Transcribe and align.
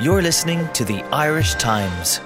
You're 0.00 0.22
listening 0.22 0.68
to 0.74 0.84
the 0.84 1.02
Irish 1.12 1.54
Times. 1.54 2.20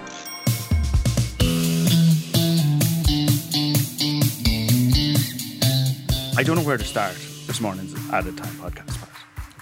I 6.34 6.42
don't 6.44 6.56
know 6.56 6.62
where 6.64 6.78
to 6.78 6.84
start 6.84 7.14
this 7.46 7.60
morning's 7.60 7.94
Added 8.10 8.36
Time 8.38 8.54
podcast. 8.54 8.98
Pat. 8.98 9.08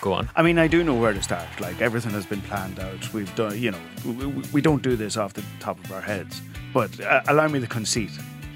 Go 0.01 0.13
on. 0.13 0.31
I 0.37 0.43
mean, 0.43 0.59
I 0.59 0.69
do 0.69 0.85
know 0.85 0.95
where 0.95 1.13
to 1.13 1.23
start. 1.23 1.47
Like 1.61 1.81
everything 1.83 2.13
has 2.13 2.25
been 2.25 2.41
planned 2.43 2.79
out. 2.79 3.13
We've 3.13 3.33
done, 3.35 3.59
you 3.61 3.73
know, 3.73 3.79
we, 4.05 4.13
we- 4.27 4.45
we 4.53 4.61
don't 4.61 4.83
do 4.83 4.97
this 4.97 5.17
off 5.17 5.35
the 5.35 5.45
top 5.59 5.83
of 5.85 5.91
our 5.93 6.01
heads. 6.01 6.41
But 6.73 6.99
uh, 7.01 7.23
allow 7.29 7.49
me 7.49 7.59
the 7.59 7.67
conceit. 7.67 8.11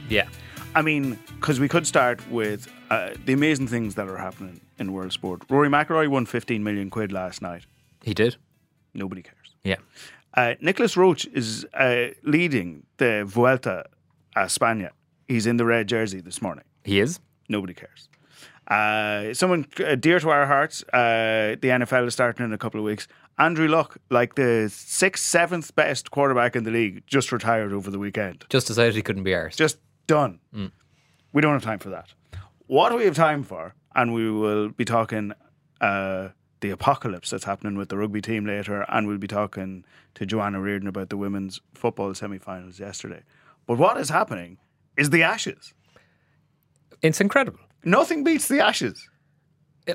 Yeah. 0.08 0.28
I 0.76 0.82
mean, 0.82 1.18
because 1.34 1.58
we 1.60 1.68
could 1.68 1.86
start 1.86 2.26
with 2.30 2.68
uh, 2.90 3.10
the 3.26 3.32
amazing 3.32 3.66
things 3.68 3.94
that 3.96 4.08
are 4.08 4.16
happening 4.16 4.60
in 4.78 4.92
world 4.92 5.12
sport. 5.12 5.42
Rory 5.50 5.68
McIlroy 5.68 6.08
won 6.08 6.24
15 6.26 6.62
million 6.62 6.90
quid 6.90 7.12
last 7.12 7.42
night. 7.42 7.66
He 8.02 8.14
did. 8.14 8.36
Nobody 8.94 9.22
cares. 9.22 9.43
Yeah. 9.64 9.76
Uh, 10.34 10.54
Nicolas 10.60 10.96
Roche 10.96 11.26
is 11.32 11.64
uh, 11.74 12.08
leading 12.22 12.84
the 12.98 13.24
Vuelta 13.24 13.84
a 14.36 14.40
España. 14.40 14.90
He's 15.28 15.46
in 15.46 15.56
the 15.56 15.64
red 15.64 15.88
jersey 15.88 16.20
this 16.20 16.42
morning. 16.42 16.64
He 16.84 17.00
is. 17.00 17.20
Nobody 17.48 17.74
cares. 17.74 18.08
Uh, 18.68 19.34
someone 19.34 19.66
uh, 19.84 19.94
dear 19.94 20.18
to 20.20 20.30
our 20.30 20.46
hearts, 20.46 20.82
uh, 20.92 21.56
the 21.60 21.68
NFL 21.68 22.06
is 22.06 22.14
starting 22.14 22.44
in 22.44 22.52
a 22.52 22.58
couple 22.58 22.80
of 22.80 22.84
weeks. 22.84 23.06
Andrew 23.38 23.68
Luck, 23.68 23.98
like 24.10 24.34
the 24.36 24.68
sixth, 24.72 25.24
seventh 25.24 25.74
best 25.74 26.10
quarterback 26.10 26.56
in 26.56 26.64
the 26.64 26.70
league, 26.70 27.02
just 27.06 27.32
retired 27.32 27.72
over 27.72 27.90
the 27.90 27.98
weekend. 27.98 28.44
Just 28.48 28.66
decided 28.66 28.94
he 28.94 29.02
couldn't 29.02 29.24
be 29.24 29.32
arsed. 29.32 29.56
Just 29.56 29.78
done. 30.06 30.40
We 31.32 31.40
don't 31.40 31.52
have 31.52 31.64
time 31.64 31.80
for 31.80 31.90
that. 31.90 32.12
What 32.66 32.90
do 32.90 32.96
we 32.96 33.04
have 33.04 33.16
time 33.16 33.42
for? 33.42 33.74
And 33.94 34.14
we 34.14 34.30
will 34.30 34.68
be 34.70 34.84
talking 34.84 35.32
uh, 35.80 36.28
the 36.64 36.70
apocalypse 36.70 37.28
that's 37.28 37.44
happening 37.44 37.76
with 37.76 37.90
the 37.90 37.96
rugby 37.98 38.22
team 38.22 38.46
later, 38.46 38.86
and 38.88 39.06
we'll 39.06 39.18
be 39.18 39.26
talking 39.26 39.84
to 40.14 40.24
Joanna 40.24 40.62
Reardon 40.62 40.88
about 40.88 41.10
the 41.10 41.16
women's 41.18 41.60
football 41.74 42.14
semi-finals 42.14 42.80
yesterday. 42.80 43.20
But 43.66 43.76
what 43.76 43.98
is 43.98 44.08
happening 44.08 44.56
is 44.96 45.10
the 45.10 45.22
Ashes. 45.22 45.74
It's 47.02 47.20
incredible. 47.20 47.60
Nothing 47.84 48.24
beats 48.24 48.48
the 48.48 48.60
Ashes. 48.60 49.10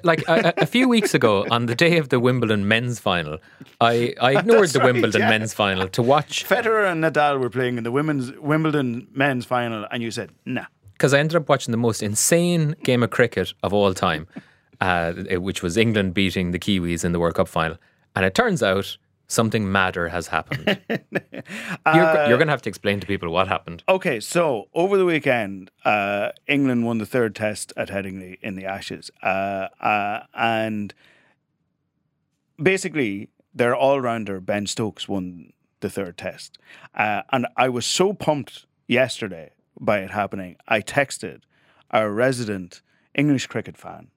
Like 0.03 0.21
a, 0.27 0.53
a- 0.57 0.67
few 0.67 0.87
weeks 0.87 1.15
ago, 1.15 1.47
on 1.51 1.65
the 1.65 1.73
day 1.73 1.97
of 1.97 2.09
the 2.09 2.19
Wimbledon 2.19 2.67
men's 2.67 2.99
final, 2.99 3.39
I, 3.81 4.13
I 4.21 4.37
ignored 4.37 4.61
That's 4.61 4.73
the 4.73 4.79
right, 4.81 4.93
Wimbledon 4.93 5.21
yeah. 5.21 5.29
men's 5.29 5.55
final 5.55 5.87
to 5.87 6.03
watch 6.03 6.45
Federer 6.47 6.91
and 6.91 7.03
Nadal 7.03 7.39
were 7.39 7.49
playing 7.49 7.79
in 7.79 7.83
the 7.83 7.91
women's 7.91 8.31
Wimbledon 8.33 9.07
men's 9.11 9.45
final, 9.45 9.87
and 9.89 10.03
you 10.03 10.11
said, 10.11 10.29
"Nah." 10.45 10.65
because 10.93 11.13
I 11.13 11.19
ended 11.19 11.37
up 11.37 11.47
watching 11.47 11.71
the 11.71 11.77
most 11.77 12.03
insane 12.03 12.75
game 12.83 13.03
of 13.03 13.09
cricket 13.09 13.53
of 13.63 13.73
all 13.73 13.93
time, 13.93 14.27
uh, 14.81 15.13
which 15.13 15.61
was 15.61 15.77
England 15.77 16.13
beating 16.13 16.51
the 16.51 16.59
Kiwis 16.59 17.03
in 17.03 17.11
the 17.11 17.19
World 17.19 17.35
Cup 17.35 17.47
final. 17.47 17.77
And 18.15 18.25
it 18.25 18.33
turns 18.33 18.63
out 18.63 18.97
something 19.29 19.71
madder 19.71 20.09
has 20.09 20.27
happened. 20.27 20.81
you're 20.89 22.27
you're 22.27 22.37
going 22.37 22.47
to 22.47 22.51
have 22.51 22.61
to 22.63 22.69
explain 22.69 22.99
to 22.99 23.07
people 23.07 23.29
what 23.29 23.47
happened. 23.47 23.83
Okay, 23.87 24.19
so 24.19 24.67
over 24.73 24.97
the 24.97 25.05
weekend, 25.05 25.71
uh, 25.85 26.29
England 26.47 26.85
won 26.85 26.97
the 26.97 27.05
third 27.05 27.35
test 27.35 27.71
at 27.77 27.89
Headingley 27.89 28.37
in 28.41 28.55
the 28.55 28.65
Ashes, 28.65 29.09
uh, 29.23 29.67
uh, 29.79 30.23
and 30.33 30.93
basically 32.61 33.29
their 33.53 33.75
all-rounder 33.75 34.39
Ben 34.41 34.67
Stokes 34.67 35.07
won 35.07 35.53
the 35.79 35.89
third 35.89 36.17
test, 36.17 36.57
uh, 36.95 37.21
and 37.31 37.47
I 37.55 37.69
was 37.69 37.85
so 37.85 38.13
pumped 38.13 38.65
yesterday 38.87 39.51
by 39.79 39.99
it 39.99 40.11
happening. 40.11 40.57
I 40.67 40.81
texted 40.81 41.41
our 41.91 42.11
resident 42.11 42.81
English 43.15 43.47
cricket 43.47 43.77
fan 43.77 44.09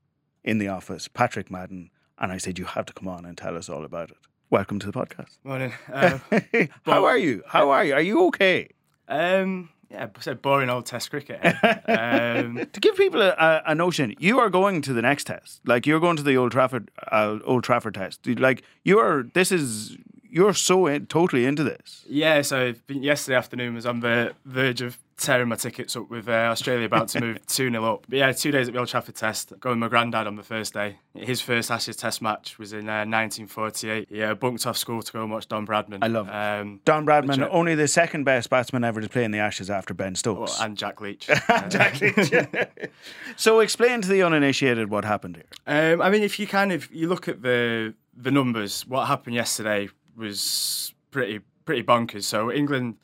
in 0.44 0.58
the 0.58 0.68
office, 0.68 1.08
Patrick 1.08 1.50
Madden, 1.50 1.90
and 2.18 2.32
I 2.32 2.38
said, 2.38 2.58
"You 2.58 2.64
have 2.66 2.86
to 2.86 2.92
come 2.92 3.08
on 3.08 3.24
and 3.24 3.36
tell 3.36 3.56
us 3.56 3.68
all 3.68 3.84
about 3.84 4.10
it." 4.10 4.16
Welcome 4.50 4.78
to 4.80 4.86
the 4.86 4.92
podcast. 4.92 5.38
Morning. 5.44 5.72
Uh, 5.92 6.18
How 6.84 7.04
are 7.04 7.16
you? 7.18 7.42
How 7.46 7.70
are 7.70 7.84
you? 7.84 7.94
Are 7.94 8.00
you 8.02 8.26
okay? 8.28 8.68
um, 9.08 9.70
yeah, 9.90 10.06
I 10.16 10.20
said 10.20 10.40
boring 10.40 10.70
old 10.70 10.86
Test 10.86 11.10
cricket. 11.10 11.38
eh? 11.42 12.40
um, 12.40 12.66
to 12.72 12.80
give 12.80 12.96
people 12.96 13.20
a, 13.20 13.28
a, 13.30 13.62
a 13.66 13.74
notion, 13.74 14.14
you 14.18 14.38
are 14.38 14.48
going 14.48 14.80
to 14.82 14.92
the 14.94 15.02
next 15.02 15.24
test. 15.24 15.60
Like 15.66 15.86
you're 15.86 16.00
going 16.00 16.16
to 16.16 16.22
the 16.22 16.36
Old 16.36 16.52
Trafford 16.52 16.90
uh, 17.10 17.38
Old 17.44 17.62
Trafford 17.64 17.94
test. 17.94 18.26
Like 18.26 18.62
you 18.84 18.98
are. 18.98 19.24
This 19.34 19.52
is 19.52 19.96
you're 20.30 20.54
so 20.54 20.86
in, 20.86 21.06
totally 21.06 21.44
into 21.44 21.62
this. 21.62 22.04
yeah, 22.08 22.40
so 22.40 22.72
yesterday 22.88 23.36
afternoon 23.36 23.74
was 23.74 23.84
on 23.84 24.00
the 24.00 24.32
verge 24.46 24.80
of 24.80 24.96
tearing 25.16 25.48
my 25.48 25.56
tickets 25.56 25.96
up 25.96 26.10
with 26.10 26.28
uh, 26.28 26.32
Australia 26.32 26.86
about 26.86 27.08
to 27.08 27.20
move 27.20 27.46
2 27.46 27.70
0 27.70 27.84
up. 27.84 28.06
But 28.08 28.18
yeah, 28.18 28.32
two 28.32 28.50
days 28.50 28.68
at 28.68 28.74
the 28.74 28.80
Old 28.80 28.88
Trafford 28.88 29.14
Test. 29.14 29.52
Going 29.60 29.80
with 29.80 29.80
my 29.80 29.88
granddad 29.88 30.26
on 30.26 30.36
the 30.36 30.42
first 30.42 30.74
day. 30.74 30.98
His 31.14 31.40
first 31.40 31.70
Ashes 31.70 31.96
Test 31.96 32.22
match 32.22 32.58
was 32.58 32.72
in 32.72 32.88
uh, 32.88 33.04
1948. 33.04 34.08
He 34.08 34.22
uh, 34.22 34.34
bunked 34.34 34.66
off 34.66 34.76
school 34.76 35.02
to 35.02 35.12
go 35.12 35.22
and 35.22 35.30
watch 35.30 35.48
Don 35.48 35.66
Bradman. 35.66 35.98
I 36.02 36.08
love 36.08 36.28
it. 36.28 36.34
Um, 36.34 36.80
Don 36.84 37.06
Bradman, 37.06 37.42
uh, 37.42 37.48
only 37.50 37.74
the 37.74 37.88
second 37.88 38.24
best 38.24 38.50
batsman 38.50 38.84
ever 38.84 39.00
to 39.00 39.08
play 39.08 39.24
in 39.24 39.30
the 39.30 39.38
Ashes 39.38 39.70
after 39.70 39.94
Ben 39.94 40.14
well, 40.24 40.46
Stokes. 40.46 40.60
and 40.60 40.76
Jack 40.76 41.00
Leach. 41.00 41.28
exactly. 41.48 42.14
so 43.36 43.60
explain 43.60 44.00
to 44.02 44.08
the 44.08 44.22
uninitiated 44.22 44.90
what 44.90 45.04
happened 45.04 45.36
here. 45.36 45.92
Um, 45.94 46.02
I 46.02 46.10
mean, 46.10 46.22
if 46.22 46.38
you 46.38 46.46
kind 46.46 46.72
of 46.72 46.92
you 46.92 47.08
look 47.08 47.28
at 47.28 47.42
the 47.42 47.94
the 48.16 48.30
numbers, 48.30 48.86
what 48.86 49.06
happened 49.06 49.34
yesterday 49.34 49.88
was 50.16 50.94
pretty 51.10 51.40
pretty 51.64 51.82
bonkers. 51.82 52.24
So 52.24 52.50
England 52.52 52.96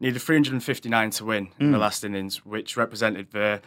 needed 0.00 0.20
359 0.20 1.10
to 1.10 1.24
win 1.24 1.48
in 1.58 1.72
the 1.72 1.78
last 1.78 2.04
innings, 2.04 2.44
which 2.44 2.76
represented 2.76 3.30
the 3.32 3.60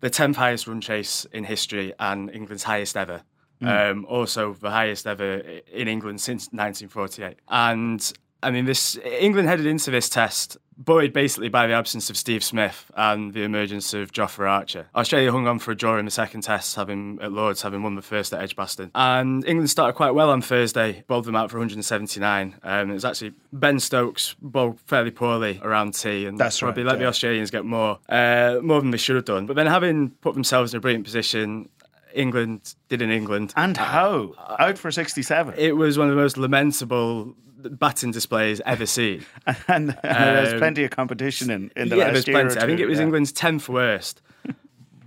the 0.00 0.10
10th 0.10 0.36
highest 0.36 0.66
run 0.66 0.80
chase 0.80 1.24
in 1.32 1.44
history 1.44 1.94
and 1.98 2.30
England's 2.30 2.64
highest 2.64 2.96
ever. 2.96 3.22
Um, 3.62 4.04
also, 4.04 4.52
the 4.52 4.70
highest 4.70 5.06
ever 5.06 5.38
in 5.72 5.88
England 5.88 6.20
since 6.20 6.48
1948. 6.48 7.38
And 7.48 8.12
I 8.44 8.50
mean, 8.50 8.66
this 8.66 8.98
England 9.18 9.48
headed 9.48 9.66
into 9.66 9.90
this 9.90 10.08
test 10.08 10.58
buoyed 10.76 11.12
basically 11.12 11.48
by 11.48 11.66
the 11.66 11.72
absence 11.72 12.10
of 12.10 12.16
Steve 12.16 12.42
Smith 12.42 12.90
and 12.96 13.32
the 13.32 13.42
emergence 13.42 13.94
of 13.94 14.12
Jofra 14.12 14.48
Archer. 14.48 14.86
Australia 14.94 15.30
hung 15.30 15.46
on 15.46 15.58
for 15.58 15.70
a 15.72 15.76
draw 15.76 15.98
in 15.98 16.04
the 16.04 16.10
second 16.10 16.42
test, 16.42 16.76
having 16.76 17.18
at 17.22 17.32
Lords, 17.32 17.62
having 17.62 17.82
won 17.82 17.94
the 17.94 18.02
first 18.02 18.32
at 18.32 18.42
Edgbaston. 18.42 18.90
And 18.94 19.46
England 19.46 19.70
started 19.70 19.94
quite 19.94 20.12
well 20.12 20.30
on 20.30 20.42
Thursday, 20.42 21.04
bowled 21.06 21.24
them 21.26 21.36
out 21.36 21.50
for 21.50 21.58
179. 21.58 22.56
Um, 22.62 22.90
it 22.90 22.94
was 22.94 23.04
actually 23.04 23.34
Ben 23.52 23.78
Stokes 23.78 24.34
bowled 24.40 24.80
fairly 24.80 25.10
poorly 25.10 25.60
around 25.62 25.94
tea, 25.94 26.26
and 26.26 26.38
That's 26.38 26.58
probably 26.58 26.82
right, 26.82 26.92
let 26.92 26.98
the. 26.98 27.06
Australians 27.06 27.50
get 27.50 27.64
more, 27.64 27.98
uh, 28.08 28.58
more 28.62 28.80
than 28.80 28.90
they 28.90 28.98
should 28.98 29.16
have 29.16 29.24
done. 29.24 29.46
But 29.46 29.56
then, 29.56 29.66
having 29.66 30.10
put 30.10 30.34
themselves 30.34 30.74
in 30.74 30.78
a 30.78 30.80
brilliant 30.80 31.04
position, 31.04 31.68
England 32.14 32.74
did 32.88 33.02
in 33.02 33.10
England. 33.10 33.52
And 33.56 33.76
how? 33.76 34.34
Out 34.58 34.78
for 34.78 34.90
67. 34.90 35.54
It 35.56 35.76
was 35.76 35.98
one 35.98 36.08
of 36.08 36.14
the 36.14 36.20
most 36.20 36.36
lamentable 36.36 37.34
batting 37.70 38.10
displays 38.10 38.60
ever 38.66 38.86
seen. 38.86 39.24
and 39.46 39.56
and 39.68 39.98
there's 40.02 40.52
Um, 40.52 40.58
plenty 40.58 40.84
of 40.84 40.90
competition 40.90 41.50
in, 41.50 41.70
in 41.76 41.88
the 41.88 41.96
yeah, 41.96 42.04
last 42.04 42.12
there's 42.12 42.26
year 42.28 42.36
or 42.38 42.44
plenty. 42.46 42.60
I 42.60 42.66
think 42.66 42.80
it 42.80 42.86
was 42.86 42.98
yeah. 42.98 43.04
England's 43.04 43.32
tenth 43.32 43.68
worst. 43.68 44.20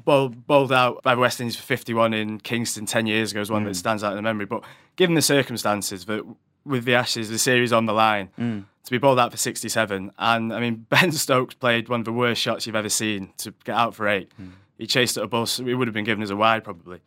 bowled, 0.06 0.48
bowled 0.48 0.72
out 0.72 1.04
by 1.04 1.16
the 1.16 1.22
West 1.22 1.40
Indies 1.42 1.56
for 1.58 1.64
51 1.64 2.14
in 2.14 2.40
Kingston 2.40 2.86
10 2.86 3.08
years 3.08 3.32
ago 3.32 3.42
is 3.42 3.50
one 3.52 3.64
that 3.66 3.72
Mm. 3.72 3.76
stands 3.76 4.04
out 4.04 4.12
in 4.12 4.16
the 4.16 4.22
memory. 4.22 4.46
But 4.46 4.64
given 4.96 5.16
the 5.16 5.22
circumstances 5.22 6.06
that 6.06 6.24
with 6.66 6.86
the 6.86 6.96
Ashes, 6.96 7.30
the 7.30 7.38
series 7.38 7.72
on 7.74 7.86
the 7.86 7.94
line, 7.94 8.30
Mm. 8.40 8.64
to 8.86 8.92
be 8.92 8.98
bowled 8.98 9.20
out 9.20 9.32
for 9.32 9.38
67, 9.38 10.12
and 10.18 10.54
I 10.54 10.60
mean 10.60 10.86
Ben 10.90 11.12
Stokes 11.12 11.56
played 11.56 11.90
one 11.90 12.00
of 12.02 12.06
the 12.06 12.14
worst 12.14 12.42
shots 12.42 12.66
you've 12.66 12.76
ever 12.76 12.90
seen 12.90 13.34
to 13.40 13.54
get 13.66 13.76
out 13.76 13.96
for 13.96 14.08
eight. 14.08 14.32
Mm. 14.42 14.52
He 14.78 14.86
chased 14.88 15.18
it 15.18 15.24
a 15.24 15.28
ball, 15.28 15.46
so 15.46 15.66
it 15.68 15.74
would 15.74 15.88
have 15.88 15.94
been 15.96 16.06
given 16.06 16.22
as 16.24 16.30
a 16.30 16.36
wide 16.36 16.64
probably. 16.64 17.00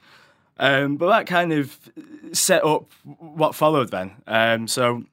Um, 0.58 0.96
but 0.96 1.08
that 1.08 1.26
kind 1.26 1.52
of 1.54 1.78
set 2.32 2.62
up 2.64 2.90
what 3.18 3.54
followed 3.54 3.90
then. 3.90 4.10
Um, 4.26 4.68
so 4.68 5.04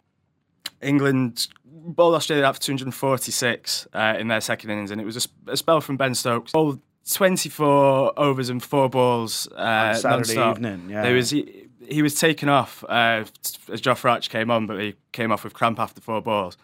England 0.81 1.47
bowled 1.65 2.15
Australia 2.15 2.45
out 2.45 2.55
for 2.55 2.61
246 2.61 3.87
uh, 3.93 4.15
in 4.19 4.27
their 4.27 4.41
second 4.41 4.69
innings, 4.69 4.91
and 4.91 4.99
it 4.99 5.05
was 5.05 5.15
a, 5.15 5.21
sp- 5.21 5.47
a 5.47 5.57
spell 5.57 5.81
from 5.81 5.97
Ben 5.97 6.15
Stokes. 6.15 6.51
Bowled 6.51 6.79
24 7.11 8.19
overs 8.19 8.49
and 8.49 8.61
four 8.61 8.89
balls 8.89 9.47
uh, 9.55 9.93
Saturday 9.93 10.35
non-stop. 10.35 10.57
evening, 10.57 10.89
yeah. 10.89 11.03
There 11.03 11.15
was 11.15 11.29
he, 11.29 11.67
he 11.87 12.01
was 12.01 12.15
taken 12.15 12.49
off 12.49 12.83
uh, 12.83 13.23
as 13.71 13.81
Jofra 13.81 14.11
Archer 14.11 14.29
came 14.29 14.51
on, 14.51 14.67
but 14.67 14.79
he 14.79 14.95
came 15.11 15.31
off 15.31 15.43
with 15.43 15.53
cramp 15.53 15.79
after 15.79 16.01
four 16.01 16.21
balls. 16.21 16.57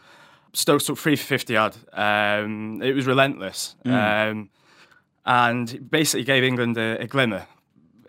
Stokes 0.53 0.85
took 0.85 0.97
three 0.97 1.15
for 1.15 1.23
50 1.23 1.57
odd. 1.57 1.75
Um, 1.93 2.81
it 2.83 2.93
was 2.93 3.07
relentless. 3.07 3.75
Mm. 3.85 4.31
Um, 4.31 4.49
and 5.25 5.89
basically 5.89 6.25
gave 6.25 6.43
England 6.43 6.77
a, 6.77 7.01
a 7.01 7.07
glimmer, 7.07 7.47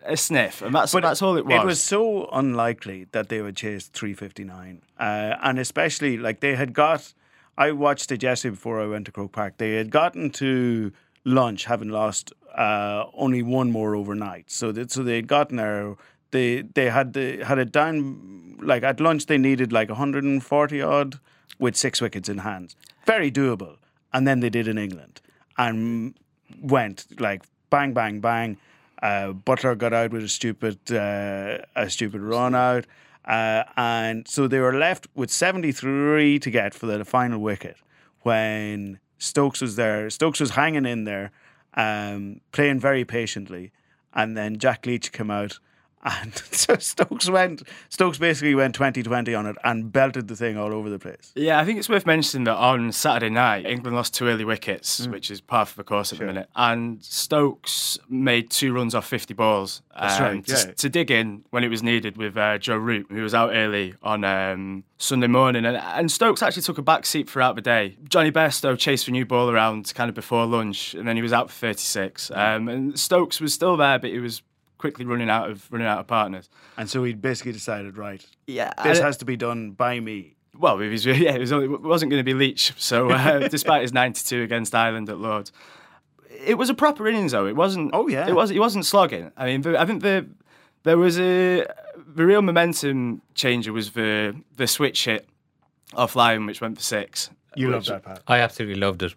a 0.04 0.16
sniff, 0.16 0.62
and 0.62 0.74
that's 0.74 0.92
that's 0.92 1.22
all 1.22 1.36
it 1.36 1.46
was. 1.46 1.54
It 1.54 1.64
was 1.64 1.82
so 1.82 2.28
unlikely 2.32 3.06
that 3.12 3.28
they 3.28 3.40
would 3.40 3.56
chase 3.56 3.86
359. 3.88 4.82
Uh, 4.98 5.36
and 5.42 5.58
especially, 5.58 6.16
like, 6.16 6.40
they 6.40 6.54
had 6.54 6.72
got. 6.72 7.12
I 7.56 7.70
watched 7.70 8.10
it 8.10 8.22
yesterday 8.22 8.50
before 8.50 8.80
I 8.80 8.86
went 8.86 9.06
to 9.06 9.12
Croke 9.12 9.32
Park. 9.32 9.58
They 9.58 9.74
had 9.74 9.90
gotten 9.90 10.30
to 10.30 10.92
lunch 11.24 11.64
having 11.66 11.88
lost 11.88 12.32
uh, 12.54 13.04
only 13.14 13.42
one 13.42 13.70
more 13.70 13.94
overnight. 13.94 14.50
So 14.50 14.72
that, 14.72 14.90
so 14.90 15.02
they 15.02 15.16
had 15.16 15.28
gotten 15.28 15.56
there. 15.56 15.96
They 16.30 16.62
they 16.62 16.90
had 16.90 17.12
the 17.12 17.44
had 17.44 17.58
it 17.58 17.70
down 17.72 18.56
like 18.60 18.82
at 18.82 19.00
lunch 19.00 19.26
they 19.26 19.38
needed 19.38 19.72
like 19.72 19.88
140 19.88 20.82
odd 20.82 21.20
with 21.58 21.76
six 21.76 22.00
wickets 22.00 22.28
in 22.28 22.38
hands. 22.38 22.76
Very 23.06 23.30
doable. 23.30 23.76
And 24.12 24.26
then 24.26 24.40
they 24.40 24.50
did 24.50 24.68
in 24.68 24.78
England 24.78 25.20
and 25.58 26.14
went 26.60 27.06
like 27.20 27.42
bang 27.70 27.92
bang 27.92 28.20
bang. 28.20 28.58
Uh, 29.04 29.34
Buttler 29.34 29.76
got 29.76 29.92
out 29.92 30.12
with 30.12 30.24
a 30.24 30.28
stupid 30.28 30.78
uh, 30.90 31.58
a 31.76 31.90
stupid 31.90 32.22
run 32.22 32.54
out. 32.54 32.86
Uh, 33.26 33.64
and 33.76 34.26
so 34.26 34.48
they 34.48 34.58
were 34.60 34.74
left 34.74 35.06
with 35.14 35.30
73 35.30 36.38
to 36.38 36.50
get 36.50 36.72
for 36.74 36.86
the 36.86 37.04
final 37.04 37.38
wicket 37.38 37.76
when 38.22 38.98
Stokes 39.18 39.60
was 39.60 39.76
there. 39.76 40.08
Stokes 40.08 40.40
was 40.40 40.50
hanging 40.50 40.86
in 40.86 41.04
there, 41.04 41.32
um, 41.74 42.40
playing 42.52 42.80
very 42.80 43.04
patiently. 43.04 43.72
And 44.14 44.38
then 44.38 44.58
Jack 44.58 44.86
Leach 44.86 45.12
came 45.12 45.30
out 45.30 45.58
and 46.04 46.36
so 46.50 46.76
Stokes 46.76 47.28
went. 47.30 47.62
Stokes 47.88 48.18
basically 48.18 48.54
went 48.54 48.78
20-20 48.78 49.38
on 49.38 49.46
it 49.46 49.56
and 49.64 49.92
belted 49.92 50.28
the 50.28 50.36
thing 50.36 50.56
all 50.58 50.72
over 50.72 50.90
the 50.90 50.98
place. 50.98 51.32
Yeah, 51.34 51.58
I 51.58 51.64
think 51.64 51.78
it's 51.78 51.88
worth 51.88 52.06
mentioning 52.06 52.44
that 52.44 52.56
on 52.56 52.92
Saturday 52.92 53.30
night, 53.30 53.66
England 53.66 53.96
lost 53.96 54.14
two 54.14 54.26
early 54.28 54.44
wickets, 54.44 55.06
which 55.08 55.30
is 55.30 55.40
par 55.40 55.66
for 55.66 55.76
the 55.76 55.84
course 55.84 56.12
at 56.12 56.18
Sure. 56.18 56.26
the 56.26 56.32
minute. 56.32 56.48
And 56.54 57.02
Stokes 57.02 57.98
made 58.08 58.50
two 58.50 58.72
runs 58.72 58.94
off 58.94 59.06
50 59.06 59.34
balls 59.34 59.82
That's 59.98 60.18
um, 60.18 60.22
right, 60.24 60.46
to, 60.46 60.52
yeah. 60.52 60.72
to 60.74 60.88
dig 60.88 61.10
in 61.10 61.44
when 61.50 61.64
it 61.64 61.68
was 61.68 61.82
needed 61.82 62.16
with 62.16 62.36
uh, 62.36 62.58
Joe 62.58 62.76
Root, 62.76 63.06
who 63.10 63.22
was 63.22 63.34
out 63.34 63.50
early 63.54 63.94
on 64.02 64.24
um, 64.24 64.84
Sunday 64.98 65.26
morning. 65.26 65.64
And, 65.64 65.76
and 65.76 66.10
Stokes 66.10 66.42
actually 66.42 66.62
took 66.62 66.78
a 66.78 66.82
back 66.82 67.06
seat 67.06 67.28
throughout 67.28 67.56
the 67.56 67.62
day. 67.62 67.96
Jonny 68.08 68.30
Bairstow 68.30 68.78
chased 68.78 69.06
the 69.06 69.12
new 69.12 69.24
ball 69.26 69.50
around 69.50 69.92
kind 69.94 70.08
of 70.08 70.14
before 70.14 70.46
lunch, 70.46 70.94
and 70.94 71.06
then 71.08 71.16
he 71.16 71.22
was 71.22 71.32
out 71.32 71.50
for 71.50 71.54
36. 71.56 72.30
Um, 72.30 72.68
and 72.68 72.98
Stokes 72.98 73.40
was 73.40 73.54
still 73.54 73.76
there, 73.76 73.98
but 73.98 74.10
he 74.10 74.18
was 74.18 74.42
quickly 74.78 75.04
running 75.04 75.30
out 75.30 75.50
of 75.50 75.70
running 75.70 75.86
out 75.86 75.98
of 75.98 76.06
partners. 76.06 76.48
And 76.76 76.88
so 76.88 77.02
he 77.04 77.12
basically 77.14 77.52
decided, 77.52 77.96
right, 77.96 78.24
Yeah, 78.46 78.72
this 78.82 78.98
has 79.00 79.16
to 79.18 79.24
be 79.24 79.36
done 79.36 79.70
by 79.72 80.00
me. 80.00 80.36
Well, 80.56 80.78
it 80.80 80.88
was 80.88 81.04
yeah, 81.06 81.34
it 81.34 81.40
was 81.40 81.52
only, 81.52 81.66
it 81.72 81.82
wasn't 81.82 82.10
going 82.10 82.20
to 82.20 82.24
be 82.24 82.34
Leach. 82.34 82.72
So 82.76 83.10
uh, 83.10 83.48
despite 83.48 83.82
his 83.82 83.92
92 83.92 84.42
against 84.42 84.74
Ireland 84.74 85.08
at 85.08 85.18
Lords, 85.18 85.52
it 86.44 86.54
was 86.54 86.68
a 86.70 86.74
proper 86.74 87.06
innings 87.08 87.32
though. 87.32 87.46
It 87.46 87.56
wasn't. 87.56 87.90
Oh, 87.92 88.08
yeah. 88.08 88.28
It 88.28 88.34
was. 88.34 88.50
He 88.50 88.58
wasn't 88.58 88.86
slogging. 88.86 89.30
I 89.36 89.46
mean, 89.46 89.62
the- 89.62 89.80
I 89.80 89.86
think 89.86 90.02
the 90.02 90.26
there 90.82 90.98
was 90.98 91.18
a 91.18 91.66
the 92.14 92.24
real 92.26 92.42
momentum 92.42 93.22
changer 93.34 93.72
was 93.72 93.92
the 93.92 94.34
the 94.56 94.66
switch 94.66 95.04
hit 95.06 95.28
off 95.94 96.14
Lyon, 96.16 96.46
which 96.46 96.60
went 96.60 96.76
for 96.76 96.82
six. 96.82 97.30
You 97.56 97.70
love 97.70 97.80
which- 97.82 97.88
that, 97.88 98.04
Pat. 98.04 98.20
I 98.28 98.38
absolutely 98.40 98.80
loved 98.80 99.02
it 99.02 99.14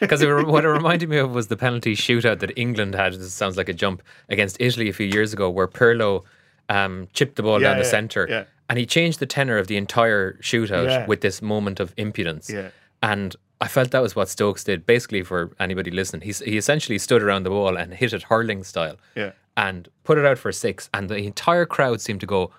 because 0.00 0.22
it, 0.22 0.46
what 0.46 0.64
it 0.64 0.68
reminded 0.68 1.08
me 1.08 1.18
of 1.18 1.32
was 1.34 1.46
the 1.48 1.56
penalty 1.56 1.94
shootout 1.96 2.40
that 2.40 2.56
England 2.58 2.94
had. 2.94 3.14
This 3.14 3.32
sounds 3.32 3.56
like 3.56 3.68
a 3.68 3.72
jump 3.74 4.02
against 4.28 4.56
Italy 4.60 4.88
a 4.88 4.92
few 4.92 5.06
years 5.06 5.32
ago, 5.32 5.48
where 5.50 5.68
Pirlo 5.68 6.24
um, 6.68 7.08
chipped 7.12 7.36
the 7.36 7.42
ball 7.42 7.60
Yeah, 7.60 7.68
down 7.68 7.78
the 7.78 7.84
yeah, 7.84 7.90
centre, 7.90 8.26
yeah. 8.28 8.44
and 8.68 8.78
he 8.78 8.86
changed 8.86 9.18
the 9.20 9.26
tenor 9.26 9.56
of 9.58 9.66
the 9.68 9.76
entire 9.76 10.34
shootout 10.42 11.06
with 11.06 11.20
this 11.22 11.40
moment 11.42 11.80
of 11.80 11.94
impudence. 11.96 12.50
Yeah. 12.50 12.70
And 13.02 13.34
I 13.60 13.68
felt 13.68 13.90
that 13.92 14.02
was 14.02 14.14
what 14.14 14.28
Stokes 14.28 14.64
did. 14.64 14.86
Basically, 14.86 15.22
for 15.22 15.50
anybody 15.58 15.90
listening, 15.90 16.22
he 16.22 16.32
he 16.44 16.56
essentially 16.58 16.98
stood 16.98 17.22
around 17.22 17.42
the 17.44 17.50
ball 17.50 17.76
and 17.76 17.94
hit 17.94 18.12
it 18.12 18.24
hurling 18.24 18.64
style, 18.64 18.96
Yeah. 19.16 19.32
and 19.56 19.88
put 20.04 20.18
it 20.18 20.24
out 20.26 20.38
for 20.38 20.52
six, 20.52 20.88
and 20.92 21.08
the 21.08 21.16
entire 21.16 21.66
crowd 21.66 22.00
seemed 22.00 22.20
to 22.20 22.26
go. 22.26 22.50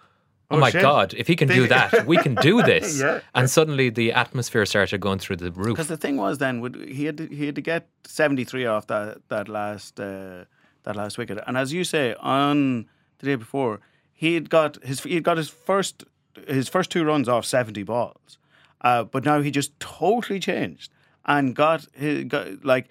Oh, 0.51 0.55
Oh, 0.55 0.59
my 0.59 0.71
shit. 0.71 0.81
God! 0.81 1.13
If 1.15 1.27
he 1.27 1.35
can 1.35 1.47
do 1.47 1.67
that, 1.67 2.07
we 2.07 2.17
can 2.17 2.33
do 2.35 2.61
this. 2.71 2.99
Yeah. 2.99 3.19
And 3.35 3.49
suddenly 3.49 3.89
the 3.91 4.11
atmosphere 4.13 4.65
started 4.65 4.99
going 4.99 5.19
through 5.19 5.35
the 5.35 5.51
roof. 5.51 5.75
Because 5.75 5.89
the 5.89 5.97
thing 5.97 6.17
was 6.17 6.39
then 6.39 6.59
would 6.61 6.75
he 6.75 7.05
had 7.05 7.17
to, 7.17 7.27
he 7.27 7.45
had 7.45 7.55
to 7.55 7.61
get 7.61 7.87
seventy 8.03 8.43
three 8.43 8.65
off 8.65 8.87
that 8.87 9.19
that 9.29 9.47
last 9.47 9.99
uh, 9.99 10.45
that 10.83 10.95
last 10.95 11.17
wicket, 11.19 11.37
and 11.45 11.55
as 11.57 11.71
you 11.71 11.83
say 11.83 12.15
on 12.19 12.87
the 13.19 13.25
day 13.27 13.35
before, 13.35 13.79
he 14.11 14.33
had 14.33 14.49
got 14.49 14.83
his 14.83 15.01
he 15.01 15.13
had 15.15 15.23
got 15.23 15.37
his 15.37 15.49
first 15.49 16.03
his 16.47 16.67
first 16.67 16.89
two 16.89 17.03
runs 17.03 17.29
off 17.29 17.45
seventy 17.45 17.83
balls, 17.83 18.39
uh, 18.81 19.03
but 19.03 19.23
now 19.25 19.41
he 19.41 19.51
just 19.51 19.79
totally 19.79 20.39
changed 20.39 20.91
and 21.25 21.55
got 21.55 21.85
his 21.93 22.23
got 22.23 22.65
like 22.65 22.87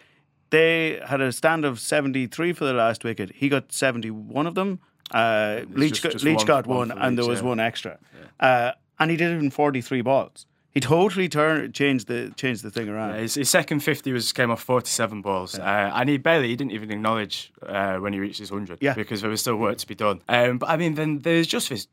they 0.50 1.00
had 1.06 1.20
a 1.20 1.32
stand 1.32 1.64
of 1.64 1.80
seventy 1.80 2.26
three 2.28 2.52
for 2.52 2.64
the 2.64 2.72
last 2.72 3.02
wicket. 3.04 3.32
He 3.34 3.48
got 3.48 3.72
seventy 3.72 4.10
one 4.12 4.46
of 4.46 4.54
them. 4.54 4.78
Uh, 5.10 5.60
Leach 5.70 5.90
just- 5.94 6.02
got, 6.02 6.12
just 6.12 6.24
Leach 6.24 6.36
one- 6.38 6.46
got 6.46 6.66
one 6.66 6.76
one, 6.88 6.90
for 6.90 6.98
and 6.98 7.18
there 7.18 7.26
was 7.26 7.40
yeah. 7.40 7.46
one 7.46 7.60
extra, 7.60 7.98
uh, 8.40 8.72
and 8.98 9.10
he 9.10 9.16
did 9.16 9.30
it 9.32 9.38
in 9.38 9.50
forty 9.50 9.80
three 9.80 10.00
balls. 10.02 10.46
He 10.70 10.80
totally 10.80 11.28
turned 11.28 11.74
changed 11.74 12.06
the 12.08 12.30
changed 12.36 12.62
the 12.62 12.70
thing 12.70 12.88
around. 12.88 13.14
Yeah, 13.14 13.20
his, 13.22 13.34
his 13.34 13.50
second 13.50 13.80
50 13.80 14.12
was 14.12 14.32
came 14.32 14.50
off 14.50 14.62
47 14.62 15.22
balls. 15.22 15.58
Uh, 15.58 15.90
and 15.94 16.08
he 16.08 16.18
barely, 16.18 16.48
he 16.48 16.56
didn't 16.56 16.72
even 16.72 16.90
acknowledge 16.92 17.50
uh, 17.66 17.96
when 17.96 18.12
he 18.12 18.20
reached 18.20 18.38
his 18.38 18.52
100 18.52 18.78
Yeah. 18.80 18.92
because 18.94 19.22
there 19.22 19.30
was 19.30 19.40
still 19.40 19.56
work 19.56 19.78
to 19.78 19.86
be 19.88 19.96
done. 19.96 20.20
Um, 20.28 20.58
but 20.58 20.68
I 20.68 20.76
mean, 20.76 20.94
then 20.94 21.20
there's 21.20 21.46
just 21.48 21.70
this. 21.70 21.88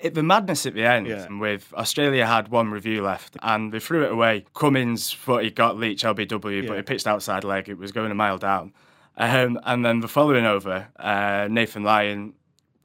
It, 0.00 0.14
the 0.14 0.22
madness 0.22 0.64
at 0.64 0.74
the 0.74 0.84
end 0.84 1.06
Yeah. 1.08 1.26
with 1.38 1.72
Australia 1.76 2.24
had 2.24 2.48
one 2.48 2.70
review 2.70 3.02
left 3.02 3.36
and 3.42 3.72
they 3.72 3.80
threw 3.80 4.04
it 4.04 4.12
away. 4.12 4.44
Cummins 4.54 5.12
thought 5.12 5.42
he 5.42 5.50
got 5.50 5.76
Leach 5.76 6.02
LBW, 6.04 6.62
Yeah. 6.62 6.68
but 6.68 6.76
he 6.76 6.82
pitched 6.82 7.06
outside 7.08 7.42
leg. 7.44 7.68
It 7.68 7.76
was 7.78 7.90
going 7.92 8.10
a 8.12 8.14
mile 8.14 8.38
down. 8.38 8.72
Um, 9.18 9.58
and 9.64 9.84
then 9.84 10.00
the 10.00 10.08
following 10.08 10.46
over, 10.46 10.86
uh, 10.98 11.48
Nathan 11.50 11.82
Lyon 11.82 12.32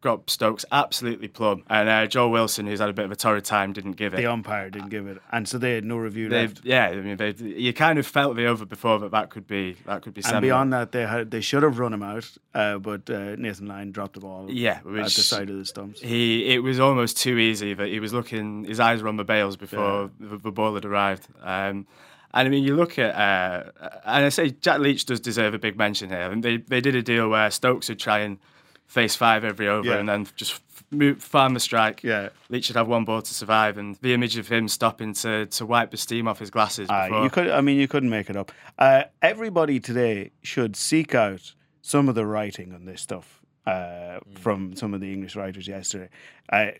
got 0.01 0.29
Stokes 0.29 0.65
absolutely 0.71 1.27
plumb. 1.27 1.63
And 1.69 1.89
uh, 1.89 2.07
Joe 2.07 2.29
Wilson, 2.29 2.67
who's 2.67 2.79
had 2.79 2.89
a 2.89 2.93
bit 2.93 3.05
of 3.05 3.11
a 3.11 3.15
torrid 3.15 3.45
time, 3.45 3.73
didn't 3.73 3.93
give 3.93 4.13
it. 4.13 4.17
the 4.17 4.25
umpire 4.27 4.69
didn't 4.69 4.89
give 4.89 5.07
it, 5.07 5.19
and 5.31 5.47
so 5.47 5.57
they 5.57 5.73
had 5.75 5.85
no 5.85 5.97
review 5.97 6.29
They've, 6.29 6.49
left. 6.49 6.65
yeah, 6.65 6.87
I 6.87 6.95
mean, 6.95 7.17
they 7.17 7.31
you 7.31 7.73
kind 7.73 7.99
of 7.99 8.07
felt 8.07 8.35
the 8.35 8.45
over 8.45 8.65
before 8.65 8.99
that 8.99 9.11
that 9.11 9.29
could 9.29 9.47
be 9.47 9.77
that 9.85 10.01
could 10.01 10.13
be. 10.13 10.19
And 10.19 10.25
seminal. 10.25 10.41
beyond 10.41 10.73
that, 10.73 10.91
they 10.91 11.05
had 11.05 11.31
they 11.31 11.41
should 11.41 11.63
have 11.63 11.79
run 11.79 11.93
him 11.93 12.03
out, 12.03 12.29
uh, 12.53 12.77
but 12.77 13.09
uh, 13.09 13.35
Nathan 13.35 13.67
Lyon 13.67 13.91
dropped 13.91 14.13
the 14.13 14.21
ball. 14.21 14.47
Yeah, 14.49 14.79
at 14.79 14.83
the 14.83 15.09
side 15.09 15.49
of 15.49 15.57
the 15.57 15.65
stumps. 15.65 16.01
he 16.01 16.53
it 16.53 16.59
was 16.59 16.79
almost 16.79 17.17
too 17.17 17.37
easy 17.37 17.73
that 17.73 17.87
he 17.87 17.99
was 17.99 18.13
looking. 18.13 18.63
His 18.63 18.79
eyes 18.79 19.01
were 19.01 19.09
on 19.09 19.17
the 19.17 19.25
bails 19.25 19.57
before 19.57 20.11
the, 20.19 20.37
the 20.37 20.51
ball 20.51 20.75
had 20.75 20.85
arrived. 20.85 21.27
Um, 21.41 21.87
and 22.31 22.47
I 22.47 22.49
mean, 22.49 22.63
you 22.63 22.75
look 22.75 22.99
at, 22.99 23.15
uh, 23.15 23.71
and 24.05 24.25
I 24.25 24.29
say 24.29 24.51
Jack 24.51 24.79
Leach 24.79 25.05
does 25.05 25.19
deserve 25.19 25.55
a 25.55 25.59
big 25.59 25.77
mention 25.77 26.09
here. 26.09 26.19
I 26.21 26.29
mean, 26.29 26.41
they 26.41 26.57
they 26.57 26.79
did 26.79 26.95
a 26.95 27.01
deal 27.01 27.29
where 27.29 27.49
Stokes 27.49 27.89
would 27.89 27.99
try 27.99 28.19
and 28.19 28.37
face 28.89 29.15
five 29.15 29.45
every 29.45 29.69
over 29.69 29.87
Yeah. 29.87 29.97
and 29.99 30.09
then 30.09 30.27
just 30.35 30.59
move, 30.91 31.23
farm 31.23 31.53
the 31.53 31.59
strike. 31.61 32.03
Yeah. 32.03 32.29
Leach 32.49 32.65
should 32.65 32.75
have 32.75 32.87
one 32.89 33.05
ball 33.05 33.21
to 33.21 33.33
survive, 33.33 33.77
and 33.77 33.95
the 34.01 34.13
image 34.13 34.35
of 34.37 34.47
him 34.49 34.67
stopping 34.67 35.13
to 35.13 35.45
to 35.45 35.65
wipe 35.65 35.91
the 35.91 35.97
steam 35.97 36.27
off 36.27 36.39
his 36.39 36.49
glasses. 36.49 36.89
Uh, 36.89 37.07
Before, 37.07 37.23
you 37.23 37.29
could, 37.29 37.49
I 37.51 37.61
mean, 37.61 37.79
you 37.79 37.87
couldn't 37.87 38.09
make 38.09 38.29
it 38.29 38.35
up. 38.35 38.51
Uh, 38.77 39.03
everybody 39.21 39.79
today 39.79 40.31
should 40.41 40.75
seek 40.75 41.15
out 41.15 41.53
some 41.81 42.09
of 42.09 42.15
the 42.15 42.25
writing 42.25 42.73
on 42.73 42.83
this 42.85 43.01
stuff 43.01 43.38
uh, 43.69 44.19
from 44.33 44.75
some 44.75 44.93
of 44.95 45.01
the 45.01 45.11
English 45.13 45.35
writers 45.35 45.67
yesterday. 45.67 46.09
Uh, 46.51 46.71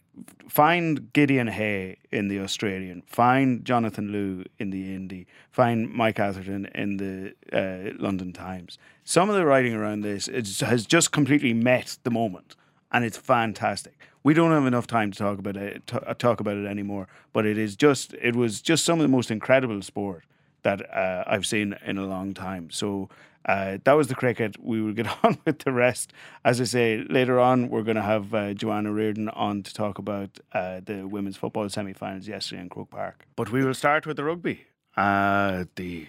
find 0.48 1.14
Gideon 1.14 1.48
Haigh 1.48 1.98
in 2.12 2.30
the 2.30 2.40
Australian. 2.40 3.04
Find 3.06 3.64
Jonathan 3.64 4.08
Liew 4.10 4.46
in 4.58 4.72
the 4.72 4.84
Indie. 4.98 5.26
Find 5.52 5.92
Mike 5.92 6.20
Atherton 6.20 6.66
in 6.74 6.98
the 6.98 7.34
uh, 7.54 7.96
London 8.06 8.34
Times. 8.34 8.78
Some 9.04 9.30
of 9.30 9.36
the 9.36 9.46
writing 9.46 9.74
around 9.74 10.02
this 10.02 10.28
is, 10.28 10.62
has 10.62 10.88
just 10.88 11.12
completely 11.12 11.54
met 11.54 11.98
the 12.04 12.12
moment, 12.12 12.56
and 12.92 13.06
it's 13.06 13.18
fantastic. 13.18 13.96
We 14.24 14.34
don't 14.34 14.52
have 14.52 14.66
enough 14.66 14.88
time 14.88 15.12
to 15.12 15.18
talk 15.18 15.38
about 15.38 15.58
it, 15.58 15.86
to, 15.88 16.10
uh, 16.10 16.14
talk 16.16 16.40
about 16.40 16.58
it 16.58 16.66
anymore. 16.66 17.08
But 17.34 17.46
it 17.46 17.58
is 17.58 17.76
just, 17.76 18.14
it 18.16 18.36
was 18.36 18.62
just 18.62 18.84
some 18.84 19.00
of 19.00 19.04
the 19.04 19.16
most 19.18 19.32
incredible 19.32 19.81
sport 19.81 20.24
that 20.64 20.81
uh, 20.94 21.24
I've 21.26 21.46
seen 21.46 21.76
in 21.86 21.98
a 21.98 22.06
long 22.06 22.34
time. 22.34 22.69
So 22.72 23.10
uh, 23.46 23.78
that 23.84 23.94
was 23.94 24.08
the 24.08 24.16
cricket. 24.16 24.56
We 24.62 24.81
will 24.81 24.94
get 24.94 25.08
on 25.24 25.38
with 25.46 25.60
the 25.60 25.72
rest. 25.72 26.14
As 26.44 26.60
I 26.60 26.66
say, 26.66 27.06
later 27.10 27.40
on, 27.40 27.69
we're 27.69 27.84
going 27.84 27.96
to 27.96 28.02
have 28.02 28.34
uh, 28.34 28.54
Joanna 28.54 28.92
Reardon 28.92 29.30
on 29.30 29.64
to 29.64 29.74
talk 29.74 29.98
about 29.98 30.40
uh, 30.54 30.81
the 30.84 31.08
women's 31.08 31.38
football 31.38 31.69
semi 31.69 31.94
finals 31.94 32.28
yesterday 32.28 32.62
in 32.62 32.69
Croke 32.69 32.92
Park. 32.92 33.26
But 33.36 33.52
we 33.52 33.64
will 33.64 33.74
start 33.74 34.06
with 34.06 34.18
the 34.18 34.24
rugby. 34.24 34.66
Uh, 34.98 35.66
the 35.76 36.08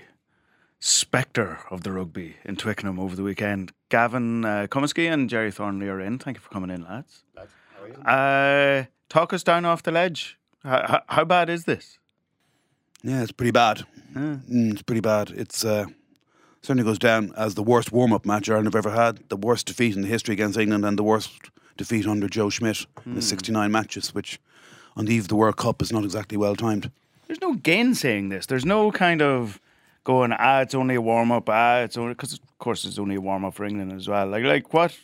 spectre 0.80 1.60
of 1.70 1.82
the 1.82 1.92
rugby 1.92 2.36
in 2.44 2.56
Twickenham 2.56 2.98
over 2.98 3.14
the 3.14 3.22
weekend. 3.22 3.72
Gavin 3.90 4.44
uh, 4.44 4.66
Cummiskey 4.70 5.12
and 5.12 5.28
Gerry 5.28 5.50
Thornley 5.50 5.88
are 5.88 6.00
in. 6.00 6.18
Thank 6.18 6.38
you 6.38 6.40
for 6.40 6.50
coming 6.50 6.70
in, 6.70 6.84
lads. 6.84 7.22
lads 7.36 7.52
Uh, 8.06 8.84
talk 9.08 9.32
us 9.32 9.42
down 9.42 9.64
off 9.64 9.82
the 9.82 9.92
ledge. 9.92 10.38
How, 10.62 10.86
how, 10.86 11.02
how 11.06 11.24
bad 11.24 11.48
is 11.50 11.64
this? 11.64 11.98
Yeah, 13.02 13.22
it's 13.22 13.32
pretty 13.32 13.50
bad. 13.50 13.84
Mm, 14.14 14.72
it's 14.72 14.82
pretty 14.82 15.00
bad. 15.00 15.30
It's 15.30 15.64
uh, 15.64 15.86
certainly 16.62 16.84
goes 16.84 16.98
down 16.98 17.32
as 17.36 17.54
the 17.54 17.62
worst 17.62 17.92
warm-up 17.92 18.26
match 18.26 18.48
Ireland 18.48 18.66
have 18.66 18.76
ever 18.76 18.90
had, 18.90 19.28
the 19.28 19.36
worst 19.36 19.66
defeat 19.66 19.96
in 19.96 20.02
the 20.02 20.08
history 20.08 20.34
against 20.34 20.58
England, 20.58 20.84
and 20.84 20.98
the 20.98 21.02
worst 21.02 21.50
defeat 21.76 22.06
under 22.06 22.28
Joe 22.28 22.50
Schmidt 22.50 22.86
in 23.06 23.14
his 23.14 23.28
69 23.28 23.70
matches, 23.72 24.14
which 24.14 24.38
on 24.96 25.06
the 25.06 25.14
eve 25.14 25.22
of 25.22 25.28
the 25.28 25.36
World 25.36 25.56
Cup 25.56 25.80
is 25.80 25.92
not 25.92 26.04
exactly 26.04 26.36
well 26.36 26.54
timed. 26.54 26.90
There's 27.26 27.40
no 27.40 27.54
gainsaying 27.54 28.30
this. 28.30 28.46
There's 28.46 28.66
no 28.66 28.90
kind 28.90 29.22
of 29.22 29.60
going, 30.04 30.32
ah, 30.32 30.60
it's 30.60 30.74
only 30.74 30.96
a 30.96 31.00
warm 31.00 31.32
up, 31.32 31.48
ah, 31.48 31.78
it's 31.78 31.96
only 31.96 32.14
because 32.14 32.34
of 32.34 32.58
course 32.58 32.84
it's 32.84 32.98
only 32.98 33.14
a 33.14 33.20
warm 33.20 33.44
up 33.44 33.54
for 33.54 33.64
England 33.64 33.92
as 33.92 34.08
well. 34.08 34.26
Like, 34.26 34.44
like 34.44 34.74
what? 34.74 34.98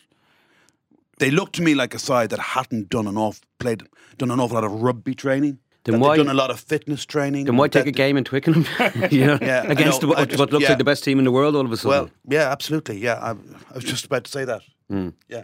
They 1.18 1.30
looked 1.30 1.54
to 1.54 1.62
me 1.62 1.74
like 1.74 1.94
a 1.94 1.98
side 1.98 2.30
that 2.30 2.38
hadn't 2.38 2.90
done 2.90 3.06
an 3.06 3.16
awful 3.16 3.42
played 3.58 3.84
done 4.18 4.30
an 4.30 4.40
awful 4.40 4.54
lot 4.56 4.64
of 4.64 4.72
rugby 4.82 5.14
training. 5.14 5.58
Then 5.92 6.00
why- 6.00 6.16
done 6.16 6.28
a 6.28 6.34
lot 6.34 6.50
of 6.50 6.60
fitness 6.60 7.04
training. 7.06 7.46
Then 7.46 7.56
why 7.56 7.68
take 7.68 7.86
a 7.86 7.92
game 7.92 8.16
in 8.16 8.24
Twickenham? 8.24 8.64
you 9.10 9.26
know, 9.26 9.38
Yeah, 9.40 9.62
against 9.70 10.02
know, 10.02 10.08
the, 10.08 10.14
what, 10.14 10.28
just- 10.28 10.38
what 10.38 10.52
looks 10.52 10.62
yeah. 10.64 10.68
like 10.70 10.78
the 10.78 10.84
best 10.84 11.04
team 11.04 11.18
in 11.18 11.24
the 11.24 11.32
world 11.32 11.54
all 11.56 11.64
of 11.64 11.72
a 11.72 11.76
sudden. 11.76 11.90
Well, 11.90 12.10
yeah, 12.28 12.50
absolutely. 12.50 12.98
Yeah, 12.98 13.14
I, 13.14 13.30
I 13.30 13.74
was 13.74 13.84
just 13.84 14.04
about 14.04 14.24
to 14.24 14.30
say 14.30 14.44
that. 14.44 14.62
Yeah. 14.88 15.42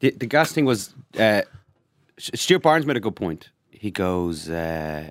the, 0.00 0.10
the 0.10 0.26
gas 0.26 0.52
thing 0.52 0.64
was 0.64 0.94
uh, 1.18 1.42
Stuart 2.18 2.62
Barnes 2.62 2.86
made 2.86 2.96
a 2.96 3.00
good 3.00 3.16
point. 3.16 3.50
He 3.70 3.90
goes, 3.90 4.50
uh, 4.50 5.08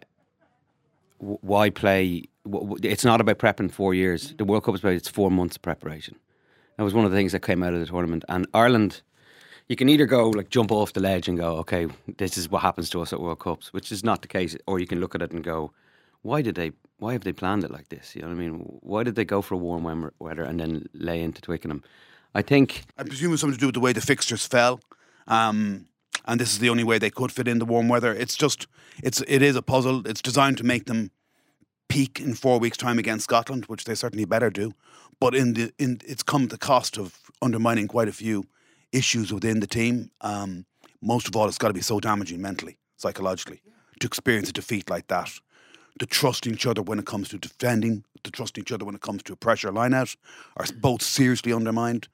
"Why 1.20 1.70
play? 1.70 2.24
It's 2.84 3.06
not 3.06 3.22
about 3.22 3.40
prepping 3.40 3.72
four 3.72 3.94
years. 3.94 4.34
The 4.38 4.46
World 4.46 4.64
Cup 4.64 4.76
is 4.76 4.82
about 4.82 4.94
it's 4.94 5.10
four 5.10 5.32
months 5.32 5.56
of 5.56 5.62
preparation." 5.62 6.16
That 6.78 6.84
was 6.84 6.94
one 6.94 7.04
of 7.06 7.12
the 7.12 7.18
things 7.18 7.32
that 7.34 7.42
came 7.42 7.62
out 7.64 7.74
of 7.74 7.80
the 7.80 7.86
tournament. 7.86 8.24
And 8.30 8.48
Ireland, 8.54 9.02
you 9.70 9.76
can 9.76 9.88
either 9.88 10.08
go 10.08 10.30
like 10.30 10.50
jump 10.50 10.72
off 10.72 10.94
the 10.94 11.00
ledge 11.00 11.28
and 11.28 11.38
go, 11.38 11.58
okay, 11.58 11.88
this 12.18 12.38
is 12.38 12.50
what 12.50 12.64
happens 12.64 12.90
to 12.90 13.02
us 13.02 13.14
at 13.14 13.22
World 13.22 13.40
Cups, 13.40 13.72
which 13.72 13.92
is 13.92 14.04
not 14.04 14.24
the 14.24 14.28
case, 14.28 14.58
or 14.66 14.80
you 14.80 14.88
can 14.88 15.00
look 15.00 15.14
at 15.14 15.22
it 15.22 15.32
and 15.32 15.44
go, 15.44 15.72
why 16.24 16.42
did 16.42 16.56
they? 16.56 16.72
Why 16.98 17.14
have 17.14 17.24
they 17.24 17.32
planned 17.32 17.64
it 17.64 17.72
like 17.72 17.88
this? 17.88 18.14
You 18.14 18.24
know 18.24 18.28
what 18.28 18.34
I 18.34 18.38
mean? 18.38 18.54
Why 18.82 19.04
did 19.04 19.16
they 19.16 19.24
go 19.24 19.42
for 19.42 19.54
a 19.54 19.58
warm 19.58 20.12
weather 20.20 20.44
and 20.44 20.60
then 20.60 20.90
lay 20.94 21.22
into 21.22 21.40
Twickenham? 21.40 21.82
I 22.36 22.42
think 22.42 22.84
I 22.98 23.04
presume 23.04 23.32
it's 23.32 23.42
something 23.42 23.56
to 23.56 23.60
do 23.60 23.68
with 23.68 23.76
the 23.76 23.80
way 23.80 23.94
the 23.94 24.02
fixtures 24.02 24.46
fell. 24.46 24.82
Um, 25.28 25.86
and 26.26 26.42
this 26.42 26.52
is 26.52 26.60
the 26.60 26.70
only 26.70 26.84
way 26.84 26.98
they 26.98 27.10
could 27.10 27.32
fit 27.32 27.48
in 27.48 27.60
the 27.60 27.66
warm 27.66 27.88
weather. 27.88 28.14
It's 28.14 28.36
just, 28.36 28.68
it's 29.02 29.22
it 29.28 29.42
is 29.42 29.56
a 29.56 29.62
puzzle. 29.62 30.06
It's 30.06 30.22
designed 30.22 30.58
to 30.58 30.66
make 30.66 30.86
them 30.86 31.12
peak 31.88 32.20
in 32.20 32.34
four 32.34 32.60
weeks' 32.60 32.78
time 32.78 33.00
against 33.00 33.24
Scotland, 33.24 33.66
which 33.68 33.86
they 33.86 33.96
certainly 33.96 34.26
better 34.26 34.50
do. 34.50 34.74
But 35.20 35.36
in 35.36 35.54
the 35.54 35.72
in, 35.80 36.02
it's 36.06 36.24
come 36.24 36.44
at 36.44 36.50
the 36.50 36.58
cost 36.58 36.98
of 36.98 37.18
undermining 37.42 37.88
quite 37.88 38.10
a 38.10 38.14
few 38.14 38.46
issues 38.91 39.34
within 39.34 39.60
the 39.60 39.67
team. 39.67 40.12
Um, 40.22 40.65
most 41.01 41.27
of 41.27 41.36
all, 41.36 41.48
it's 41.48 41.58
got 41.58 41.69
to 41.69 41.74
be 41.74 41.81
so 41.81 42.00
damaging 42.00 42.41
mentally, 42.41 42.77
psychologically, 42.98 43.62
to 44.00 44.08
experience 44.08 44.50
a 44.50 44.53
defeat 44.53 44.89
like 44.89 45.08
that. 45.08 45.31
To 46.00 46.05
trust 46.05 46.48
each 46.48 46.65
other 46.65 46.81
when 46.81 47.00
it 47.00 47.05
comes 47.05 47.29
to 47.29 47.38
defending, 47.38 48.05
to 48.24 48.31
trust 48.31 48.58
each 48.58 48.72
other 48.72 48.86
when 48.86 48.96
it 48.96 49.01
comes 49.01 49.24
to 49.24 49.34
a 49.34 49.36
pressure 49.36 49.72
line 49.72 49.93
out, 49.93 50.15
are 50.58 50.65
both 50.79 51.01
seriously 51.01 51.51
undermined. 51.51 52.08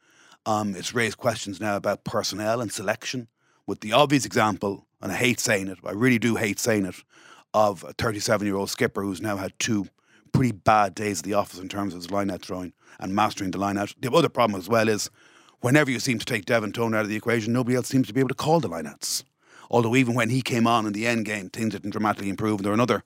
Um, 0.46 0.76
it's 0.76 0.94
raised 0.94 1.18
questions 1.18 1.60
now 1.60 1.76
about 1.76 2.04
personnel 2.04 2.62
and 2.62 2.72
selection. 2.72 3.28
With 3.68 3.82
the 3.82 3.94
obvious 3.94 4.26
example, 4.26 4.86
and 5.02 5.12
I 5.12 5.16
hate 5.16 5.40
saying 5.40 5.68
it, 5.68 5.80
I 5.84 5.92
really 5.92 6.20
do 6.20 6.36
hate 6.36 6.60
saying 6.60 6.86
it, 6.86 6.96
of 7.54 7.84
a 7.84 7.94
37 7.94 8.46
year 8.46 8.56
old 8.56 8.70
skipper 8.70 9.02
who's 9.02 9.22
now 9.22 9.38
had 9.38 9.54
two 9.60 9.88
pretty 10.34 10.52
bad 10.52 10.94
days 10.94 11.20
at 11.20 11.26
the 11.26 11.34
office 11.34 11.60
in 11.60 11.70
terms 11.70 11.94
of 11.94 12.00
his 12.02 12.12
line 12.12 12.30
out 12.30 12.42
throwing 12.42 12.74
and 13.00 13.16
mastering 13.16 13.52
the 13.52 13.58
line 13.58 13.78
out. 13.78 13.94
The 14.00 14.12
other 14.12 14.30
problem 14.30 14.60
as 14.60 14.68
well 14.68 14.90
is 14.90 15.10
whenever 15.66 15.90
you 15.90 16.00
seem 16.00 16.20
to 16.20 16.26
take 16.26 16.46
Devin 16.46 16.72
Toner 16.74 16.98
out 16.98 17.04
of 17.06 17.10
the 17.10 17.16
equation, 17.16 17.52
nobody 17.52 17.76
else 17.76 17.88
seems 17.88 18.06
to 18.08 18.14
be 18.14 18.20
able 18.20 18.30
to 18.30 18.36
call 18.36 18.60
the 18.60 18.70
lineouts. 18.70 19.24
Although 19.72 19.96
even 19.96 20.14
when 20.14 20.30
he 20.30 20.44
came 20.44 20.68
on 20.68 20.86
in 20.86 20.94
the 20.94 21.08
end 21.08 21.26
game, 21.26 21.50
things 21.50 21.74
didn't 21.74 21.90
dramatically 21.90 22.30
improve. 22.30 22.62
There 22.62 22.70
were 22.70 22.76
another 22.76 23.04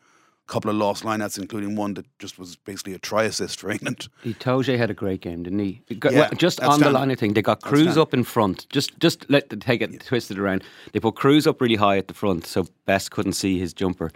couple 0.47 0.69
of 0.69 0.75
lost 0.75 1.03
lineouts, 1.03 1.39
including 1.39 1.77
one 1.77 1.93
that 1.93 2.05
just 2.19 2.37
was 2.37 2.57
basically 2.57 2.93
a 2.93 2.99
try 2.99 3.23
assist 3.23 3.61
for 3.61 3.71
England. 3.71 4.09
He 4.23 4.33
Itoje 4.33 4.77
had 4.77 4.89
a 4.89 4.93
great 4.93 5.21
game, 5.21 5.43
didn't 5.43 5.59
he? 5.59 5.81
Got- 5.99 6.11
Yeah, 6.11 6.19
well, 6.21 6.31
just 6.31 6.59
on 6.61 6.81
the 6.81 6.89
line 6.89 7.11
of 7.11 7.17
thing, 7.19 7.33
they 7.33 7.41
got 7.41 7.61
Kruis 7.61 7.95
up 7.95 8.13
in 8.13 8.25
front. 8.25 8.67
Just 8.69 8.99
just 8.99 9.29
let 9.29 9.49
the 9.49 9.55
take 9.55 9.81
it 9.81 10.05
twisted 10.05 10.37
around. 10.37 10.63
They 10.91 10.99
put 10.99 11.15
Kruis 11.15 11.47
up 11.47 11.61
really 11.61 11.75
high 11.77 11.97
at 11.97 12.07
the 12.09 12.13
front, 12.13 12.45
so 12.45 12.65
Best 12.85 13.11
couldn't 13.11 13.33
see 13.33 13.57
his 13.57 13.73
jumper. 13.73 14.11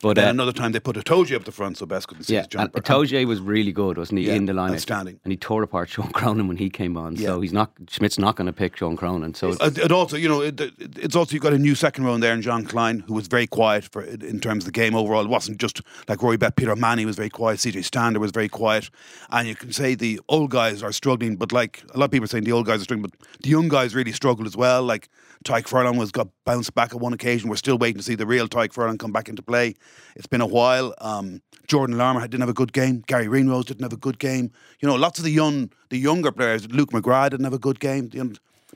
But 0.00 0.18
uh, 0.18 0.22
another 0.22 0.52
time 0.52 0.72
they 0.72 0.80
put 0.80 0.96
Itoje 0.96 1.34
up 1.34 1.44
the 1.44 1.52
front 1.52 1.78
so 1.78 1.86
Best 1.86 2.08
couldn't 2.08 2.24
see 2.24 2.34
yeah, 2.34 2.40
his 2.40 2.48
jumper. 2.48 2.80
Itoje 2.80 3.24
was 3.26 3.40
really 3.40 3.72
good, 3.72 3.96
wasn't 3.96 4.20
he? 4.20 4.26
Yeah, 4.26 4.34
in 4.34 4.44
the 4.44 4.52
line, 4.52 4.72
outstanding. 4.72 5.18
and 5.24 5.32
he 5.32 5.36
tore 5.36 5.62
apart 5.62 5.88
Sean 5.94 6.10
Cronin 6.12 6.46
when 6.46 6.58
he 6.58 6.68
came 6.68 6.96
on. 6.96 7.16
So 7.16 7.36
Yeah. 7.36 7.40
he's 7.40 7.52
not 7.54 7.72
Schmidt's 7.88 8.18
not 8.18 8.36
going 8.36 8.46
to 8.46 8.52
pick 8.52 8.76
Sean 8.76 8.96
Cronin. 8.96 9.32
So 9.34 9.52
Uh, 9.60 9.70
It 9.76 9.90
also, 9.92 10.16
you 10.16 10.28
know, 10.28 10.42
it, 10.42 10.60
it- 10.60 10.74
it's 10.98 11.16
also 11.16 11.32
you've 11.32 11.42
got 11.42 11.54
a 11.54 11.58
new 11.58 11.74
second 11.74 12.04
row 12.04 12.14
in 12.14 12.20
there 12.20 12.34
in 12.34 12.42
John 12.42 12.64
Kleyn, 12.66 13.00
who 13.06 13.14
was 13.14 13.28
very 13.28 13.46
quiet 13.46 13.84
for 13.84 14.02
in 14.02 14.40
terms 14.40 14.64
of 14.64 14.66
the 14.66 14.72
game 14.80 14.94
overall. 14.94 15.22
It 15.24 15.28
wasn't 15.28 15.58
just 15.58 15.80
like 16.08 16.22
Rory 16.22 16.36
Best. 16.36 16.56
Peter 16.56 16.76
Manny 16.76 17.06
was 17.06 17.16
very 17.16 17.30
quiet. 17.30 17.58
CJ 17.60 17.84
Stander 17.84 18.20
was 18.20 18.30
very 18.30 18.48
quiet, 18.48 18.90
and 19.30 19.48
you 19.48 19.54
can 19.54 19.72
say 19.72 19.94
the 19.94 20.20
old 20.28 20.50
guys 20.50 20.82
are 20.82 20.92
struggling, 20.92 21.36
but 21.36 21.50
like 21.52 21.82
a 21.94 21.98
lot 21.98 22.06
of 22.06 22.10
people 22.10 22.24
are 22.24 22.28
saying 22.28 22.44
the 22.44 22.52
old 22.52 22.66
guys 22.66 22.80
are 22.80 22.84
struggling, 22.84 23.08
but 23.10 23.18
the 23.42 23.48
young 23.48 23.68
guys 23.68 23.94
really 23.94 24.12
struggled 24.12 24.46
as 24.46 24.56
well. 24.56 24.82
Like 24.82 25.08
Tadhg 25.44 25.66
Furlong 25.68 25.96
was 25.96 26.10
got 26.10 26.28
bounced 26.44 26.74
back 26.74 26.92
at 26.94 27.00
one 27.00 27.12
occasion. 27.12 27.48
We're 27.50 27.56
still 27.56 27.78
waiting 27.78 27.98
to 27.98 28.02
see 28.02 28.14
the 28.14 28.26
real 28.26 28.48
Tadhg 28.48 28.72
Furlong 28.72 28.98
come 28.98 29.12
back 29.12 29.28
into 29.28 29.42
play. 29.42 29.74
It's 30.16 30.26
been 30.26 30.40
a 30.40 30.46
while. 30.46 30.94
Um, 30.98 31.42
Jordan 31.66 31.96
Larmour 31.96 32.20
didn't 32.22 32.40
have 32.40 32.48
a 32.48 32.54
good 32.54 32.72
game. 32.72 33.02
Garry 33.06 33.28
Ringrose 33.28 33.66
didn't 33.66 33.82
have 33.82 33.92
a 33.92 33.96
good 33.96 34.18
game. 34.18 34.50
You 34.80 34.88
know, 34.88 34.94
lots 34.94 35.18
of 35.18 35.24
the 35.24 35.30
young, 35.30 35.70
the 35.88 35.98
younger 35.98 36.30
players. 36.30 36.68
Luke 36.70 36.90
McGrath 36.90 37.30
didn't 37.30 37.44
have 37.44 37.54
a 37.54 37.58
good 37.58 37.80
game. 37.80 38.10
You 38.12 38.24
know, 38.24 38.32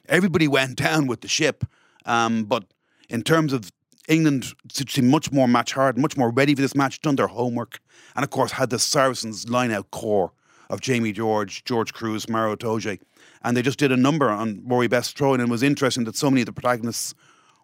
everybody 0.08 0.48
went 0.58 0.76
down 0.76 1.06
with 1.06 1.20
the 1.20 1.28
ship. 1.28 1.64
Um, 2.06 2.44
but 2.44 2.64
in 3.08 3.22
terms 3.22 3.52
of 3.52 3.70
England, 4.08 4.54
seemed 4.72 5.10
much 5.10 5.30
more 5.30 5.46
match 5.46 5.74
hard, 5.74 5.98
much 5.98 6.16
more 6.16 6.30
ready 6.30 6.54
for 6.54 6.62
this 6.62 6.74
match, 6.74 7.00
done 7.02 7.16
their 7.16 7.26
homework, 7.26 7.78
and 8.16 8.24
of 8.24 8.30
course 8.30 8.52
had 8.52 8.70
the 8.70 8.78
Saracens 8.78 9.48
line 9.48 9.70
out 9.70 9.90
core 9.90 10.32
of 10.70 10.80
Jamie 10.80 11.12
George, 11.12 11.64
George 11.64 11.92
Kruis, 11.94 12.28
Maro 12.28 12.56
Itoje, 12.56 12.98
and 13.42 13.56
they 13.56 13.62
just 13.62 13.78
did 13.78 13.92
a 13.92 13.96
number 13.96 14.30
on 14.30 14.62
Rory 14.66 14.88
Best 14.88 15.16
throwing, 15.16 15.40
and 15.40 15.48
it 15.48 15.52
was 15.52 15.62
interesting 15.62 16.04
that 16.04 16.16
so 16.16 16.30
many 16.30 16.42
of 16.42 16.46
the 16.46 16.52
protagonists 16.52 17.14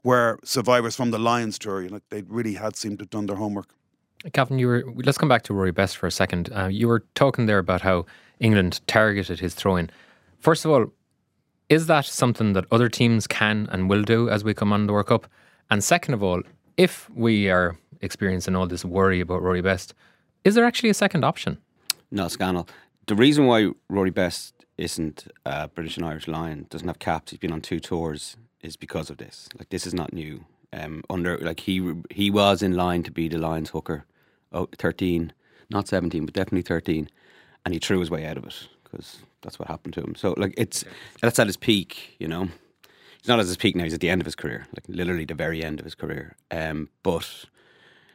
were 0.05 0.39
survivors 0.45 0.95
from 0.95 1.11
the 1.11 1.19
Lions 1.19 1.59
tour. 1.59 1.83
You 1.83 1.89
know, 1.89 1.95
Like 1.95 2.09
they 2.11 2.23
really 2.23 2.55
had 2.55 2.77
seemed 2.77 2.99
to 2.99 3.03
have 3.03 3.11
done 3.11 3.27
their 3.27 3.37
homework. 3.37 3.75
Kevin, 4.33 4.59
you 4.59 4.69
were. 4.69 4.85
Let's 5.05 5.19
come 5.19 5.29
back 5.29 5.43
to 5.43 5.55
Rory 5.55 5.73
Best 5.73 5.97
for 5.97 6.07
a 6.07 6.11
second. 6.11 6.51
Uh, 6.55 6.69
you 6.69 6.89
were 6.89 7.05
talking 7.15 7.47
there 7.47 7.59
about 7.59 7.81
how 7.83 8.07
England 8.41 8.81
targeted 8.87 9.41
his 9.41 9.55
throwing. 9.55 9.91
First 10.39 10.65
of 10.65 10.71
all, 10.71 10.87
is 11.69 11.87
that 11.87 12.05
something 12.05 12.53
that 12.53 12.65
other 12.71 12.89
teams 12.89 13.27
can 13.27 13.69
and 13.73 13.91
will 13.91 14.03
do 14.03 14.29
as 14.31 14.45
we 14.45 14.55
come 14.55 14.73
on 14.73 14.87
the 14.87 14.93
World 14.93 15.07
Cup? 15.07 15.27
And 15.71 15.83
second 15.83 16.15
of 16.15 16.23
all, 16.23 16.43
if 16.77 17.11
we 17.11 17.49
are 17.51 17.77
experiencing 18.01 18.55
all 18.55 18.67
this 18.67 18.85
worry 18.85 19.21
about 19.21 19.43
Rory 19.43 19.63
Best, 19.63 19.95
is 20.45 20.55
there 20.55 20.65
actually 20.65 20.91
a 20.91 20.95
second 20.95 21.25
option? 21.25 21.59
No, 22.11 22.29
Scannell. 22.29 22.69
The 23.07 23.15
reason 23.15 23.47
why 23.47 23.71
Rory 23.89 24.11
Best 24.11 24.55
isn't 24.77 25.27
a 25.47 25.69
British 25.69 25.97
and 25.97 26.07
Irish 26.07 26.29
Lion, 26.29 26.67
doesn't 26.69 26.89
have 26.89 26.99
caps, 26.99 27.31
he's 27.31 27.39
been 27.39 27.53
on 27.53 27.61
two 27.61 27.81
tours, 27.81 28.37
is 28.65 28.77
because 28.77 29.11
of 29.11 29.19
this. 29.19 29.49
Like 29.59 29.69
this 29.69 29.87
is 29.87 29.95
not 29.95 30.13
new. 30.13 30.45
Um, 30.73 31.05
under 31.09 31.39
like 31.39 31.61
he 31.61 31.95
he 32.11 32.31
was 32.31 32.63
in 32.63 32.75
line 32.75 33.05
to 33.05 33.13
be 33.13 33.29
the 33.29 33.39
Lions 33.39 33.71
hooker, 33.71 34.05
oh, 34.53 34.69
13, 34.77 35.33
not 35.71 35.87
17, 35.87 36.25
but 36.25 36.35
definitely 36.35 36.63
13, 36.63 37.09
and 37.65 37.75
he 37.75 37.79
threw 37.79 38.01
his 38.01 38.11
way 38.11 38.27
out 38.27 38.37
of 38.37 38.45
it 38.45 38.69
because 38.83 39.19
that's 39.43 39.59
what 39.59 39.69
happened 39.69 39.95
to 39.95 40.01
him. 40.01 40.15
So 40.17 40.35
like 40.37 40.55
it's 40.57 40.85
that's 41.21 41.39
at 41.39 41.47
his 41.47 41.57
peak, 41.57 42.17
you 42.19 42.27
know. 42.27 42.49
He's 43.19 43.29
not 43.29 43.39
at 43.39 43.47
his 43.47 43.57
peak 43.57 43.77
now. 43.77 43.85
He's 43.85 43.95
at 43.95 44.01
the 44.01 44.11
end 44.11 44.21
of 44.21 44.27
his 44.27 44.35
career, 44.35 44.67
like 44.77 44.85
literally 44.89 45.25
the 45.25 45.35
very 45.35 45.63
end 45.65 45.79
of 45.79 45.85
his 45.85 45.95
career. 45.95 46.37
Um, 46.51 46.91
but 47.03 47.47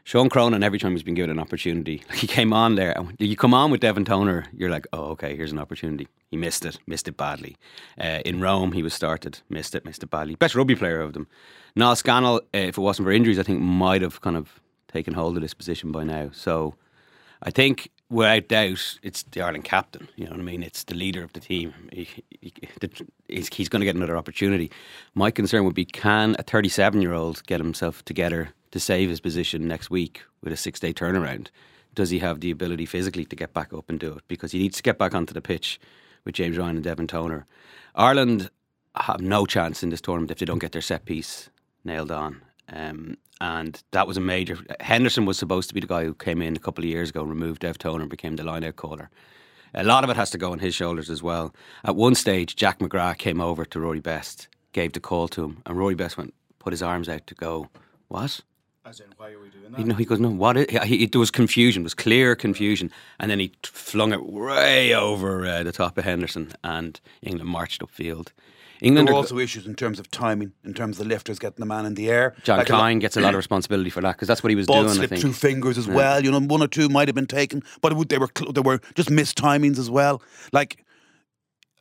Sean 0.09 0.27
Cronin, 0.27 0.63
every 0.63 0.79
time 0.79 0.93
he's 0.93 1.03
been 1.03 1.13
given 1.13 1.29
an 1.29 1.37
opportunity, 1.37 2.01
like 2.09 2.17
he 2.17 2.25
came 2.25 2.51
on 2.51 2.73
there. 2.73 2.97
and 2.97 3.13
You 3.19 3.35
come 3.35 3.53
on 3.53 3.69
with 3.69 3.79
Devin 3.79 4.05
Toner, 4.05 4.47
you're 4.57 4.71
like, 4.71 4.87
oh, 4.91 5.11
okay, 5.11 5.35
here's 5.35 5.51
an 5.51 5.59
opportunity. 5.59 6.07
He 6.31 6.35
missed 6.35 6.65
it, 6.65 6.79
missed 6.87 7.07
it 7.07 7.15
badly. 7.15 7.57
Uh, 8.01 8.21
in 8.25 8.41
Rome, 8.41 8.71
he 8.71 8.81
was 8.81 8.95
started, 8.95 9.41
missed 9.49 9.75
it, 9.75 9.85
missed 9.85 10.01
it 10.01 10.09
badly. 10.09 10.33
Best 10.33 10.55
rugby 10.55 10.73
player 10.73 10.99
of 10.99 11.13
them. 11.13 11.27
Niall 11.75 11.95
Scannell, 11.95 12.37
uh, 12.37 12.39
if 12.57 12.75
it 12.75 12.81
wasn't 12.81 13.05
for 13.05 13.11
injuries, 13.11 13.37
I 13.37 13.43
think 13.43 13.61
might 13.61 14.01
have 14.01 14.19
kind 14.21 14.35
of 14.35 14.59
taken 14.87 15.13
hold 15.13 15.35
of 15.35 15.43
this 15.43 15.53
position 15.53 15.91
by 15.91 16.03
now. 16.05 16.31
So 16.33 16.73
I 17.43 17.51
think 17.51 17.91
without 18.09 18.47
doubt, 18.47 18.97
it's 19.03 19.21
the 19.21 19.41
Ireland 19.41 19.65
captain. 19.65 20.07
You 20.15 20.25
know 20.25 20.31
what 20.31 20.39
I 20.39 20.43
mean? 20.43 20.63
It's 20.63 20.85
the 20.85 20.95
leader 20.95 21.21
of 21.21 21.33
the 21.33 21.39
team. 21.39 21.71
He, 21.93 22.07
he, 22.41 22.51
he's 23.27 23.69
going 23.69 23.81
to 23.81 23.85
get 23.85 23.95
another 23.95 24.17
opportunity. 24.17 24.71
My 25.13 25.29
concern 25.29 25.65
would 25.65 25.75
be 25.75 25.85
can 25.85 26.35
a 26.39 26.41
37 26.41 26.99
year 26.99 27.13
old 27.13 27.45
get 27.45 27.59
himself 27.59 28.03
together 28.05 28.55
to 28.71 28.79
save 28.79 29.09
his 29.09 29.19
position 29.19 29.67
next 29.67 29.89
week 29.89 30.23
with 30.41 30.53
a 30.53 30.57
six 30.57 30.79
day 30.79 30.93
turnaround? 30.93 31.47
Does 31.95 32.09
he 32.09 32.19
have 32.19 32.39
the 32.39 32.51
ability 32.51 32.85
physically 32.85 33.25
to 33.25 33.35
get 33.35 33.53
back 33.53 33.73
up 33.73 33.89
and 33.89 33.99
do 33.99 34.13
it? 34.13 34.23
Because 34.27 34.51
he 34.51 34.59
needs 34.59 34.77
to 34.77 34.83
get 34.83 34.97
back 34.97 35.13
onto 35.13 35.33
the 35.33 35.41
pitch 35.41 35.79
with 36.23 36.35
James 36.35 36.57
Ryan 36.57 36.75
and 36.75 36.83
Devin 36.83 37.07
Toner. 37.07 37.45
Ireland 37.95 38.49
have 38.95 39.21
no 39.21 39.45
chance 39.45 39.83
in 39.83 39.89
this 39.89 40.01
tournament 40.01 40.31
if 40.31 40.39
they 40.39 40.45
don't 40.45 40.59
get 40.59 40.71
their 40.71 40.81
set 40.81 41.05
piece 41.05 41.49
nailed 41.83 42.11
on. 42.11 42.41
Um, 42.71 43.17
and 43.41 43.81
that 43.91 44.07
was 44.07 44.17
a 44.17 44.21
major. 44.21 44.57
Henderson 44.81 45.25
was 45.25 45.37
supposed 45.37 45.69
to 45.69 45.73
be 45.73 45.79
the 45.79 45.87
guy 45.87 46.03
who 46.03 46.13
came 46.13 46.41
in 46.41 46.55
a 46.55 46.59
couple 46.59 46.83
of 46.83 46.89
years 46.89 47.09
ago, 47.09 47.23
removed 47.23 47.61
Dev 47.61 47.77
Toner, 47.77 48.01
and 48.01 48.09
became 48.09 48.35
the 48.35 48.43
line-out 48.43 48.75
caller. 48.75 49.09
A 49.73 49.83
lot 49.83 50.03
of 50.03 50.09
it 50.09 50.15
has 50.15 50.29
to 50.31 50.37
go 50.37 50.51
on 50.51 50.59
his 50.59 50.75
shoulders 50.75 51.09
as 51.09 51.23
well. 51.23 51.53
At 51.83 51.95
one 51.95 52.15
stage, 52.15 52.55
Jack 52.55 52.79
McGrath 52.79 53.17
came 53.17 53.39
over 53.39 53.65
to 53.65 53.79
Rory 53.79 53.99
Best, 53.99 54.47
gave 54.73 54.93
the 54.93 54.99
call 54.99 55.27
to 55.29 55.45
him, 55.45 55.61
and 55.65 55.77
Rory 55.77 55.95
Best 55.95 56.17
went, 56.17 56.33
put 56.57 56.73
his 56.73 56.83
arms 56.83 57.07
out 57.07 57.27
to 57.27 57.35
go, 57.35 57.69
what? 58.07 58.41
As 58.85 58.99
in, 59.01 59.07
why 59.17 59.31
are 59.31 59.39
we 59.39 59.49
doing 59.49 59.73
He, 59.75 59.83
no, 59.83 59.93
he 59.93 60.05
goes, 60.05 60.19
no, 60.19 60.29
what? 60.29 60.55
Is, 60.57 60.65
he, 60.83 60.97
he- 60.99 61.05
there 61.05 61.19
was 61.19 61.29
confusion, 61.31 61.83
there 61.83 61.85
was 61.85 61.93
clear 61.93 62.35
confusion. 62.35 62.89
And 63.19 63.29
then 63.29 63.39
he 63.39 63.49
t- 63.49 63.55
flung 63.63 64.13
it 64.13 64.25
way 64.25 64.95
over 64.95 65.45
uh, 65.45 65.63
the 65.63 65.71
top 65.73 65.97
of 65.97 66.05
Henderson, 66.05 66.53
and 66.63 66.99
England 67.21 67.49
marched 67.49 67.81
upfield. 67.81 68.27
There 68.79 68.87
England 68.87 69.09
were 69.09 69.15
are, 69.15 69.17
also 69.17 69.37
issues 69.37 69.67
in 69.67 69.75
terms 69.75 69.99
of 69.99 70.09
timing, 70.09 70.53
in 70.63 70.73
terms 70.73 70.97
of 70.97 71.03
the 71.05 71.09
lifters 71.13 71.37
getting 71.37 71.59
the 71.59 71.65
man 71.65 71.85
in 71.85 71.95
the 71.95 72.09
air. 72.09 72.33
John 72.43 72.57
Like 72.59 72.69
a 72.69 72.71
lot- 72.71 72.83
Kleyn 72.83 72.99
gets 73.01 73.17
a 73.17 73.21
lot 73.21 73.33
of 73.33 73.37
responsibility 73.37 73.89
for 73.89 73.99
that 74.01 74.13
because 74.15 74.29
that's 74.29 74.41
what 74.41 74.49
he 74.49 74.55
was 74.55 74.65
ball 74.67 74.83
doing. 74.83 74.91
I 74.91 74.95
slipped 74.95 75.09
think. 75.09 75.21
through 75.21 75.33
fingers 75.33 75.77
as 75.77 75.87
well. 75.87 76.23
You 76.23 76.31
know, 76.31 76.39
one 76.39 76.61
or 76.61 76.67
two 76.69 76.87
might 76.87 77.09
have 77.09 77.15
been 77.15 77.27
taken, 77.27 77.61
but 77.81 77.91
it 77.91 77.95
would, 77.95 78.07
they 78.07 78.17
were 78.17 78.29
cl- 78.35 78.53
they 78.53 78.61
were 78.61 78.79
just 78.95 79.09
missed 79.11 79.37
timings 79.37 79.77
as 79.77 79.89
well. 79.89 80.21
Like 80.53 80.85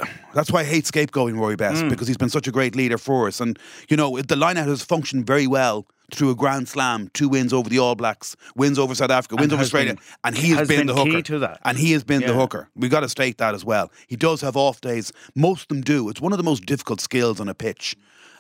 that's 0.35 0.51
why 0.51 0.61
I 0.61 0.65
hate 0.65 0.85
scapegoating 0.85 1.39
Rory 1.39 1.55
Best 1.57 1.83
Hmm. 1.83 1.89
because 1.89 2.09
he's 2.09 2.17
been 2.17 2.29
such 2.29 2.49
a 2.49 2.53
great 2.53 2.75
leader 2.75 2.99
for 2.99 3.29
us. 3.29 3.41
And 3.41 3.57
you 3.89 3.97
know, 3.97 4.21
the 4.21 4.37
line 4.37 4.57
out 4.57 4.67
has 4.67 4.83
functioned 4.83 5.25
very 5.27 5.47
well 5.47 5.87
through 6.13 6.31
a 6.31 6.35
Grand 6.35 6.69
Slam, 6.69 7.11
two 7.13 7.29
wins 7.29 7.53
over 7.53 7.69
the 7.69 7.79
All 7.79 7.95
Blacks, 7.95 8.35
wins 8.57 8.79
over 8.79 8.95
South 8.95 9.11
Africa, 9.11 9.37
wins 9.37 9.53
over 9.53 9.63
Australia, 9.63 9.95
been- 9.95 10.03
and 10.25 10.37
he 10.37 10.49
has, 10.51 10.61
has 10.61 10.69
been, 10.69 10.87
been 10.87 10.87
the 10.89 11.05
key 11.05 11.11
hooker. 11.11 11.23
to 11.23 11.39
that. 11.41 11.61
And 11.65 11.77
he 11.79 11.93
has 11.93 12.05
been 12.05 12.23
the 12.23 12.33
hooker. 12.35 12.71
We 12.75 12.89
got 12.89 13.01
to 13.01 13.09
state 13.09 13.39
that 13.39 13.55
as 13.55 13.65
well. 13.65 13.91
He 14.07 14.17
does 14.17 14.41
have 14.41 14.57
off 14.57 14.81
days. 14.81 15.13
Most 15.35 15.63
of 15.63 15.69
them 15.69 15.81
do. 15.83 16.09
It's 16.09 16.21
one 16.21 16.33
of 16.33 16.39
the 16.39 16.45
most 16.45 16.65
difficult 16.67 17.01
skills 17.01 17.41
on 17.41 17.49
a 17.49 17.55
pitch. 17.55 17.97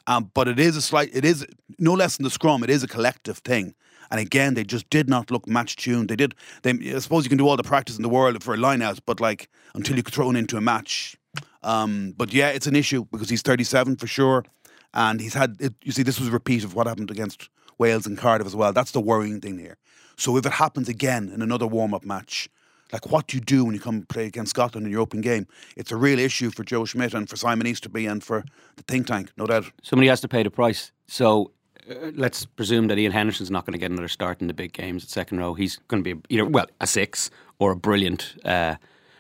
Um, 0.06 0.30
but 0.32 0.48
it 0.48 0.58
is 0.58 0.76
a 0.76 0.80
slight. 0.82 1.10
It 1.12 1.24
is 1.26 1.46
no 1.78 1.92
less 1.92 2.16
than 2.16 2.24
the 2.24 2.30
scrum. 2.30 2.62
It 2.64 2.70
is 2.70 2.82
a 2.82 2.88
collective 2.88 3.38
thing. 3.38 3.74
And 4.10 4.18
again, 4.18 4.54
they 4.54 4.64
just 4.64 4.88
did 4.88 5.06
not 5.06 5.30
look 5.30 5.46
match 5.46 5.76
tuned. 5.76 6.08
They 6.08 6.16
did. 6.16 6.34
They, 6.62 6.70
I 6.94 6.98
suppose 7.00 7.24
you 7.24 7.28
can 7.28 7.36
do 7.36 7.46
all 7.46 7.58
the 7.58 7.62
practice 7.62 7.96
in 7.98 8.02
the 8.02 8.08
world 8.08 8.42
for 8.42 8.54
a 8.54 8.56
line 8.56 8.80
out, 8.80 9.00
but 9.04 9.20
like 9.20 9.50
until 9.74 9.96
you're 9.96 10.02
thrown 10.04 10.34
into 10.34 10.56
a 10.56 10.62
match. 10.62 11.18
Um, 11.62 12.14
but 12.16 12.32
yeah, 12.32 12.48
it's 12.48 12.66
an 12.66 12.74
issue 12.74 13.04
because 13.12 13.28
he's 13.28 13.42
37 13.42 13.96
for 13.96 14.06
sure. 14.06 14.44
And 14.94 15.20
he's 15.20 15.34
had, 15.34 15.56
it, 15.60 15.74
you 15.82 15.92
see, 15.92 16.02
this 16.02 16.18
was 16.18 16.28
a 16.28 16.32
repeat 16.32 16.64
of 16.64 16.74
what 16.74 16.86
happened 16.86 17.10
against 17.10 17.50
Wales 17.78 18.06
and 18.06 18.18
Cardiff 18.18 18.46
as 18.46 18.56
well. 18.56 18.72
That's 18.72 18.90
the 18.90 19.00
worrying 19.00 19.40
thing 19.40 19.58
here. 19.58 19.76
So 20.16 20.36
if 20.36 20.44
it 20.44 20.52
happens 20.52 20.88
again 20.88 21.30
in 21.32 21.42
another 21.42 21.66
warm 21.66 21.94
up 21.94 22.04
match, 22.04 22.48
like 22.92 23.10
what 23.10 23.28
do 23.28 23.36
you 23.36 23.40
do 23.40 23.64
when 23.64 23.74
you 23.74 23.80
come 23.80 24.02
play 24.02 24.26
against 24.26 24.50
Scotland 24.50 24.86
in 24.86 24.92
your 24.92 25.00
open 25.00 25.20
game? 25.20 25.46
It's 25.76 25.92
a 25.92 25.96
real 25.96 26.18
issue 26.18 26.50
for 26.50 26.64
Joe 26.64 26.84
Schmidt 26.84 27.14
and 27.14 27.28
for 27.28 27.36
Simon 27.36 27.66
Easterby 27.66 28.06
and 28.06 28.22
for 28.22 28.44
the 28.76 28.82
think 28.82 29.06
tank, 29.06 29.30
no 29.36 29.46
doubt. 29.46 29.70
Somebody 29.82 30.08
has 30.08 30.20
to 30.22 30.28
pay 30.28 30.42
the 30.42 30.50
price. 30.50 30.92
So 31.06 31.52
uh, 31.88 32.10
let's 32.14 32.46
presume 32.46 32.88
that 32.88 32.98
Ian 32.98 33.12
Henderson's 33.12 33.50
not 33.50 33.66
going 33.66 33.72
to 33.72 33.78
get 33.78 33.90
another 33.90 34.08
start 34.08 34.40
in 34.40 34.46
the 34.46 34.54
big 34.54 34.72
games 34.72 35.04
at 35.04 35.10
second 35.10 35.38
row. 35.38 35.54
He's 35.54 35.76
going 35.88 36.02
to 36.02 36.14
be 36.14 36.20
either 36.28 36.46
well 36.46 36.66
a 36.80 36.86
six 36.86 37.30
or 37.58 37.72
a 37.72 37.76
brilliant, 37.76 38.34
uh, 38.44 38.76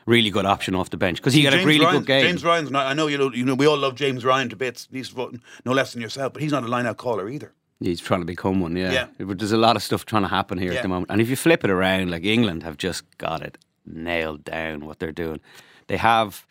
really 0.06 0.30
good 0.30 0.46
option 0.46 0.74
off 0.74 0.90
the 0.90 0.96
bench 0.96 1.18
because 1.18 1.34
he 1.34 1.42
got 1.42 1.54
a 1.54 1.64
really 1.64 1.84
Ryan's, 1.84 1.98
good 2.00 2.06
game. 2.06 2.22
James 2.22 2.44
Ryan's 2.44 2.70
not, 2.70 2.86
I 2.86 2.94
know 2.94 3.06
you 3.06 3.18
know, 3.18 3.32
you 3.32 3.44
know 3.44 3.54
we 3.54 3.66
all 3.66 3.78
love 3.78 3.94
James 3.94 4.24
Ryan 4.24 4.48
to 4.48 4.56
bits. 4.56 4.88
He's 4.90 5.10
voting 5.10 5.42
no 5.64 5.72
less 5.72 5.92
than 5.92 6.02
yourself, 6.02 6.32
but 6.32 6.42
he's 6.42 6.52
not 6.52 6.64
a 6.64 6.68
line 6.68 6.86
out 6.86 6.96
caller 6.96 7.28
either. 7.28 7.52
He's 7.80 8.00
trying 8.00 8.20
to 8.20 8.26
become 8.26 8.60
one, 8.60 8.74
yeah. 8.76 8.92
Yeah. 8.92 9.06
But 9.24 9.38
There's 9.38 9.52
a 9.52 9.56
lot 9.56 9.76
of 9.76 9.82
stuff 9.82 10.04
trying 10.04 10.22
to 10.22 10.28
happen 10.28 10.58
here 10.58 10.72
Yeah. 10.72 10.78
at 10.78 10.82
the 10.82 10.88
moment. 10.88 11.10
And 11.10 11.20
if 11.20 11.28
you 11.30 11.36
flip 11.36 11.62
it 11.64 11.70
around, 11.70 12.10
like 12.10 12.24
England 12.24 12.62
have 12.64 12.76
just 12.76 13.02
got 13.18 13.40
it 13.42 13.56
nailed 13.86 14.44
down 14.44 14.84
what 14.84 14.98
they're 14.98 15.12
doing. 15.12 15.40
They 15.86 15.96
have 15.96 16.46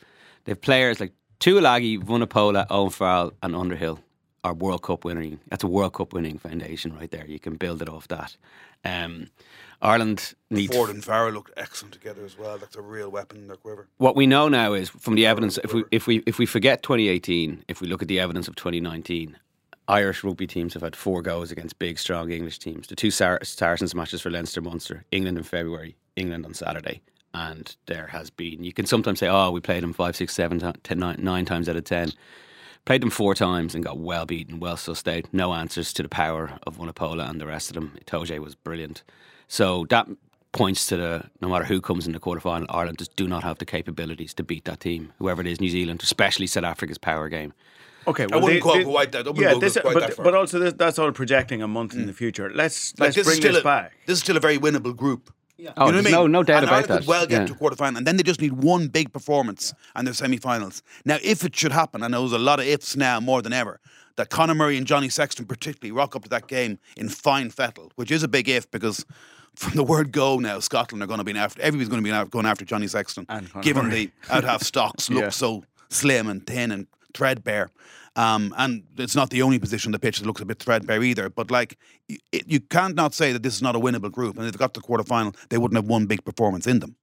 they 0.45 0.51
have 0.51 0.61
players 0.61 0.99
like 0.99 1.11
Tuilagi, 1.39 1.99
Vunipola, 2.03 2.65
Owen 2.69 2.89
Farrell, 2.89 3.33
and 3.43 3.55
Underhill 3.55 3.99
are 4.43 4.53
World 4.53 4.81
Cup 4.83 5.03
winning. 5.05 5.39
That's 5.49 5.63
a 5.63 5.67
World 5.67 5.93
Cup 5.93 6.13
winning 6.13 6.39
foundation 6.39 6.95
right 6.95 7.11
there. 7.11 7.25
You 7.27 7.39
can 7.39 7.55
build 7.57 7.81
it 7.81 7.89
off 7.89 8.07
that. 8.07 8.37
Um, 8.85 9.27
Ireland 9.81 10.33
needs 10.49 10.73
Ford 10.75 10.89
and 10.89 11.03
Farrell 11.03 11.33
looked 11.33 11.51
excellent 11.57 11.93
together 11.93 12.23
as 12.25 12.37
well. 12.37 12.57
That's 12.57 12.75
a 12.77 12.81
real 12.81 13.09
weapon 13.09 13.37
in 13.39 13.47
their 13.47 13.57
quiver. 13.57 13.87
what 13.97 14.15
we 14.15 14.25
know 14.25 14.47
now 14.47 14.73
is 14.73 14.89
from 14.89 15.15
the 15.15 15.25
evidence. 15.27 15.59
If 15.63 15.73
we 15.73 15.83
if 15.91 16.07
we 16.07 16.23
if 16.25 16.39
we 16.39 16.45
forget 16.45 16.81
2018, 16.83 17.65
if 17.67 17.81
we 17.81 17.87
look 17.87 18.01
at 18.01 18.07
the 18.07 18.19
evidence 18.19 18.47
of 18.47 18.55
2019, 18.55 19.37
Irish 19.87 20.23
rugby 20.23 20.47
teams 20.47 20.73
have 20.73 20.83
had 20.83 20.95
four 20.95 21.21
goes 21.21 21.51
against 21.51 21.79
big, 21.79 21.97
strong 21.97 22.31
English 22.31 22.59
teams. 22.59 22.87
The 22.87 22.95
two 22.95 23.11
Sar- 23.11 23.39
Saracens 23.43 23.95
matches 23.95 24.21
for 24.21 24.29
Leinster, 24.29 24.61
Munster, 24.61 25.05
England 25.11 25.37
in 25.37 25.43
February, 25.43 25.95
England 26.15 26.45
on 26.45 26.53
Saturday, 26.53 27.01
and 27.33 27.75
there 27.85 28.07
has 28.07 28.29
been. 28.29 28.63
You 28.63 28.73
can 28.73 28.85
sometimes 28.85 29.19
say, 29.19 29.27
"Oh, 29.27 29.51
we 29.51 29.61
played 29.61 29.83
them 29.83 29.93
five, 29.93 30.15
six, 30.15 30.33
seven, 30.33 30.59
ten, 30.59 30.99
nine, 30.99 31.17
nine 31.19 31.45
times 31.45 31.69
out 31.69 31.77
of 31.77 31.85
ten. 31.85 32.11
Played 32.85 33.01
them 33.01 33.09
four 33.09 33.35
times 33.35 33.75
and 33.75 33.83
got 33.83 33.97
well 33.97 34.25
beaten, 34.25 34.59
well 34.59 34.79
out. 34.87 35.33
No 35.33 35.53
answers 35.53 35.91
to 35.93 36.03
the 36.03 36.09
power 36.09 36.57
of 36.63 36.77
Vunipola 36.77 37.29
and 37.29 37.39
the 37.39 37.45
rest 37.45 37.69
of 37.69 37.75
them. 37.75 37.97
Itoje 38.03 38.39
was 38.39 38.55
brilliant. 38.55 39.03
So 39.49 39.85
that 39.89 40.07
points 40.53 40.87
to 40.87 40.95
the 40.97 41.23
no 41.41 41.49
matter 41.49 41.65
who 41.65 41.81
comes 41.81 42.07
in 42.07 42.13
the 42.13 42.19
quarter 42.19 42.39
final, 42.39 42.65
Ireland 42.69 42.99
just 42.99 43.15
do 43.15 43.27
not 43.27 43.43
have 43.43 43.57
the 43.57 43.65
capabilities 43.65 44.33
to 44.35 44.43
beat 44.43 44.65
that 44.65 44.79
team, 44.79 45.11
whoever 45.19 45.41
it 45.41 45.47
is, 45.47 45.59
New 45.59 45.69
Zealand, 45.69 46.01
especially 46.01 46.47
South 46.47 46.63
Africa's 46.63 46.97
power 46.97 47.27
game. 47.29 47.53
Okay, 48.07 48.25
I 48.31 48.37
wouldn't 48.37 48.61
quite 48.63 48.83
go 48.85 48.91
quite 48.91 49.11
that- 49.11 49.27
I 49.27 49.29
wouldn't 49.29 49.37
yeah, 49.45 49.53
go 49.53 49.59
this, 49.59 49.77
quite 49.77 49.93
but, 49.93 49.99
that 49.99 50.13
far. 50.13 50.23
but 50.25 50.33
also 50.35 50.59
this, 50.59 50.73
that's 50.73 50.97
all 50.97 51.11
projecting 51.11 51.61
a 51.61 51.67
month 51.67 51.93
in 51.93 52.03
mm. 52.03 52.07
the 52.07 52.13
future. 52.13 52.49
Let's 52.53 52.93
Like 52.97 53.07
let's 53.07 53.15
this 53.17 53.25
bring 53.25 53.33
is 53.33 53.37
still 53.39 53.53
this 53.53 53.61
a, 53.61 53.63
back. 53.63 53.93
This 54.05 54.17
is 54.17 54.23
still 54.23 54.37
a 54.37 54.39
very 54.39 54.57
winnable 54.57 54.95
group. 54.95 55.33
Oh, 55.59 55.61
you 55.61 55.65
know 55.65 55.73
what 55.85 55.95
I 55.95 56.01
mean? 56.01 56.11
no- 56.11 56.27
no 56.27 56.43
doubt 56.43 56.57
and 56.57 56.65
about 56.65 56.73
Ireland 56.83 56.89
that. 56.89 56.97
Could 56.99 57.07
well 57.07 57.25
get 57.27 57.41
Yeah. 57.41 57.47
to 57.47 57.55
quarter 57.55 57.75
final, 57.75 57.97
and 57.97 58.05
then 58.07 58.15
they 58.17 58.23
just 58.23 58.39
need 58.39 58.53
one 58.53 58.87
big 58.87 59.11
performance 59.11 59.73
and 59.95 60.05
their 60.07 60.13
semi-finals. 60.13 60.83
Now, 61.03 61.17
if 61.23 61.43
it 61.43 61.55
should 61.55 61.71
happen, 61.71 62.03
and 62.03 62.13
there's 62.13 62.31
a 62.31 62.37
lot 62.37 62.59
of 62.59 62.67
ifs 62.67 62.95
now 62.95 63.19
more 63.19 63.41
than 63.41 63.53
ever, 63.53 63.79
that 64.17 64.29
Conor 64.29 64.53
Murray 64.55 64.77
and 64.77 64.85
Johnny 64.87 65.09
Sexton 65.09 65.45
particularly 65.45 65.91
rock 65.91 66.15
up 66.15 66.23
to 66.23 66.29
that 66.29 66.47
game 66.47 66.77
in 66.95 67.09
fine 67.09 67.49
fettle, 67.49 67.91
which 67.95 68.11
is 68.11 68.23
a 68.23 68.27
big 68.27 68.47
if 68.49 68.69
because. 68.71 69.05
From 69.55 69.73
the 69.73 69.83
word 69.83 70.11
go 70.11 70.37
now, 70.37 70.59
Scotland 70.59 71.01
are 71.01 71.07
going 71.07 71.17
to 71.17 71.23
be 71.23 71.35
after. 71.35 71.59
Everybody's 71.63 71.89
going 71.89 72.03
to 72.03 72.23
be 72.23 72.29
going 72.29 72.45
after 72.45 72.63
Johnny 72.63 72.85
Sexton, 72.85 73.25
And 73.27 73.49
given 73.63 73.87
Murray. 73.87 74.11
the 74.29 74.35
out 74.35 74.43
half 74.43 74.61
stocks 74.61 75.09
look 75.09 75.23
Yeah. 75.23 75.29
so 75.29 75.63
slim 75.89 76.27
and 76.27 76.45
thin 76.45 76.69
and 76.71 76.85
threadbare. 77.13 77.69
Um, 78.15 78.53
and 78.57 78.83
it's 78.97 79.15
not 79.15 79.29
the 79.29 79.43
only 79.43 79.59
position 79.59 79.89
on 79.89 79.91
the 79.91 79.99
pitch 79.99 80.19
that 80.19 80.25
looks 80.25 80.41
a 80.41 80.45
bit 80.45 80.59
threadbare 80.59 81.03
either. 81.03 81.29
But 81.29 81.51
like, 81.51 81.77
you, 82.07 82.17
it, 82.31 82.47
you 82.47 82.59
can't 82.59 82.95
not 82.95 83.13
say 83.13 83.31
that 83.31 83.43
this 83.43 83.53
is 83.55 83.61
not 83.61 83.75
a 83.75 83.79
winnable 83.79 84.11
group. 84.11 84.37
And 84.37 84.45
if 84.47 84.53
they 84.53 84.57
got 84.57 84.73
to 84.73 84.79
the 84.79 84.87
quarterfinal, 84.87 85.35
they 85.49 85.57
wouldn't 85.57 85.77
have 85.77 85.85
one 85.87 86.07
big 86.07 86.25
performance 86.25 86.65
in 86.65 86.79
them. 86.79 86.95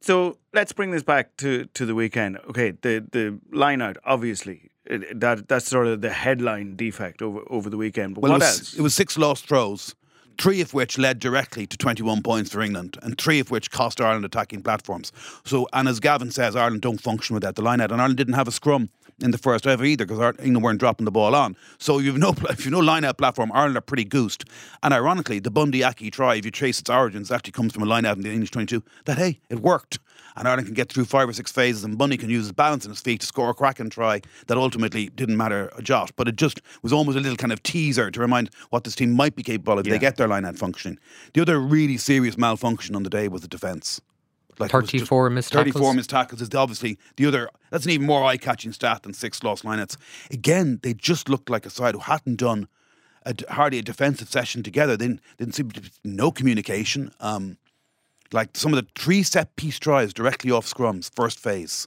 So 0.00 0.36
let's 0.52 0.72
bring 0.72 0.90
this 0.90 1.02
back 1.02 1.34
to, 1.38 1.64
to 1.72 1.86
the 1.86 1.94
weekend. 1.94 2.36
Okay, 2.50 2.72
the 2.72 3.02
the 3.10 3.38
line 3.52 3.80
out 3.80 3.96
obviously 4.04 4.70
it, 4.84 5.18
that 5.18 5.48
that's 5.48 5.66
sort 5.66 5.86
of 5.86 6.02
the 6.02 6.10
headline 6.10 6.76
defect 6.76 7.22
over 7.22 7.40
over 7.48 7.70
the 7.70 7.78
weekend. 7.78 8.14
But 8.14 8.20
Well, 8.22 8.32
what 8.32 8.42
it 8.42 8.44
was, 8.44 8.58
else? 8.58 8.74
it 8.74 8.82
was 8.82 8.94
six 8.94 9.16
lost 9.16 9.48
throws, 9.48 9.94
three 10.38 10.60
of 10.60 10.74
which 10.74 10.98
led 10.98 11.18
directly 11.18 11.66
to 11.66 11.76
21 11.76 12.22
points 12.22 12.50
for 12.50 12.60
England, 12.60 12.98
and 13.02 13.18
three 13.18 13.40
of 13.40 13.50
which 13.50 13.70
cost 13.70 14.00
Ireland 14.00 14.24
attacking 14.24 14.62
platforms. 14.62 15.12
So, 15.44 15.68
and 15.72 15.88
as 15.88 16.00
Gavin 16.00 16.30
says, 16.30 16.56
Ireland 16.56 16.82
don't 16.82 17.00
function 17.00 17.34
without 17.34 17.56
the 17.56 17.62
line 17.62 17.80
out, 17.80 17.92
and 17.92 18.00
Ireland 18.00 18.18
didn't 18.18 18.34
have 18.34 18.48
a 18.48 18.52
scrum 18.52 18.90
in 19.20 19.30
the 19.30 19.38
first 19.38 19.66
ever 19.66 19.84
either 19.84 20.06
because 20.06 20.34
England 20.40 20.64
weren't 20.64 20.80
dropping 20.80 21.04
the 21.04 21.10
ball 21.10 21.34
on. 21.34 21.56
So 21.78 21.98
you've 21.98 22.18
no 22.18 22.34
if 22.50 22.64
you've 22.64 22.72
no 22.72 22.80
line 22.80 23.04
out 23.04 23.18
platform, 23.18 23.52
Ireland 23.52 23.76
are 23.76 23.82
pretty 23.82 24.04
goosed. 24.04 24.44
And 24.82 24.92
ironically, 24.92 25.38
the 25.38 25.50
Bundee 25.50 25.84
Aki 25.84 26.10
try, 26.10 26.34
if 26.36 26.44
you 26.44 26.50
trace 26.50 26.80
its 26.80 26.90
origins, 26.90 27.30
actually 27.30 27.52
comes 27.52 27.72
from 27.72 27.82
a 27.82 27.86
line 27.86 28.04
out 28.04 28.16
in 28.16 28.22
the 28.22 28.32
English 28.32 28.50
22 28.50 28.82
that 29.04 29.18
hey, 29.18 29.40
it 29.48 29.60
worked. 29.60 29.98
And 30.36 30.48
Ireland 30.48 30.66
can 30.66 30.74
get 30.74 30.90
through 30.92 31.04
five 31.04 31.28
or 31.28 31.32
six 31.32 31.52
phases, 31.52 31.84
and 31.84 31.96
Bunny 31.96 32.16
can 32.16 32.28
use 32.28 32.44
his 32.46 32.52
balance 32.52 32.84
in 32.84 32.90
his 32.90 33.00
feet 33.00 33.20
to 33.20 33.26
score 33.26 33.50
a 33.50 33.54
cracking 33.54 33.88
try 33.88 34.20
that 34.48 34.56
ultimately 34.58 35.08
didn't 35.10 35.36
matter 35.36 35.70
a 35.76 35.82
jot. 35.82 36.10
But 36.16 36.26
it 36.26 36.34
just 36.36 36.60
was 36.82 36.92
almost 36.92 37.16
a 37.16 37.20
little 37.20 37.36
kind 37.36 37.52
of 37.52 37.62
teaser 37.62 38.10
to 38.10 38.20
remind 38.20 38.50
what 38.70 38.82
this 38.84 38.96
team 38.96 39.12
might 39.12 39.36
be 39.36 39.44
capable 39.44 39.74
of 39.74 39.80
if 39.80 39.86
Yeah. 39.86 39.92
they 39.92 39.98
get 40.00 40.16
their 40.16 40.26
line 40.26 40.44
out 40.44 40.56
functioning. 40.58 40.98
The 41.34 41.40
other 41.42 41.60
really 41.60 41.96
serious 41.96 42.36
malfunction 42.36 42.96
on 42.96 43.04
the 43.04 43.10
day 43.10 43.28
was 43.28 43.42
the 43.42 43.48
defence. 43.48 44.00
Like 44.58 44.72
it 44.72 44.76
was 44.76 44.84
just- 44.90 44.92
34 45.04 45.30
missed 45.30 45.52
34 45.52 45.80
tackles. 45.80 45.96
missed 45.96 46.10
tackles 46.10 46.40
is 46.42 46.54
obviously 46.54 46.98
the 47.16 47.26
other. 47.26 47.48
That's 47.70 47.84
an 47.84 47.90
even 47.92 48.06
more 48.06 48.24
eye 48.24 48.36
catching 48.36 48.72
stat 48.72 49.02
than 49.04 49.12
six 49.14 49.42
lost 49.42 49.64
lineouts. 49.64 49.96
Again, 50.32 50.78
they 50.82 50.94
just 50.94 51.28
looked 51.28 51.48
like 51.50 51.64
a 51.66 51.70
side 51.70 51.94
who 51.94 52.00
hadn't 52.00 52.36
done 52.36 52.68
a, 53.26 53.34
hardly 53.50 53.78
a 53.78 53.82
defensive 53.82 54.28
session 54.30 54.62
together. 54.62 54.96
They 54.96 55.06
didn't, 55.08 55.20
didn't 55.38 55.54
seem 55.54 55.70
to 55.72 55.80
be 55.80 55.88
no 56.04 56.30
communication. 56.30 57.12
Um, 57.20 57.56
like 58.34 58.56
some 58.56 58.74
of 58.74 58.84
the 58.84 59.00
three 59.00 59.22
set 59.22 59.54
piece 59.54 59.78
tries 59.78 60.12
directly 60.12 60.50
off 60.50 60.66
scrums, 60.66 61.10
first 61.14 61.38
phase. 61.38 61.86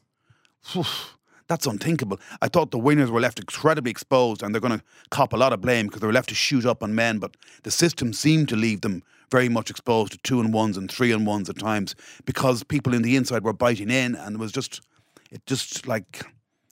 That's 1.48 1.68
unthinkable. 1.68 2.20
I 2.42 2.48
thought 2.48 2.72
the 2.72 2.78
winners 2.78 3.12
were 3.12 3.20
left 3.20 3.40
incredibly 3.40 3.92
exposed 3.92 4.42
and 4.42 4.54
they're 4.54 4.62
going 4.62 4.78
to 4.78 4.84
cop 5.12 5.34
a 5.34 5.38
lot 5.38 5.54
of 5.54 5.62
blame 5.62 5.88
because 5.88 6.02
they 6.02 6.08
were 6.08 6.14
left 6.14 6.30
to 6.30 6.36
shoot 6.36 6.66
up 6.66 6.84
on 6.84 6.96
men, 6.96 7.20
but 7.20 7.36
the 7.64 7.72
system 7.72 8.12
seemed 8.14 8.50
to 8.50 8.56
leave 8.56 8.82
them 8.82 9.04
very 9.30 9.50
much 9.50 9.70
exposed 9.70 10.14
to 10.14 10.18
two 10.20 10.40
and 10.40 10.54
ones 10.54 10.78
and 10.78 10.92
three 10.92 11.12
and 11.12 11.26
ones 11.26 11.50
at 11.50 11.60
times 11.60 11.96
because 12.26 12.64
people 12.64 12.94
in 12.94 13.02
the 13.02 13.16
inside 13.16 13.44
were 13.44 13.54
biting 13.54 13.90
in 13.90 14.16
and 14.16 14.36
it 14.36 14.40
was 14.40 14.52
just, 14.52 14.82
it 15.32 15.46
just 15.46 15.86
like, 15.86 16.26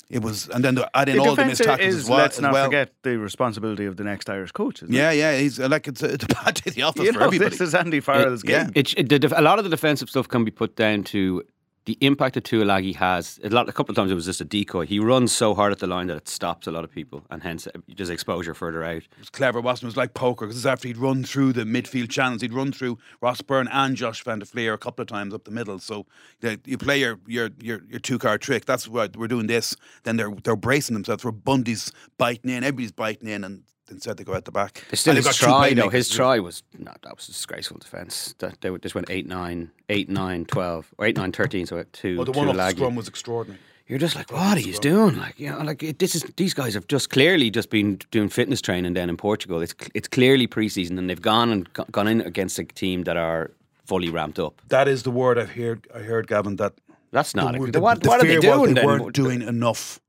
it 0.10 0.22
was, 0.22 0.48
and 0.50 0.64
then 0.64 0.76
the, 0.76 0.90
add 0.96 1.10
in 1.10 1.18
the 1.18 1.22
all 1.22 1.30
the 1.36 1.44
defence 1.44 1.60
missed 1.60 1.64
tackles 1.64 1.88
is 1.88 2.04
as 2.04 2.10
well. 2.10 2.20
let's 2.20 2.38
as 2.38 2.42
not 2.44 2.54
well. 2.54 2.66
forget 2.66 2.94
the 3.02 3.18
responsibility 3.18 3.86
of 3.86 3.98
the 3.98 4.04
next 4.04 4.30
Irish 4.30 4.52
coach. 4.52 4.84
Isn't 4.84 4.94
Yeah, 4.94 5.12
yeah, 5.12 5.38
he's 5.38 5.60
uh, 5.60 5.68
like 5.68 5.88
it's 5.88 6.04
a, 6.04 6.14
it's 6.14 6.24
a 6.24 6.28
bad 6.28 6.56
day 6.56 6.64
at 6.68 6.74
the 6.76 6.84
office 6.84 7.02
it? 7.02 7.06
you 7.06 7.14
for 7.14 7.20
know 7.20 7.26
everybody. 7.26 7.50
this 7.50 7.62
is 7.62 7.74
Andy 7.74 8.00
Farrell's 8.00 8.44
yeah. 8.44 8.66
game. 8.66 8.72
It, 8.76 8.94
it, 8.98 9.10
the, 9.10 9.40
a 9.40 9.42
lot 9.42 9.58
of 9.58 9.66
the 9.66 9.70
defensive 9.70 10.10
stuff 10.10 10.28
can 10.28 10.46
be 10.46 10.52
put 10.52 10.76
down 10.76 11.04
to 11.06 11.44
the 11.86 11.98
impact 12.02 12.34
that 12.34 12.44
Tuilagi 12.44 12.96
has. 12.96 13.40
A, 13.44 13.50
lot, 13.50 13.70
a 13.70 13.72
couple 13.72 13.92
of 13.92 13.96
times 13.96 14.12
it 14.12 14.16
was 14.16 14.26
just 14.26 14.42
a 14.42 14.46
decoy. 14.46 14.86
He 14.86 15.00
runs 15.00 15.32
so 15.32 15.54
hard 15.54 15.72
at 15.72 15.80
the 15.80 15.88
line 15.88 16.08
that 16.08 16.18
it 16.18 16.28
stops 16.28 16.68
a 16.68 16.72
lot 16.72 16.84
of 16.84 16.92
people, 16.92 17.24
and 17.30 17.44
hence 17.44 17.68
uh, 17.68 17.80
there's 17.96 18.10
exposure 18.10 18.54
further 18.54 18.84
out. 18.84 19.04
It 19.04 19.20
was 19.20 19.30
clever, 19.30 19.62
wasn't 19.62 19.84
it? 19.84 19.86
It 19.86 19.90
was 19.90 19.98
like 19.98 20.14
poker 20.14 20.48
because 20.48 20.66
after 20.66 20.88
he'd 20.88 20.98
run 20.98 21.24
through 21.24 21.54
the 21.54 21.64
midfield 21.64 22.10
channels, 22.10 22.42
he'd 22.42 22.54
run 22.54 22.72
through 22.72 22.98
Ross 23.22 23.42
Byrne 23.42 23.68
and 23.72 23.96
Josh 23.96 24.24
Van 24.24 24.40
der 24.40 24.46
Flier 24.46 24.74
a 24.74 24.78
couple 24.78 25.04
of 25.04 25.08
times 25.08 25.34
up 25.34 25.44
the 25.46 25.52
middle. 25.52 25.80
So 25.80 26.06
you, 26.42 26.58
you 26.66 26.78
play 26.78 27.00
your 27.00 27.20
your 27.28 27.50
your, 27.62 27.82
your 27.88 28.00
two 28.00 28.18
card 28.18 28.42
trick. 28.42 28.66
That's 28.66 28.88
what 28.88 29.16
we're 29.16 29.28
doing. 29.28 29.48
This 29.48 29.76
then 30.04 30.18
they're 30.18 30.34
they're 30.44 30.56
bracing 30.56 30.96
themselves. 30.96 31.24
Where 31.24 31.32
Bundee's 31.32 31.92
biting 32.18 32.50
in, 32.50 32.64
everybody's 32.64 32.92
biting 32.92 33.28
in, 33.28 33.44
and 33.44 33.64
instead 33.90 34.18
they 34.18 34.24
go 34.24 34.34
out 34.34 34.46
the 34.46 34.52
back. 34.52 34.84
They 34.90 34.98
still 34.98 35.16
his 35.16 35.26
got 35.26 35.36
try, 35.36 35.74
though. 35.74 35.90
His 35.90 36.10
try 36.10 36.40
was 36.40 36.64
no, 36.78 36.92
that 37.04 37.16
was 37.16 37.28
a 37.30 37.32
disgraceful 37.32 37.78
defence. 37.78 38.36
That 38.40 38.62
they 38.62 38.76
just 38.78 38.96
went 38.96 39.10
8 39.10 39.28
9, 39.28 39.72
8 39.90 40.10
9, 40.10 40.46
12, 40.46 40.94
or 40.98 41.06
8 41.06 41.18
9, 41.18 41.32
13, 41.32 41.66
so 41.66 41.84
two, 41.94 42.18
Oh, 42.20 42.24
the 42.24 42.32
two 42.32 42.40
one 42.40 42.48
off 42.50 42.56
the 42.56 42.62
laggy. 42.62 42.76
scrum 42.76 42.96
was 42.96 43.08
extraordinary. 43.08 43.60
You're 43.88 44.00
just 44.00 44.16
like, 44.16 44.32
what 44.32 44.58
are 44.58 44.62
you 44.62 44.74
doing? 44.80 45.16
Like, 45.20 45.40
you 45.40 45.52
know, 45.52 45.60
like 45.60 45.84
it, 45.84 46.00
this 46.00 46.16
is 46.16 46.24
these 46.38 46.56
guys 46.56 46.74
have 46.74 46.88
just 46.88 47.12
clearly 47.12 47.52
just 47.52 47.70
been 47.70 48.00
doing 48.10 48.30
fitness 48.30 48.60
training 48.60 48.94
down 48.96 49.10
in 49.10 49.18
Portugal. 49.18 49.62
It's 49.62 49.76
it's 49.94 50.08
clearly 50.08 50.48
preseason, 50.48 50.98
and 50.98 51.08
they've 51.08 51.22
gone 51.22 51.52
and 51.52 51.70
gone 51.92 52.08
in 52.08 52.22
against 52.22 52.58
a 52.58 52.64
team 52.64 53.04
that 53.04 53.16
are 53.16 53.52
fully 53.86 54.10
ramped 54.10 54.40
up. 54.40 54.60
That 54.70 54.88
is 54.88 55.04
the 55.04 55.12
word 55.12 55.38
I've 55.38 55.52
heard. 55.52 55.88
I 55.94 56.00
heard 56.00 56.28
Gavin 56.28 56.56
that 56.56 56.74
That's 57.12 57.36
not. 57.36 57.54
the, 57.54 57.62
a, 57.62 57.72
the, 57.72 57.80
what 57.80 58.02
the 58.02 58.10
what 58.10 58.22
are 58.22 58.28
they 58.28 58.40
doing 58.40 58.74
They 58.74 58.82
then? 58.82 58.86
weren't 58.88 59.14
doing 59.14 59.44
enough 59.44 60.00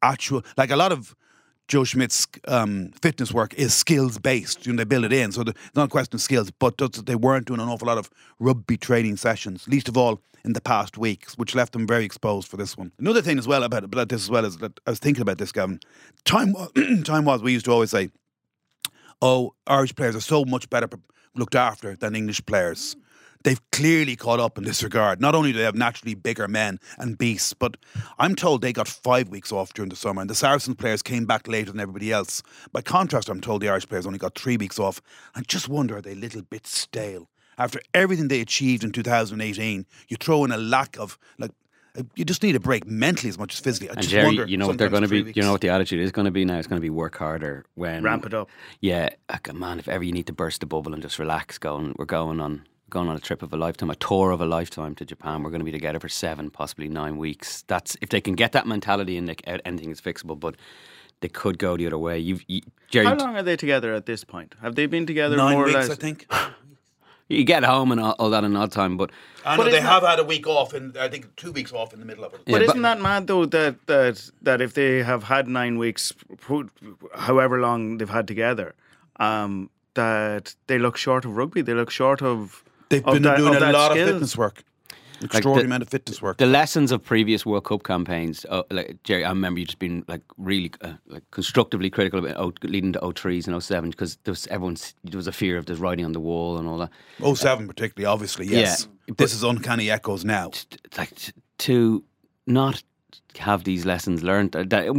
actual, 0.00 0.42
like 0.56 0.70
a 0.70 0.76
lot 0.76 0.92
of 0.92 1.14
Joe 1.68 1.84
Schmidt's 1.84 2.26
um, 2.46 2.90
fitness 3.02 3.32
work 3.32 3.52
is 3.54 3.74
skills 3.74 4.18
based. 4.18 4.66
You 4.66 4.72
know, 4.72 4.78
they 4.78 4.84
build 4.84 5.04
it 5.04 5.12
in, 5.12 5.32
so 5.32 5.42
the, 5.42 5.50
it's 5.50 5.74
not 5.74 5.86
a 5.86 5.88
question 5.88 6.14
of 6.16 6.20
skills, 6.20 6.50
but 6.50 6.78
they 7.06 7.16
weren't 7.16 7.46
doing 7.46 7.60
an 7.60 7.68
awful 7.68 7.88
lot 7.88 7.98
of 7.98 8.08
rugby 8.38 8.76
training 8.76 9.16
sessions. 9.16 9.66
Least 9.66 9.88
of 9.88 9.96
all 9.96 10.20
in 10.44 10.52
the 10.52 10.60
past 10.60 10.96
weeks, 10.96 11.36
which 11.36 11.56
left 11.56 11.72
them 11.72 11.86
very 11.86 12.04
exposed 12.04 12.46
for 12.48 12.56
this 12.56 12.76
one. 12.76 12.92
Another 12.98 13.20
thing 13.20 13.36
as 13.36 13.48
well 13.48 13.64
about 13.64 13.82
about 13.82 14.08
this 14.08 14.22
as 14.22 14.30
well 14.30 14.44
is 14.44 14.58
that 14.58 14.78
I 14.86 14.90
was 14.90 15.00
thinking 15.00 15.22
about 15.22 15.38
this, 15.38 15.50
Gavin. 15.50 15.80
Time 16.24 16.54
time 17.04 17.24
was 17.24 17.42
we 17.42 17.52
used 17.52 17.64
to 17.64 17.72
always 17.72 17.90
say, 17.90 18.10
"Oh, 19.20 19.54
Irish 19.66 19.94
players 19.96 20.14
are 20.14 20.20
so 20.20 20.44
much 20.44 20.70
better 20.70 20.88
looked 21.34 21.56
after 21.56 21.96
than 21.96 22.14
English 22.14 22.46
players." 22.46 22.96
They've 23.46 23.70
clearly 23.70 24.16
caught 24.16 24.40
up 24.40 24.58
in 24.58 24.64
this 24.64 24.82
regard. 24.82 25.20
Not 25.20 25.36
only 25.36 25.52
do 25.52 25.58
they 25.58 25.64
have 25.64 25.76
naturally 25.76 26.14
bigger 26.14 26.48
men 26.48 26.80
and 26.98 27.16
beasts, 27.16 27.52
but 27.54 27.76
I'm 28.18 28.34
told 28.34 28.60
they 28.60 28.72
got 28.72 28.88
five 28.88 29.28
weeks 29.28 29.52
off 29.52 29.72
during 29.72 29.88
the 29.88 29.94
summer, 29.94 30.20
and 30.20 30.28
the 30.28 30.34
Saracens 30.34 30.74
players 30.76 31.00
came 31.00 31.26
back 31.26 31.46
later 31.46 31.70
than 31.70 31.78
everybody 31.80 32.10
else. 32.10 32.42
By 32.72 32.82
contrast, 32.82 33.28
I'm 33.28 33.40
told 33.40 33.62
the 33.62 33.68
Irish 33.68 33.86
players 33.86 34.04
only 34.04 34.18
got 34.18 34.34
three 34.36 34.56
weeks 34.56 34.80
off. 34.80 35.00
I 35.36 35.42
just 35.42 35.68
wonder 35.68 35.96
are 35.98 36.02
they 36.02 36.12
a 36.12 36.16
little 36.16 36.42
bit 36.42 36.66
stale 36.66 37.28
after 37.56 37.80
everything 37.94 38.26
they 38.26 38.40
achieved 38.40 38.82
in 38.82 38.90
2018? 38.90 39.86
You 40.08 40.16
throw 40.16 40.44
in 40.44 40.50
a 40.50 40.58
lack 40.58 40.98
of 40.98 41.16
like. 41.38 41.52
uh, 41.96 42.02
You 42.16 42.24
just 42.24 42.42
need 42.42 42.56
a 42.56 42.60
break 42.60 42.84
mentally 42.84 43.28
as 43.28 43.38
much 43.38 43.54
as 43.54 43.60
physically. 43.60 43.90
I 43.90 43.92
And 43.92 44.00
just 44.02 44.10
Gerry, 44.10 44.26
wonder. 44.26 44.46
you 44.46 44.56
know 44.56 44.66
what 44.66 44.78
they're 44.78 44.88
going 44.88 45.02
to 45.02 45.08
three 45.08 45.22
be. 45.22 45.32
You 45.36 45.42
know 45.42 45.52
what 45.52 45.60
the 45.60 45.68
attitude 45.68 46.00
is 46.00 46.10
going 46.10 46.24
to 46.26 46.32
be 46.32 46.44
now. 46.44 46.58
It's 46.58 46.66
going 46.66 46.80
to 46.80 46.88
be 46.90 46.90
work 46.90 47.16
harder 47.16 47.64
when 47.76 48.02
Ramp 48.02 48.26
it 48.26 48.34
up. 48.34 48.48
Yeah, 48.80 49.10
like, 49.30 49.54
man. 49.54 49.78
If 49.78 49.86
ever 49.88 50.02
you 50.02 50.12
need 50.12 50.26
to 50.26 50.32
burst 50.32 50.58
the 50.60 50.66
bubble 50.66 50.92
and 50.92 51.00
just 51.00 51.18
relax, 51.20 51.58
going. 51.58 51.94
We're 51.96 52.06
going 52.06 52.40
on 52.40 52.66
going 52.90 53.08
on 53.08 53.16
a 53.16 53.20
trip 53.20 53.42
of 53.42 53.52
a 53.52 53.56
lifetime, 53.56 53.90
a 53.90 53.96
tour 53.96 54.30
of 54.30 54.40
a 54.40 54.46
lifetime 54.46 54.94
to 54.96 55.04
Japan. 55.04 55.42
We're 55.42 55.50
going 55.50 55.60
to 55.60 55.64
be 55.64 55.72
together 55.72 55.98
for 55.98 56.08
seven, 56.08 56.50
possibly 56.50 56.88
nine 56.88 57.16
weeks. 57.16 57.62
That's 57.66 57.96
if 58.00 58.10
they 58.10 58.20
can 58.20 58.34
get 58.34 58.52
that 58.52 58.66
mentality 58.66 59.16
and 59.16 59.28
they, 59.28 59.36
anything 59.64 59.90
is 59.90 60.00
fixable. 60.00 60.38
But 60.38 60.56
they 61.20 61.28
could 61.28 61.58
go 61.58 61.76
the 61.76 61.86
other 61.86 61.98
way. 61.98 62.18
You've, 62.18 62.44
you, 62.46 62.60
Gerry, 62.90 63.06
How 63.06 63.14
long 63.14 63.36
are 63.36 63.42
they 63.42 63.56
together 63.56 63.94
at 63.94 64.06
this 64.06 64.24
point? 64.24 64.54
Have 64.62 64.74
they 64.74 64.86
been 64.86 65.06
together 65.06 65.36
Nine 65.36 65.54
more 65.54 65.64
or 65.64 65.66
weeks, 65.66 65.88
less? 65.88 65.90
I 65.90 65.94
think. 65.94 66.26
you 67.28 67.44
get 67.44 67.64
home 67.64 67.90
and 67.90 68.00
all, 68.00 68.14
all 68.18 68.30
that 68.30 68.44
in 68.44 68.54
odd 68.54 68.70
time, 68.70 68.96
but 68.96 69.10
I 69.44 69.56
But 69.56 69.64
they 69.64 69.78
isn't 69.78 69.84
have 69.84 70.02
had 70.02 70.18
a 70.18 70.24
week 70.24 70.46
off, 70.46 70.74
and 70.74 70.96
I 70.96 71.08
think 71.08 71.34
two 71.36 71.52
weeks 71.52 71.72
off 71.72 71.92
in 71.92 72.00
the 72.00 72.06
middle 72.06 72.24
of 72.24 72.34
it. 72.34 72.40
But 72.44 72.60
Yeah, 72.60 72.68
isn't 72.68 72.82
that 72.82 73.00
mad 73.00 73.26
though 73.26 73.46
that 73.46 73.86
that 73.86 74.30
that 74.42 74.60
if 74.60 74.74
they 74.74 75.02
have 75.02 75.24
had 75.24 75.48
nine 75.48 75.78
weeks, 75.78 76.12
however 77.14 77.60
long 77.60 77.98
they've 77.98 78.08
had 78.08 78.28
together, 78.28 78.74
um, 79.18 79.70
that 79.94 80.54
they 80.66 80.78
look 80.78 80.96
short 80.96 81.24
of 81.24 81.36
rugby. 81.36 81.62
They 81.62 81.74
look 81.74 81.90
short 81.90 82.22
of. 82.22 82.62
They've 82.88 83.04
of 83.04 83.14
been 83.14 83.22
that- 83.24 83.36
doing 83.38 83.54
a 83.54 83.72
lot 83.72 83.92
skills. 83.92 84.08
of 84.08 84.14
fitness 84.14 84.36
work. 84.36 84.62
Extraordinary 85.22 85.62
the- 85.62 85.66
amount 85.68 85.82
of 85.82 85.88
fitness 85.88 86.20
work. 86.20 86.36
the 86.36 86.44
lessons 86.46 86.92
of 86.92 87.02
previous 87.02 87.46
World 87.46 87.64
Cup 87.64 87.84
campaigns, 87.84 88.44
uh, 88.50 88.64
like 88.70 88.98
Gerry, 89.02 89.24
I 89.24 89.30
remember 89.30 89.58
you 89.60 89.64
just 89.64 89.78
being 89.78 90.04
like 90.08 90.20
really 90.36 90.70
uh, 90.82 90.92
like 91.06 91.22
constructively 91.30 91.88
critical 91.88 92.18
about 92.18 92.36
oh, 92.36 92.52
leading 92.62 92.92
to 92.92 92.98
03s 93.00 93.46
and 93.48 93.62
07 93.62 93.90
because 93.90 94.18
there 94.24 94.32
was 94.32 94.46
everyone's 94.48 94.94
there 95.04 95.16
was 95.16 95.26
a 95.26 95.32
fear 95.32 95.56
of 95.56 95.64
there's 95.64 95.78
writing 95.80 96.04
on 96.04 96.12
the 96.12 96.20
wall 96.20 96.58
and 96.58 96.68
all 96.68 96.76
that. 96.76 96.90
07 97.34 97.66
particularly, 97.66 98.04
obviously, 98.04 98.46
yes. 98.46 98.88
Yeah, 99.08 99.14
this 99.16 99.32
is 99.32 99.42
uncanny 99.42 99.90
echoes 99.90 100.22
now. 100.22 100.50
T- 100.50 100.76
Like 100.98 101.14
t- 101.14 101.32
to 101.58 102.04
not 102.46 102.82
have 103.38 103.64
these 103.64 103.86
lessons 103.86 104.22
learned. 104.22 104.54
uh, 104.54 104.64
That, 104.66 104.94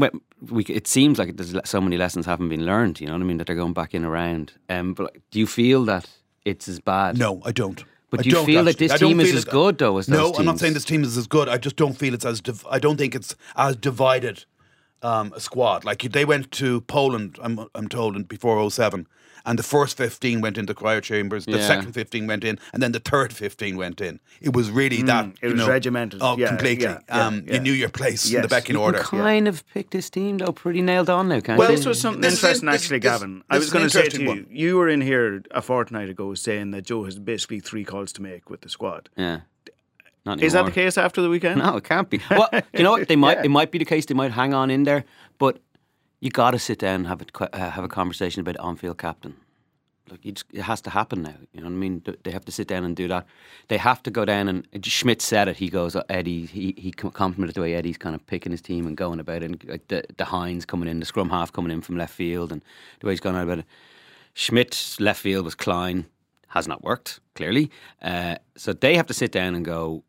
we, 0.50 0.64
it 0.64 0.88
seems 0.88 1.20
like 1.20 1.38
there's 1.38 1.56
so 1.66 1.80
many 1.80 1.96
lessons 1.98 2.26
haven't 2.26 2.50
been 2.50 2.66
learned. 2.66 3.00
You 3.00 3.06
know 3.08 3.14
what 3.14 3.22
I 3.22 3.26
mean? 3.26 3.38
That 3.38 3.46
they're 3.46 3.56
going 3.56 3.74
back 3.74 3.94
in 3.94 4.04
around. 4.04 4.54
Um, 4.68 4.96
but 4.96 5.04
like, 5.14 5.22
do 5.30 5.38
you 5.40 5.46
feel 5.48 5.86
that 5.86 6.10
it's 6.48 6.68
as 6.68 6.80
bad? 6.80 7.18
No, 7.18 7.42
I 7.46 7.52
don't. 7.52 7.84
But 8.10 8.22
I 8.22 8.24
do 8.24 8.30
you 8.30 8.46
feel 8.46 8.64
that 8.64 8.78
this 8.78 8.98
team 8.98 9.20
is 9.20 9.34
as 9.36 9.44
it- 9.44 9.50
good, 9.52 9.78
though, 9.78 9.98
as 9.98 10.08
No, 10.08 10.28
those 10.30 10.40
I'm 10.40 10.46
not 10.46 10.60
saying 10.60 10.74
this 10.74 10.86
team 10.86 11.04
is 11.04 11.18
as 11.18 11.28
good. 11.28 11.50
I 11.50 11.58
just 11.58 11.76
don't 11.76 11.94
feel 11.94 12.14
it's 12.14 12.26
as. 12.26 12.40
Div- 12.42 12.66
I 12.70 12.80
don't 12.80 12.98
think 12.98 13.14
it's 13.16 13.36
as 13.58 13.76
divided 13.76 14.46
um, 15.02 15.34
a 15.36 15.40
squad. 15.42 15.84
Like 15.84 16.02
they 16.04 16.24
went 16.26 16.52
to 16.54 16.82
Poland, 16.82 17.38
I'm, 17.42 17.68
I'm 17.76 17.88
told, 17.90 18.16
in 18.16 18.24
before 18.24 18.70
07, 18.72 19.08
and 19.48 19.58
the 19.58 19.64
first 19.64 19.98
15 19.98 20.42
went 20.42 20.58
into 20.58 20.74
cryo 20.76 21.02
chambers, 21.02 21.46
the 21.46 21.54
Yeah. 21.58 21.68
second 21.68 21.94
15 21.94 22.28
went 22.28 22.44
in, 22.44 22.60
and 22.74 22.84
then 22.84 22.92
the 22.92 23.00
third 23.00 23.34
15 23.34 23.78
went 23.78 24.02
in. 24.02 24.20
It 24.42 24.54
was 24.54 24.70
really 24.70 25.02
that. 25.04 25.26
Mm, 25.26 25.30
it 25.42 25.48
you 25.48 25.50
was 25.54 25.58
know, 25.62 25.68
regimented. 25.70 26.20
Oh, 26.22 26.38
Yeah, 26.38 26.50
completely. 26.50 26.84
yeah, 26.84 27.00
yeah, 27.10 27.26
um, 27.28 27.44
yeah. 27.48 27.54
You 27.56 27.60
knew 27.62 27.72
your 27.72 27.90
place 27.90 28.26
in 28.26 28.34
the 28.42 28.48
Yes. 28.48 28.50
pecking 28.54 28.76
You 28.76 28.82
order. 28.82 29.00
You 29.00 29.04
kind 29.06 29.48
of 29.48 29.64
picked 29.74 29.92
this 29.92 30.10
team 30.10 30.38
though 30.38 30.52
pretty 30.52 30.82
nailed 30.82 31.10
on 31.10 31.30
now, 31.30 31.40
can't 31.40 31.58
Well, 31.58 31.72
you? 31.72 31.78
this 31.78 31.86
was 31.86 32.00
something 32.00 32.22
This 32.22 32.36
interesting, 32.36 32.68
in- 32.68 32.72
this- 32.74 32.82
actually, 32.84 33.00
this- 33.00 33.12
Gavin. 33.12 33.44
I 33.50 33.58
was 33.58 33.72
going 33.72 33.86
to 33.86 33.90
say 33.90 34.10
to 34.10 34.22
you, 34.22 34.28
one. 34.28 34.46
you 34.52 34.76
were 34.78 34.90
in 34.90 35.02
here 35.02 35.42
a 35.52 35.62
fortnight 35.62 36.10
ago 36.10 36.34
saying 36.36 36.72
that 36.72 36.84
Joe 36.84 37.06
has 37.06 37.18
basically 37.18 37.62
three 37.62 37.86
calls 37.86 38.12
to 38.14 38.22
make 38.22 38.50
with 38.50 38.62
the 38.62 38.70
squad. 38.70 39.10
yeah. 39.18 39.40
Is 40.42 40.52
that 40.52 40.66
the 40.66 40.72
case 40.74 40.98
after 40.98 41.22
the 41.22 41.30
weekend? 41.30 41.60
No, 41.62 41.78
it 41.78 41.86
can't 41.86 42.10
be. 42.10 42.20
Well, 42.30 42.50
you 42.74 42.84
know 42.84 42.92
what? 42.92 43.08
They 43.08 43.16
might. 43.16 43.38
Yeah. 43.38 43.44
It 43.46 43.50
might 43.50 43.72
be 43.72 43.78
the 43.78 43.86
case. 43.86 44.06
They 44.08 44.14
might 44.14 44.32
hang 44.32 44.54
on 44.54 44.70
in 44.70 44.84
there, 44.84 45.06
but 45.38 45.60
you 46.20 46.30
got 46.30 46.52
to 46.52 46.60
sit 46.60 46.80
down 46.80 46.96
and 46.96 47.08
have 47.08 47.22
a 47.22 47.56
uh, 47.56 47.72
have 47.72 47.84
a 47.84 47.88
conversation 47.88 48.42
about 48.42 48.58
on-field 48.58 48.98
captain. 48.98 49.36
Look, 50.10 50.22
just, 50.22 50.46
it 50.54 50.62
has 50.62 50.80
to 50.82 50.90
happen 50.90 51.22
now. 51.22 51.36
You 51.52 51.60
know 51.60 51.68
what 51.68 51.74
I 51.74 51.78
mean? 51.78 52.02
They 52.24 52.32
have 52.32 52.46
to 52.46 52.52
sit 52.52 52.68
down 52.68 52.86
and 52.86 52.96
do 52.96 53.10
that. 53.10 53.26
They 53.68 53.78
have 53.78 54.02
to 54.04 54.12
go 54.12 54.24
down 54.24 54.48
and 54.48 54.86
Schmidt 54.86 55.22
said 55.22 55.50
it. 55.50 55.58
He 55.58 55.70
goes, 55.70 55.98
oh, 55.98 56.04
Eddie. 56.08 56.46
He 56.46 56.74
he 56.78 56.92
complimented 56.92 57.56
the 57.56 57.62
way 57.62 57.74
Eddie's 57.74 57.98
kind 57.98 58.16
of 58.16 58.26
picking 58.26 58.52
his 58.52 58.62
team 58.62 58.88
and 58.88 58.96
going 58.96 59.20
about 59.20 59.44
it. 59.44 59.52
And 59.52 59.82
the 59.90 60.04
the 60.16 60.26
Heinz 60.26 60.66
coming 60.66 60.88
in, 60.88 61.00
the 61.00 61.06
scrum 61.06 61.30
half 61.30 61.52
coming 61.52 61.72
in 61.72 61.82
from 61.82 61.98
left 61.98 62.14
field, 62.14 62.52
and 62.52 62.64
the 63.00 63.08
way 63.08 63.14
he's 63.14 63.20
going 63.20 63.36
about 63.36 63.60
it. 63.60 63.66
Schmidt's 64.34 65.00
left 65.00 65.20
field 65.20 65.46
was 65.46 65.56
Kleyn. 65.56 66.06
Has 66.52 66.68
not 66.68 66.82
worked 66.82 67.20
clearly. 67.36 67.70
Uh, 68.02 68.38
so 68.56 68.72
they 68.72 68.96
have 68.96 69.08
to 69.08 69.14
sit 69.14 69.34
down 69.34 69.54
and 69.54 69.66
go 69.66 70.04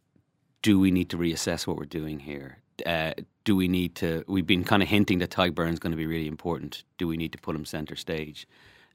do 0.62 0.78
we 0.78 0.90
need 0.90 1.10
to 1.10 1.16
reassess 1.16 1.66
what 1.66 1.76
we're 1.76 1.84
doing 1.84 2.20
here? 2.20 2.58
Uh, 2.86 3.14
do 3.44 3.56
we 3.56 3.68
need 3.68 3.94
to? 3.96 4.24
We've 4.26 4.46
been 4.46 4.64
kind 4.64 4.82
of 4.82 4.88
hinting 4.88 5.18
that 5.18 5.30
Ty 5.30 5.50
Burns 5.50 5.78
going 5.78 5.92
to 5.92 5.96
be 5.96 6.06
really 6.06 6.26
important. 6.26 6.84
Do 6.98 7.08
we 7.08 7.16
need 7.16 7.32
to 7.32 7.38
put 7.38 7.56
him 7.56 7.64
centre 7.64 7.96
stage? 7.96 8.46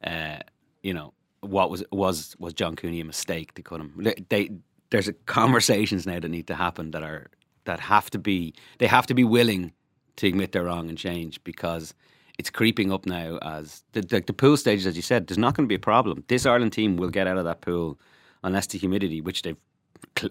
Uh, 0.03 0.39
you 0.81 0.93
know, 0.93 1.13
what 1.41 1.69
was 1.69 1.83
was 1.91 2.35
was 2.39 2.53
John 2.53 2.75
Cooney 2.75 3.01
a 3.01 3.05
mistake 3.05 3.53
to 3.55 3.61
cut 3.61 3.81
him? 3.81 4.07
They, 4.29 4.51
there's 4.89 5.07
a 5.07 5.13
conversations 5.13 6.05
now 6.05 6.19
that 6.19 6.29
need 6.29 6.47
to 6.47 6.55
happen 6.55 6.91
that 6.91 7.03
are 7.03 7.27
that 7.65 7.79
have 7.79 8.09
to 8.11 8.19
be 8.19 8.53
they 8.79 8.87
have 8.87 9.07
to 9.07 9.13
be 9.13 9.23
willing 9.23 9.73
to 10.17 10.27
admit 10.27 10.51
they're 10.51 10.65
wrong 10.65 10.89
and 10.89 10.97
change 10.97 11.43
because 11.43 11.93
it's 12.37 12.49
creeping 12.49 12.91
up 12.91 13.05
now 13.05 13.37
as 13.41 13.83
the, 13.93 14.01
the, 14.01 14.21
the 14.21 14.33
pool 14.33 14.57
stages, 14.57 14.87
as 14.87 14.95
you 14.95 15.01
said, 15.01 15.27
there's 15.27 15.37
not 15.37 15.55
going 15.55 15.67
to 15.67 15.71
be 15.71 15.75
a 15.75 15.79
problem. 15.79 16.23
This 16.27 16.45
Ireland 16.45 16.73
team 16.73 16.97
will 16.97 17.09
get 17.09 17.27
out 17.27 17.37
of 17.37 17.45
that 17.45 17.61
pool 17.61 17.99
unless 18.43 18.67
the 18.67 18.77
humidity, 18.77 19.21
which 19.21 19.43
they've 19.43 19.57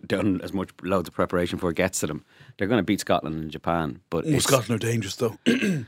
done 0.07 0.41
as 0.43 0.53
much 0.53 0.71
loads 0.83 1.09
of 1.09 1.15
preparation 1.15 1.59
for, 1.59 1.73
gets 1.73 2.01
to 2.01 2.07
them. 2.07 2.25
They're 2.57 2.69
going 2.69 2.79
to 2.79 2.85
beat 2.85 3.01
Scotland 3.01 3.41
and 3.41 3.51
Japan, 3.51 4.01
but 4.11 4.27
Scotland 4.41 4.83
are 4.83 4.87
dangerous, 4.87 5.17
though. 5.17 5.37
they 5.45 5.85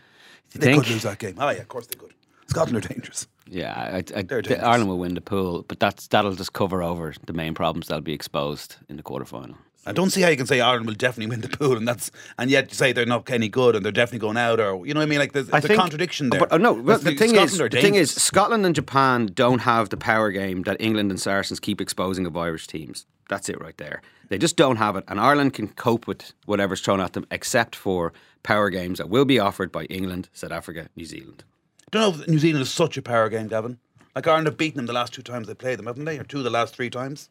think? 0.54 0.82
could 0.82 0.92
lose 0.92 1.02
that 1.02 1.18
game. 1.18 1.36
Oh, 1.38 1.50
yeah, 1.50 1.58
of 1.58 1.68
course 1.68 1.86
they 1.86 1.96
could. 1.96 2.14
Scotland 2.46 2.84
are 2.84 2.88
dangerous. 2.88 3.26
Yeah, 3.48 3.72
I, 3.72 3.96
I, 3.96 4.22
dangerous. 4.22 4.62
Ireland 4.62 4.88
will 4.88 4.98
win 4.98 5.14
the 5.14 5.20
pool, 5.20 5.64
but 5.68 5.80
that's 5.80 6.08
that'll 6.08 6.34
just 6.34 6.52
cover 6.52 6.82
over 6.82 7.14
the 7.26 7.32
main 7.32 7.54
problems 7.54 7.88
that'll 7.88 8.02
be 8.02 8.12
exposed 8.12 8.76
in 8.88 8.96
the 8.96 9.02
quarterfinal. 9.02 9.56
I 9.86 9.92
don't 9.92 10.10
see 10.10 10.22
how 10.22 10.28
you 10.28 10.36
can 10.36 10.46
say 10.46 10.60
Ireland 10.60 10.86
will 10.86 10.94
definitely 10.94 11.30
win 11.30 11.40
the 11.40 11.54
pool, 11.56 11.76
and 11.76 11.86
that's 11.86 12.10
and 12.38 12.50
yet 12.50 12.70
you 12.70 12.74
say 12.74 12.92
they're 12.92 13.06
not 13.06 13.28
any 13.30 13.48
good 13.48 13.76
and 13.76 13.84
they're 13.84 13.92
definitely 13.92 14.20
going 14.20 14.36
out, 14.36 14.60
or 14.60 14.86
you 14.86 14.94
know 14.94 15.00
what 15.00 15.04
I 15.04 15.08
mean? 15.08 15.18
Like 15.18 15.32
there's, 15.32 15.48
there's 15.48 15.64
a 15.64 15.76
contradiction 15.76 16.30
there. 16.30 16.40
But, 16.40 16.52
uh, 16.52 16.58
no, 16.58 16.72
well, 16.72 16.98
Because 16.98 17.04
the 17.04 17.14
thing 17.16 17.28
Scotland 17.30 17.50
is, 17.50 17.58
the 17.58 17.80
thing 17.80 17.94
is. 17.94 18.10
Scotland 18.12 18.66
and 18.66 18.74
Japan 18.74 19.30
don't 19.34 19.60
have 19.60 19.90
the 19.90 19.96
power 19.96 20.30
game 20.30 20.62
that 20.62 20.76
England 20.80 21.10
and 21.10 21.20
Saracens 21.20 21.60
keep 21.60 21.80
exposing 21.80 22.26
of 22.26 22.36
Irish 22.36 22.66
teams. 22.66 23.06
That's 23.28 23.48
it 23.48 23.60
right 23.60 23.76
there. 23.78 24.02
They 24.28 24.38
just 24.38 24.56
don't 24.56 24.76
have 24.76 24.96
it, 24.96 25.04
and 25.08 25.20
Ireland 25.20 25.54
can 25.54 25.68
cope 25.68 26.06
with 26.06 26.32
whatever's 26.46 26.80
thrown 26.80 27.00
at 27.00 27.12
them, 27.12 27.26
except 27.30 27.76
for 27.76 28.12
power 28.42 28.70
games 28.70 28.98
that 28.98 29.08
will 29.10 29.24
be 29.24 29.38
offered 29.38 29.70
by 29.70 29.84
England, 29.84 30.28
South 30.32 30.52
Africa, 30.52 30.88
New 30.96 31.04
Zealand. 31.04 31.44
I 31.86 31.90
don't 31.90 32.16
know 32.16 32.22
if 32.22 32.28
New 32.28 32.38
Zealand 32.38 32.62
is 32.62 32.72
such 32.72 32.96
a 32.96 33.02
power 33.02 33.28
game, 33.28 33.48
Gavin. 33.48 33.78
Like 34.14 34.26
Ireland 34.26 34.46
have 34.46 34.56
beaten 34.56 34.76
them 34.78 34.86
the 34.86 34.92
last 34.92 35.12
two 35.12 35.22
times 35.22 35.46
they 35.46 35.54
played 35.54 35.78
them, 35.78 35.86
haven't 35.86 36.04
they? 36.04 36.18
Or 36.18 36.24
two 36.24 36.38
of 36.38 36.44
the 36.44 36.50
last 36.50 36.74
three 36.74 36.90
times. 36.90 37.28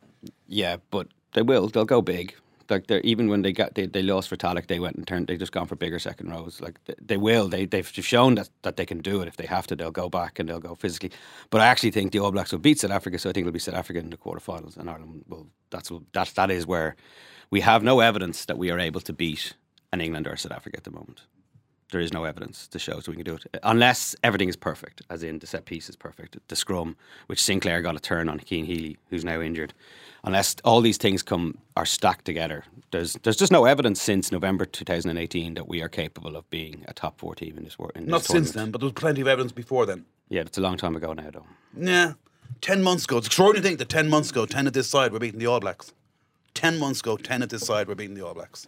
Yeah, 0.47 0.77
but 0.91 1.07
they 1.33 1.41
will. 1.41 1.67
They'll 1.67 1.85
go 1.85 2.01
big. 2.01 2.35
Like 2.69 2.88
they 2.88 3.02
even 3.02 3.28
when 3.30 3.41
they 3.41 3.52
got 3.52 3.76
they, 3.76 3.86
they 3.86 4.02
lost 4.02 4.30
for 4.30 4.38
Talik, 4.38 4.67
they 4.67 4.80
went 4.80 4.95
and 4.95 5.08
turned. 5.08 5.28
They 5.28 5.38
just 5.38 5.52
gone 5.52 5.67
for 5.67 5.76
bigger 5.76 5.99
second 5.99 6.30
rows. 6.32 6.62
Like 6.62 6.80
they, 6.86 6.95
they 7.02 7.17
will. 7.17 7.47
They 7.47 7.65
they've 7.65 7.88
shown 7.88 8.36
that, 8.36 8.49
that 8.63 8.78
they 8.78 8.86
can 8.86 8.99
do 8.99 9.21
it 9.21 9.28
if 9.28 9.38
they 9.38 9.45
have 9.45 9.67
to. 9.67 9.76
They'll 9.76 9.91
go 9.91 10.10
back 10.10 10.39
and 10.39 10.49
they'll 10.49 10.60
go 10.60 10.76
physically. 10.76 11.12
But 11.49 11.62
I 11.62 11.67
actually 11.67 11.91
think 11.91 12.12
the 12.12 12.19
All 12.19 12.32
Blacks 12.32 12.52
will 12.52 12.60
beat 12.60 12.80
South 12.80 12.91
Africa. 12.91 13.19
So 13.19 13.30
I 13.30 13.34
think 13.34 13.43
it'll 13.45 13.54
be 13.54 13.60
South 13.60 13.76
Africa 13.76 13.99
in 13.99 14.10
the 14.10 14.17
quarterfinals, 14.17 14.78
and 14.78 14.89
Ireland 14.89 15.26
will. 15.28 15.47
That's 15.69 15.91
what 15.91 16.04
that 16.13 16.32
that 16.36 16.52
is 16.52 16.67
where 16.67 16.95
we 17.52 17.62
have 17.62 17.84
no 17.84 17.99
evidence 17.99 18.45
that 18.45 18.58
we 18.58 18.71
are 18.71 18.80
able 18.80 19.02
to 19.02 19.13
beat 19.13 19.54
an 19.91 20.02
England 20.02 20.28
or 20.28 20.38
South 20.38 20.54
Africa 20.54 20.78
at 20.78 20.84
the 20.84 20.91
moment. 20.91 21.21
There 21.91 22.02
is 22.02 22.12
no 22.12 22.24
evidence 22.24 22.67
to 22.69 22.80
show 22.80 23.00
so 23.00 23.12
we 23.12 23.17
can 23.17 23.26
do 23.26 23.36
it 23.36 23.46
unless 23.63 24.15
everything 24.24 24.50
is 24.50 24.56
perfect, 24.56 25.02
as 25.10 25.22
in 25.22 25.39
the 25.39 25.48
set 25.48 25.65
piece 25.65 25.89
is 25.89 25.96
perfect, 25.96 26.38
the 26.48 26.56
scrum, 26.56 26.96
which 27.28 27.39
Sinckler 27.39 27.84
got 27.84 27.96
a 27.96 28.00
turn 28.00 28.30
on 28.30 28.39
Cian 28.39 28.65
Healy, 28.65 28.98
who's 29.10 29.24
now 29.24 29.41
injured. 29.41 29.74
Unless 30.24 30.56
all 30.63 30.82
these 30.82 30.98
things 30.98 31.22
come 31.22 31.58
are 31.76 31.86
stacked 31.86 32.26
together, 32.26 32.63
there's 32.91 33.13
there's 33.24 33.36
just 33.36 33.52
no 33.52 33.65
evidence 33.65 34.02
since 34.02 34.32
November 34.32 34.65
2018 34.65 35.54
that 35.56 35.67
we 35.67 35.82
are 35.82 35.89
capable 35.89 36.36
of 36.36 36.50
being 36.50 36.86
a 36.88 36.93
top 36.93 37.19
four 37.19 37.36
team 37.36 37.58
in 37.58 37.63
this 37.63 37.78
world. 37.78 37.91
Not 38.00 38.24
since 38.24 38.52
then, 38.54 38.72
but 38.72 38.80
there 38.80 38.86
was 38.88 38.93
plenty 38.93 39.22
of 39.22 39.28
evidence 39.28 39.52
before 39.52 39.86
then. 39.86 40.06
Yeah, 40.30 40.41
it's 40.41 40.58
a 40.58 40.62
long 40.62 40.78
time 40.78 40.96
ago 40.96 41.13
now, 41.13 41.30
though. 41.30 41.46
Yeah, 41.78 42.13
ten 42.62 42.82
months 42.82 43.04
ago. 43.04 43.17
It's 43.17 43.28
extraordinary 43.28 43.62
to 43.62 43.67
think 43.67 43.80
that 43.80 43.89
ten 43.89 44.10
months 44.10 44.32
ago, 44.32 44.46
ten 44.46 44.65
at 44.65 44.74
this 44.74 44.89
side, 44.89 45.12
we're 45.12 45.19
beating 45.19 45.39
the 45.39 45.48
All 45.48 45.60
Blacks. 45.60 45.93
Ten 46.54 46.80
months 46.80 47.02
ago, 47.02 47.17
ten 47.17 47.43
at 47.43 47.50
this 47.50 47.65
side, 47.65 47.88
we're 47.88 47.96
beating 47.96 48.15
the 48.15 48.26
All 48.26 48.34
Blacks. 48.34 48.67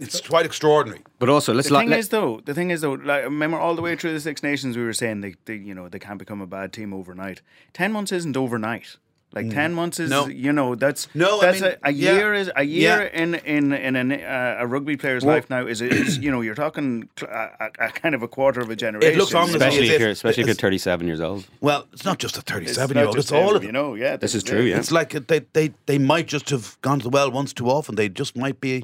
It's 0.00 0.20
quite 0.20 0.46
extraordinary. 0.46 1.02
But 1.18 1.28
also, 1.28 1.52
let's 1.54 1.68
The 1.68 1.74
lo- 1.74 1.80
thing 1.80 1.90
let- 1.90 1.98
is, 1.98 2.08
though, 2.10 2.40
the 2.44 2.54
thing 2.54 2.70
is, 2.70 2.80
though, 2.80 2.92
like 2.92 3.24
remember 3.24 3.58
all 3.58 3.74
the 3.74 3.82
way 3.82 3.96
through 3.96 4.12
the 4.12 4.20
Six 4.20 4.42
Nations, 4.42 4.76
we 4.76 4.84
were 4.84 4.92
saying 4.92 5.20
they, 5.20 5.34
they, 5.46 5.54
you 5.56 5.74
know, 5.74 5.88
they 5.88 5.98
can't 5.98 6.18
become 6.18 6.40
a 6.40 6.46
bad 6.46 6.72
team 6.72 6.92
overnight. 6.94 7.42
Ten 7.72 7.92
months 7.92 8.12
isn't 8.12 8.36
overnight. 8.36 8.96
Like 9.34 9.50
ten 9.50 9.74
months 9.74 10.00
is 10.00 10.08
Mm. 10.08 10.12
No. 10.12 10.26
you 10.28 10.52
know 10.54 10.74
that's 10.74 11.06
No, 11.14 11.40
I 11.40 11.46
that's 11.46 11.60
mean, 11.60 11.72
a, 11.84 11.88
a 11.90 11.92
yeah. 11.92 12.12
year 12.14 12.32
is 12.32 12.50
a 12.56 12.62
year 12.64 13.10
Yeah. 13.12 13.22
in 13.22 13.34
in 13.34 13.72
in 13.74 13.94
an, 13.94 14.10
uh, 14.10 14.56
a 14.60 14.66
rugby 14.66 14.96
player's 14.96 15.22
Well- 15.22 15.34
life 15.34 15.50
now 15.50 15.66
is 15.66 15.82
is 15.82 16.16
you 16.16 16.30
know 16.30 16.40
you're 16.40 16.54
talking 16.54 17.10
a, 17.20 17.26
a, 17.26 17.70
a 17.78 17.88
kind 17.90 18.14
of 18.14 18.22
a 18.22 18.28
quarter 18.28 18.60
of 18.62 18.70
a 18.70 18.74
generation. 18.76 19.12
It 19.12 19.18
looks 19.18 19.34
ominous. 19.34 19.56
especially 19.56 19.80
as 19.82 19.88
if 19.90 19.94
if- 19.96 20.00
you're 20.00 20.10
especially 20.10 20.40
if 20.44 20.46
you're 20.46 20.54
37 20.54 21.06
years 21.06 21.20
old. 21.20 21.44
Well, 21.60 21.86
it's 21.92 22.06
not 22.06 22.18
just 22.18 22.38
a 22.38 22.40
37 22.40 22.94
not 22.94 23.00
year 23.00 23.06
old, 23.08 23.18
it's 23.18 23.30
all 23.30 23.54
of 23.54 23.62
you 23.62 23.70
know. 23.70 23.94
Yeah, 23.96 24.16
This 24.16 24.34
is 24.34 24.42
true, 24.42 24.62
yeah. 24.62 24.78
It's 24.78 24.90
like 24.90 25.10
they, 25.26 25.40
they, 25.52 25.74
they 25.84 25.98
might 25.98 26.26
just 26.26 26.48
have 26.48 26.78
gone 26.80 26.98
to 27.00 27.04
the 27.04 27.10
well 27.10 27.30
once 27.30 27.52
too 27.52 27.68
often. 27.68 27.96
They 27.96 28.08
just 28.08 28.34
might 28.34 28.62
be, 28.62 28.82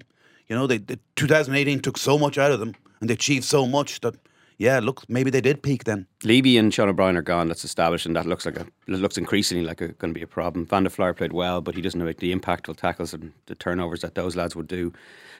you 0.48 0.56
know, 0.56 0.66
they, 0.66 0.78
they 0.78 0.96
2018 1.16 1.80
took 1.80 1.96
so 1.98 2.18
much 2.18 2.38
out 2.38 2.52
of 2.52 2.60
them 2.60 2.74
and 3.00 3.08
they 3.08 3.14
achieved 3.14 3.44
so 3.44 3.66
much 3.66 4.00
that, 4.00 4.14
yeah, 4.58 4.78
look, 4.80 5.02
maybe 5.08 5.30
they 5.30 5.40
did 5.40 5.62
peak 5.62 5.84
then. 5.84 6.06
Leavy 6.22 6.58
and 6.58 6.72
Sean 6.72 6.88
O'Brien 6.88 7.16
are 7.16 7.22
gone. 7.22 7.48
That's 7.48 7.64
established, 7.64 8.06
and 8.06 8.14
that 8.16 8.26
looks 8.26 8.46
like 8.46 8.56
a 8.56 8.66
it 8.86 9.00
looks 9.00 9.18
increasingly 9.18 9.64
like 9.64 9.80
a, 9.80 9.88
going 9.88 10.12
to 10.12 10.18
be 10.18 10.22
a 10.22 10.26
problem. 10.26 10.66
Van 10.66 10.84
der 10.84 10.90
Flier 10.90 11.14
played 11.14 11.32
well, 11.32 11.60
but 11.60 11.74
he 11.74 11.82
doesn't 11.82 12.00
have 12.00 12.16
the 12.16 12.34
impactful 12.34 12.76
tackles 12.76 13.12
and 13.14 13.32
the 13.46 13.54
turnovers 13.54 14.00
that 14.02 14.14
those 14.14 14.36
lads 14.36 14.54
would 14.54 14.68
do. 14.68 14.92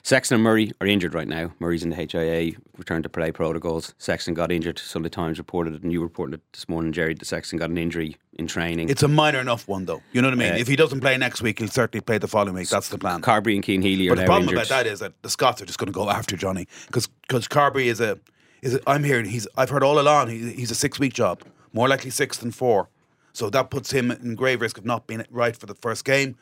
Sexton 0.03 0.35
and 0.35 0.43
Murray 0.43 0.71
are 0.81 0.85
injured 0.87 1.15
right 1.15 1.27
now. 1.27 1.51
Murray's 1.59 1.83
in 1.83 1.89
the 1.89 1.95
HIA 1.95 2.51
returned 2.77 3.03
to 3.03 3.09
play 3.09 3.31
protocols. 3.31 3.95
Sexton 3.97 4.35
got 4.35 4.51
injured. 4.51 4.77
Sunday 4.77 5.09
Times 5.09 5.39
reported 5.39 5.73
it, 5.73 5.81
and 5.81 5.91
you 5.91 6.01
reported 6.01 6.35
it 6.35 6.41
this 6.53 6.69
morning, 6.69 6.91
Gerry. 6.91 7.15
That 7.15 7.25
Sexton 7.25 7.57
got 7.57 7.71
an 7.71 7.77
injury 7.79 8.17
in 8.37 8.45
training. 8.45 8.89
It's 8.89 9.01
a 9.01 9.07
minor 9.07 9.39
enough 9.39 9.67
one, 9.67 9.85
though. 9.85 10.03
You 10.11 10.21
know 10.21 10.27
what 10.27 10.35
I 10.35 10.37
mean? 10.37 10.53
Uh, 10.53 10.57
if 10.57 10.67
he 10.67 10.75
doesn't 10.75 10.99
play 10.99 11.17
next 11.17 11.41
week, 11.41 11.57
he'll 11.57 11.69
certainly 11.69 12.01
play 12.01 12.19
the 12.19 12.27
following 12.27 12.53
week. 12.53 12.69
That's 12.69 12.89
the 12.89 12.99
plan. 12.99 13.21
Carbery 13.21 13.55
and 13.55 13.65
Cian 13.65 13.81
Healy 13.81 14.07
are 14.07 14.15
But 14.15 14.21
the 14.21 14.25
problem 14.25 14.43
injured. 14.49 14.57
about 14.57 14.69
that 14.69 14.85
is 14.85 14.99
that 14.99 15.13
the 15.23 15.29
Scots 15.29 15.61
are 15.61 15.65
just 15.65 15.79
going 15.79 15.87
to 15.87 15.93
go 15.93 16.09
after 16.09 16.37
Johnny 16.37 16.67
because 16.85 17.07
because 17.07 17.47
Carbery 17.47 17.85
is 17.85 17.99
a 17.99 18.19
is 18.61 18.79
I'm 18.87 19.03
hearing 19.03 19.25
he's 19.25 19.47
I've 19.57 19.69
heard 19.69 19.83
all 19.83 19.99
along 19.99 20.29
he, 20.29 20.53
he's 20.53 20.71
a 20.71 20.75
six 20.75 20.99
week 20.99 21.13
job, 21.13 21.41
more 21.73 21.87
likely 21.87 22.09
six 22.09 22.37
than 22.37 22.51
four, 22.51 22.89
so 23.33 23.49
that 23.49 23.69
puts 23.69 23.91
him 23.91 24.11
in 24.11 24.35
grave 24.35 24.61
risk 24.61 24.77
of 24.77 24.85
not 24.85 25.07
being 25.07 25.23
right 25.29 25.55
for 25.55 25.65
the 25.65 25.75
first 25.75 26.05
game. 26.05 26.35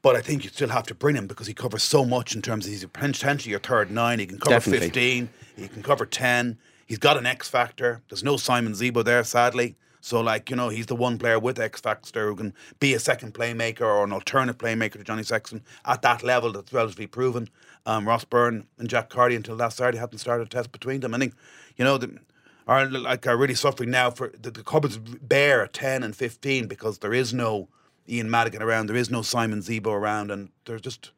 But 0.00 0.14
I 0.14 0.20
think 0.20 0.44
you 0.44 0.50
still 0.50 0.68
have 0.68 0.86
to 0.86 0.94
bring 0.94 1.16
him 1.16 1.26
because 1.26 1.48
he 1.48 1.54
covers 1.54 1.82
so 1.82 2.04
much 2.04 2.34
in 2.34 2.42
terms 2.42 2.66
of 2.66 2.72
he's 2.72 2.84
potentially 2.84 3.50
your 3.50 3.60
third 3.60 3.90
nine. 3.90 4.20
He 4.20 4.26
can 4.26 4.38
cover 4.38 4.54
Definitely. 4.54 4.86
fifteen. 4.86 5.28
He 5.56 5.66
can 5.66 5.82
cover 5.82 6.06
ten. 6.06 6.58
He's 6.86 6.98
got 6.98 7.16
an 7.16 7.26
X 7.26 7.48
factor. 7.48 8.00
There's 8.08 8.22
no 8.24 8.36
Simon 8.36 8.72
Zebo 8.72 9.04
there, 9.04 9.24
sadly. 9.24 9.76
So, 10.00 10.20
like 10.20 10.48
you 10.48 10.56
know, 10.56 10.68
he's 10.68 10.86
the 10.86 10.94
one 10.94 11.18
player 11.18 11.38
with 11.38 11.58
X 11.58 11.80
factor 11.80 12.28
who 12.28 12.36
can 12.36 12.54
be 12.78 12.94
a 12.94 13.00
second 13.00 13.34
playmaker 13.34 13.82
or 13.82 14.04
an 14.04 14.12
alternate 14.12 14.56
playmaker 14.56 14.92
to 14.92 15.04
Johnny 15.04 15.24
Sexton 15.24 15.62
at 15.84 16.02
that 16.02 16.22
level. 16.22 16.52
That's 16.52 16.72
relatively 16.72 17.08
proven. 17.08 17.48
Um, 17.86 18.06
Ross 18.06 18.24
Byrne 18.24 18.66
and 18.78 18.88
Jack 18.88 19.08
Carty 19.08 19.34
until 19.34 19.56
last 19.56 19.78
Saturday 19.78 19.98
hadn't 19.98 20.18
started 20.18 20.46
a 20.46 20.50
test 20.50 20.72
between 20.72 21.00
them. 21.00 21.14
I 21.14 21.18
think, 21.18 21.34
you 21.76 21.84
know, 21.84 21.96
the, 21.98 22.18
are 22.66 22.86
like 22.86 23.26
are 23.26 23.36
really 23.36 23.54
suffering 23.54 23.90
now 23.90 24.10
for 24.10 24.32
the, 24.40 24.50
the 24.50 24.62
cupboards 24.62 24.98
bare 24.98 25.66
ten 25.68 26.02
and 26.02 26.14
fifteen 26.14 26.66
because 26.66 26.98
there 26.98 27.14
is 27.14 27.32
no 27.32 27.68
Ian 28.08 28.30
Madigan 28.30 28.62
around, 28.62 28.86
there 28.88 28.96
is 28.96 29.10
no 29.10 29.22
Simon 29.22 29.60
Zebo 29.60 29.88
around, 29.88 30.30
and 30.30 30.50
they're 30.64 30.78
just 30.78 31.12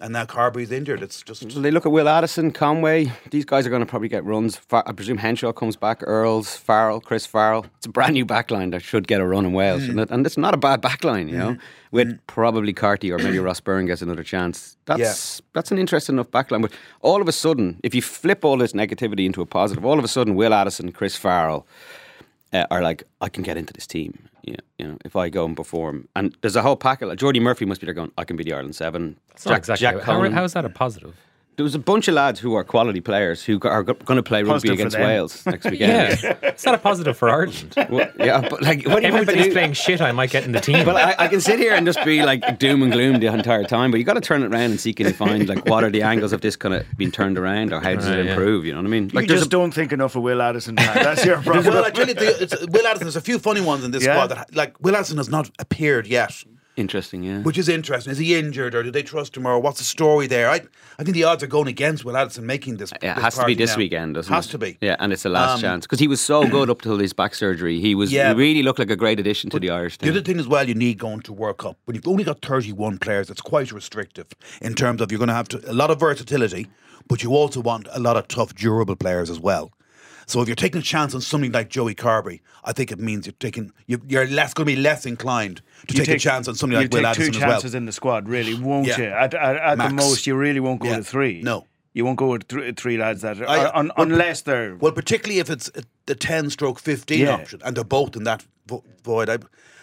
and 0.00 0.12
now 0.12 0.24
Carbery's 0.26 0.70
injured. 0.70 1.02
It's 1.02 1.22
just 1.22 1.62
they 1.62 1.70
look 1.70 1.86
at 1.86 1.92
Will 1.92 2.08
Addison, 2.08 2.50
Conway. 2.50 3.12
These 3.30 3.44
guys 3.46 3.66
are 3.66 3.70
going 3.70 3.80
to 3.80 3.86
probably 3.86 4.08
get 4.08 4.24
runs. 4.24 4.56
Far- 4.56 4.84
I 4.86 4.92
presume 4.92 5.16
Henshaw 5.18 5.52
comes 5.52 5.76
back. 5.76 5.98
Earls, 6.02 6.54
Farrell, 6.56 7.00
Chris 7.00 7.24
Farrell. 7.26 7.66
It's 7.78 7.86
a 7.86 7.88
brand 7.90 8.12
new 8.14 8.26
backline 8.26 8.70
that 8.72 8.82
should 8.82 9.06
get 9.08 9.20
a 9.20 9.26
run 9.26 9.46
in 9.46 9.52
Wales, 9.52 9.82
Mm. 9.82 9.88
and, 9.90 10.00
it- 10.00 10.10
and 10.10 10.26
it's 10.26 10.36
not 10.36 10.52
a 10.54 10.58
bad 10.58 10.82
backline, 10.82 11.30
you 11.30 11.38
know. 11.38 11.56
With 11.92 12.18
probably 12.26 12.72
Carty 12.74 13.10
or 13.12 13.18
maybe 13.18 13.38
Ross 13.48 13.60
Byrne 13.60 13.86
gets 13.86 14.02
another 14.02 14.22
chance. 14.24 14.76
That's 14.86 15.40
that's 15.54 15.70
an 15.70 15.78
interesting 15.78 16.16
enough 16.16 16.30
backline. 16.30 16.60
But 16.62 16.72
all 17.00 17.22
of 17.22 17.28
a 17.28 17.32
sudden, 17.32 17.80
if 17.82 17.94
you 17.94 18.02
flip 18.02 18.44
all 18.44 18.58
this 18.58 18.72
negativity 18.72 19.24
into 19.24 19.40
a 19.40 19.46
positive, 19.46 19.84
all 19.84 19.98
of 19.98 20.04
a 20.04 20.08
sudden, 20.08 20.34
Will 20.34 20.52
Addison, 20.52 20.92
Chris 20.92 21.16
Farrell 21.16 21.66
uh, 22.52 22.66
are 22.70 22.82
like, 22.82 23.04
I 23.20 23.28
can 23.28 23.42
get 23.42 23.56
into 23.56 23.72
this 23.72 23.86
team. 23.86 24.28
Yeah, 24.42 24.56
you 24.78 24.86
know, 24.86 24.98
if 25.04 25.16
I 25.16 25.28
go 25.28 25.44
and 25.44 25.56
perform, 25.56 26.08
and 26.14 26.36
there's 26.40 26.54
a 26.54 26.62
whole 26.62 26.76
pack 26.76 27.02
of 27.02 27.08
like, 27.08 27.18
Jordi 27.18 27.42
Murphy 27.42 27.64
must 27.64 27.80
be 27.80 27.86
there 27.86 27.94
going, 27.94 28.12
I 28.16 28.24
can 28.24 28.36
be 28.36 28.44
the 28.44 28.52
Ireland 28.52 28.76
seven. 28.76 29.16
It's 29.32 29.44
not 29.44 29.58
exactly. 29.58 30.00
how, 30.02 30.30
how 30.30 30.44
is 30.44 30.52
that 30.52 30.64
a 30.64 30.68
positive? 30.68 31.16
There 31.56 31.64
was 31.64 31.74
a 31.74 31.78
bunch 31.78 32.06
of 32.06 32.12
lads 32.14 32.38
who 32.38 32.54
are 32.54 32.62
quality 32.64 33.00
players 33.00 33.42
who 33.42 33.58
are 33.62 33.82
going 33.82 34.16
to 34.16 34.22
play 34.22 34.42
rugby 34.42 34.68
Positive 34.68 34.76
for 34.76 34.98
against. 34.98 34.98
Wales 34.98 35.46
next 35.46 35.64
weekend. 35.70 36.22
Yeah, 36.22 36.34
it's 36.42 36.66
not 36.66 36.74
a 36.74 36.78
positive 36.78 37.16
for 37.16 37.30
Ireland. 37.30 37.72
Well, 37.88 38.10
yeah, 38.18 38.40
but 38.46 38.60
like, 38.60 38.86
what 38.86 39.00
do 39.00 39.06
you 39.06 39.12
want 39.14 39.26
to 39.26 39.32
Everybody's 39.32 39.52
playing 39.54 39.72
shit. 39.72 40.02
I 40.02 40.12
might 40.12 40.28
get 40.30 40.44
in 40.44 40.52
the 40.52 40.60
team. 40.60 40.84
Well, 40.86 40.98
I, 40.98 41.14
I 41.18 41.28
can 41.28 41.40
sit 41.40 41.58
here 41.58 41.72
and 41.72 41.86
just 41.86 42.04
be 42.04 42.22
like 42.22 42.58
doom 42.58 42.82
and 42.82 42.92
gloom 42.92 43.20
the 43.20 43.28
entire 43.28 43.64
time, 43.64 43.90
but 43.90 43.96
you 43.98 44.04
got 44.04 44.14
to 44.14 44.20
turn 44.20 44.42
it 44.42 44.52
around 44.52 44.70
and 44.72 44.78
see 44.80 44.92
can 44.92 45.06
you 45.06 45.12
find 45.14 45.48
like 45.48 45.64
what 45.66 45.82
are 45.82 45.90
the 45.90 46.02
angles 46.02 46.32
of 46.34 46.42
this 46.42 46.56
kind 46.56 46.74
of 46.74 46.84
being 46.98 47.10
turned 47.10 47.38
around 47.38 47.72
or 47.72 47.80
how 47.80 47.94
does 47.94 48.06
Right, 48.08 48.18
it 48.18 48.26
yeah. 48.26 48.32
improve? 48.32 48.66
You 48.66 48.72
know 48.72 48.80
what 48.80 48.86
I 48.86 48.90
mean? 48.90 49.04
you 49.14 49.26
there's 49.26 49.40
just 49.40 49.50
don't 49.50 49.72
think 49.72 49.92
enough 49.92 50.14
of 50.14 50.22
Will 50.24 50.42
Addison. 50.42 50.74
man. 50.74 50.94
That's 50.94 51.24
your 51.24 51.40
problem. 51.42 51.72
well, 51.74 51.84
I 51.86 51.90
tell 51.90 52.04
the, 52.04 52.42
it's, 52.42 52.66
Will 52.66 52.86
Addison. 52.86 53.06
There's 53.06 53.16
a 53.16 53.20
few 53.22 53.38
funny 53.38 53.62
ones 53.62 53.82
in 53.82 53.92
this 53.92 54.04
Yeah. 54.04 54.14
squad 54.14 54.26
that, 54.36 54.54
like, 54.54 54.78
Will 54.82 54.94
Addison 54.94 55.16
has 55.16 55.30
not 55.30 55.50
appeared 55.58 56.06
yet, 56.06 56.44
interesting, 56.76 57.22
yeah. 57.22 57.40
which 57.40 57.58
is 57.58 57.68
interesting. 57.68 58.12
Is 58.12 58.18
he 58.18 58.38
injured, 58.38 58.74
or 58.74 58.82
do 58.82 58.90
they 58.90 59.02
trust 59.02 59.36
him, 59.36 59.46
or 59.46 59.58
what's 59.58 59.78
the 59.78 59.84
story 59.84 60.26
there? 60.26 60.48
I, 60.48 60.60
I 60.98 61.02
think 61.02 61.14
the 61.14 61.24
odds 61.24 61.42
are 61.42 61.46
going 61.46 61.68
against 61.68 62.04
Will 62.04 62.16
Addison 62.16 62.46
making 62.46 62.76
this. 62.76 62.92
Yeah, 63.02 63.12
it 63.12 63.14
this 63.16 63.24
has 63.24 63.38
to 63.38 63.44
be 63.46 63.54
this 63.54 63.70
now. 63.72 63.76
weekend, 63.78 64.14
doesn't 64.14 64.32
has 64.32 64.46
it? 64.46 64.50
to 64.50 64.58
be. 64.58 64.78
Yeah, 64.80 64.96
and 64.98 65.12
it's 65.12 65.22
the 65.24 65.28
last 65.30 65.56
Um, 65.56 65.60
chance 65.60 65.86
because 65.86 65.98
he 65.98 66.08
was 66.08 66.20
so 66.20 66.46
good 66.46 66.70
up 66.70 66.82
till 66.82 66.98
his 66.98 67.12
back 67.12 67.34
surgery. 67.34 67.80
He 67.80 67.94
was 67.94 68.12
Yeah, 68.12 68.28
he 68.30 68.38
really 68.38 68.62
looked 68.62 68.78
like 68.78 68.90
a 68.90 68.96
great 68.96 69.18
addition 69.18 69.50
to 69.50 69.58
the 69.58 69.70
Irish 69.70 69.98
team. 69.98 70.06
The 70.06 70.18
other 70.18 70.24
thing 70.24 70.38
as 70.38 70.46
well, 70.46 70.68
you 70.68 70.74
need 70.74 70.98
going 70.98 71.20
to 71.22 71.32
World 71.32 71.58
Cup 71.58 71.78
when 71.84 71.94
you've 71.94 72.06
only 72.08 72.24
got 72.24 72.40
31 72.42 72.98
players. 72.98 73.30
It's 73.30 73.40
quite 73.40 73.72
restrictive 73.72 74.26
in 74.60 74.74
terms 74.74 75.00
of 75.00 75.10
you're 75.10 75.18
going 75.18 75.28
to 75.28 75.34
have 75.34 75.48
to 75.48 75.70
a 75.70 75.74
lot 75.74 75.90
of 75.90 75.98
versatility, 76.00 76.66
but 77.08 77.22
you 77.22 77.30
also 77.30 77.60
want 77.60 77.88
a 77.92 78.00
lot 78.00 78.16
of 78.16 78.28
tough, 78.28 78.54
durable 78.54 78.96
players 78.96 79.30
as 79.30 79.40
well. 79.40 79.72
So 80.28 80.40
if 80.42 80.48
you're 80.48 80.56
taking 80.56 80.80
a 80.80 80.84
chance 80.84 81.14
on 81.14 81.20
something 81.20 81.52
like 81.52 81.68
Joey 81.68 81.94
Carbery, 81.94 82.40
I 82.64 82.72
think 82.72 82.90
it 82.90 82.98
means 82.98 83.26
you're 83.26 83.32
taking 83.38 83.72
you- 83.86 84.02
you're 84.08 84.26
less 84.26 84.52
going 84.54 84.66
to 84.66 84.74
be 84.74 84.80
less 84.80 85.06
inclined 85.06 85.62
to 85.86 85.96
You 85.96 86.04
take, 86.04 86.16
a 86.16 86.18
chance 86.18 86.48
on 86.48 86.56
something 86.56 86.76
you 86.76 86.84
like 86.84 86.92
Will 86.92 87.00
take 87.02 87.06
Addison 87.10 87.34
as 87.34 87.40
well. 87.40 87.48
Two 87.48 87.52
chances 87.52 87.74
in 87.76 87.86
the 87.86 87.92
squad, 87.92 88.28
really, 88.28 88.54
won't 88.54 88.88
Yeah. 88.88 88.98
you? 88.98 89.04
At, 89.06 89.34
at, 89.34 89.56
at 89.56 89.78
the 89.78 89.90
most, 89.90 90.26
you 90.26 90.34
really 90.34 90.58
won't 90.60 90.80
go 90.80 90.88
Yeah. 90.88 90.96
to 90.98 91.04
three. 91.04 91.42
No. 91.42 91.66
you 91.94 92.04
won't 92.04 92.18
go 92.18 92.26
with 92.32 92.42
three, 92.46 92.72
three 92.72 92.98
lads 92.98 93.22
that 93.22 93.40
are, 93.40 93.48
I- 93.48 93.70
un, 93.72 93.90
well, 93.96 94.06
unless 94.06 94.42
they're. 94.42 94.76
Well, 94.76 94.92
particularly 94.92 95.38
if 95.38 95.48
it's 95.48 95.70
the 96.04 96.14
10 96.14 96.50
stroke 96.50 96.78
15 96.78 97.20
Yeah. 97.20 97.30
option 97.30 97.62
and 97.64 97.74
they're 97.74 97.84
both 97.84 98.16
in 98.16 98.24
that 98.24 98.44
vo- 98.66 98.84
void. 99.02 99.30
I, 99.30 99.38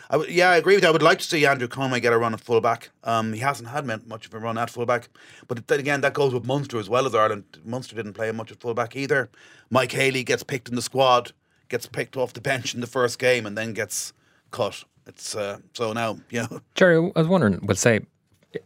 I 0.10 0.18
would- 0.18 0.30
yeah, 0.30 0.50
I 0.50 0.58
agree 0.58 0.76
with 0.76 0.84
you. 0.84 0.90
I 0.90 0.92
would 0.92 1.02
like 1.02 1.20
to 1.20 1.26
see 1.26 1.46
Andrew 1.46 1.68
Conway 1.68 2.00
get 2.00 2.14
a 2.14 2.18
run 2.18 2.34
at 2.34 2.42
fullback. 2.42 2.90
Um, 3.04 3.34
he 3.34 3.40
hasn't 3.40 3.70
had 3.70 3.86
much 4.08 4.26
of 4.26 4.34
a 4.34 4.40
run 4.40 4.58
at 4.58 4.70
fullback. 4.70 5.10
But 5.48 5.68
then 5.68 5.80
again, 5.80 6.02
that 6.02 6.14
goes 6.14 6.34
with 6.34 6.46
Munster 6.46 6.78
as 6.78 6.90
well 6.90 7.06
as 7.06 7.16
Ireland. 7.16 7.44
Munster 7.66 7.96
didn't 7.96 8.14
play 8.14 8.32
much 8.32 8.52
at 8.52 8.60
fullback 8.60 8.96
either. 8.96 9.30
Mike 9.70 9.92
Haley 9.92 10.24
gets 10.24 10.44
picked 10.44 10.70
in 10.70 10.76
the 10.76 10.82
squad, 10.82 11.32
gets 11.70 11.88
picked 11.88 12.18
off 12.18 12.34
the 12.34 12.42
bench 12.42 12.76
in 12.76 12.82
the 12.82 12.88
first 12.88 13.18
game, 13.20 13.46
and 13.46 13.58
then 13.58 13.74
gets 13.74 14.14
cut. 14.52 14.84
It's 15.08 15.36
uh, 15.36 15.60
so 15.74 15.94
now, 15.94 16.18
yeah. 16.30 16.48
Gerry, 16.76 17.12
I 17.16 17.20
was 17.20 17.28
wondering, 17.28 17.60
we'll 17.64 17.76
say 17.76 18.02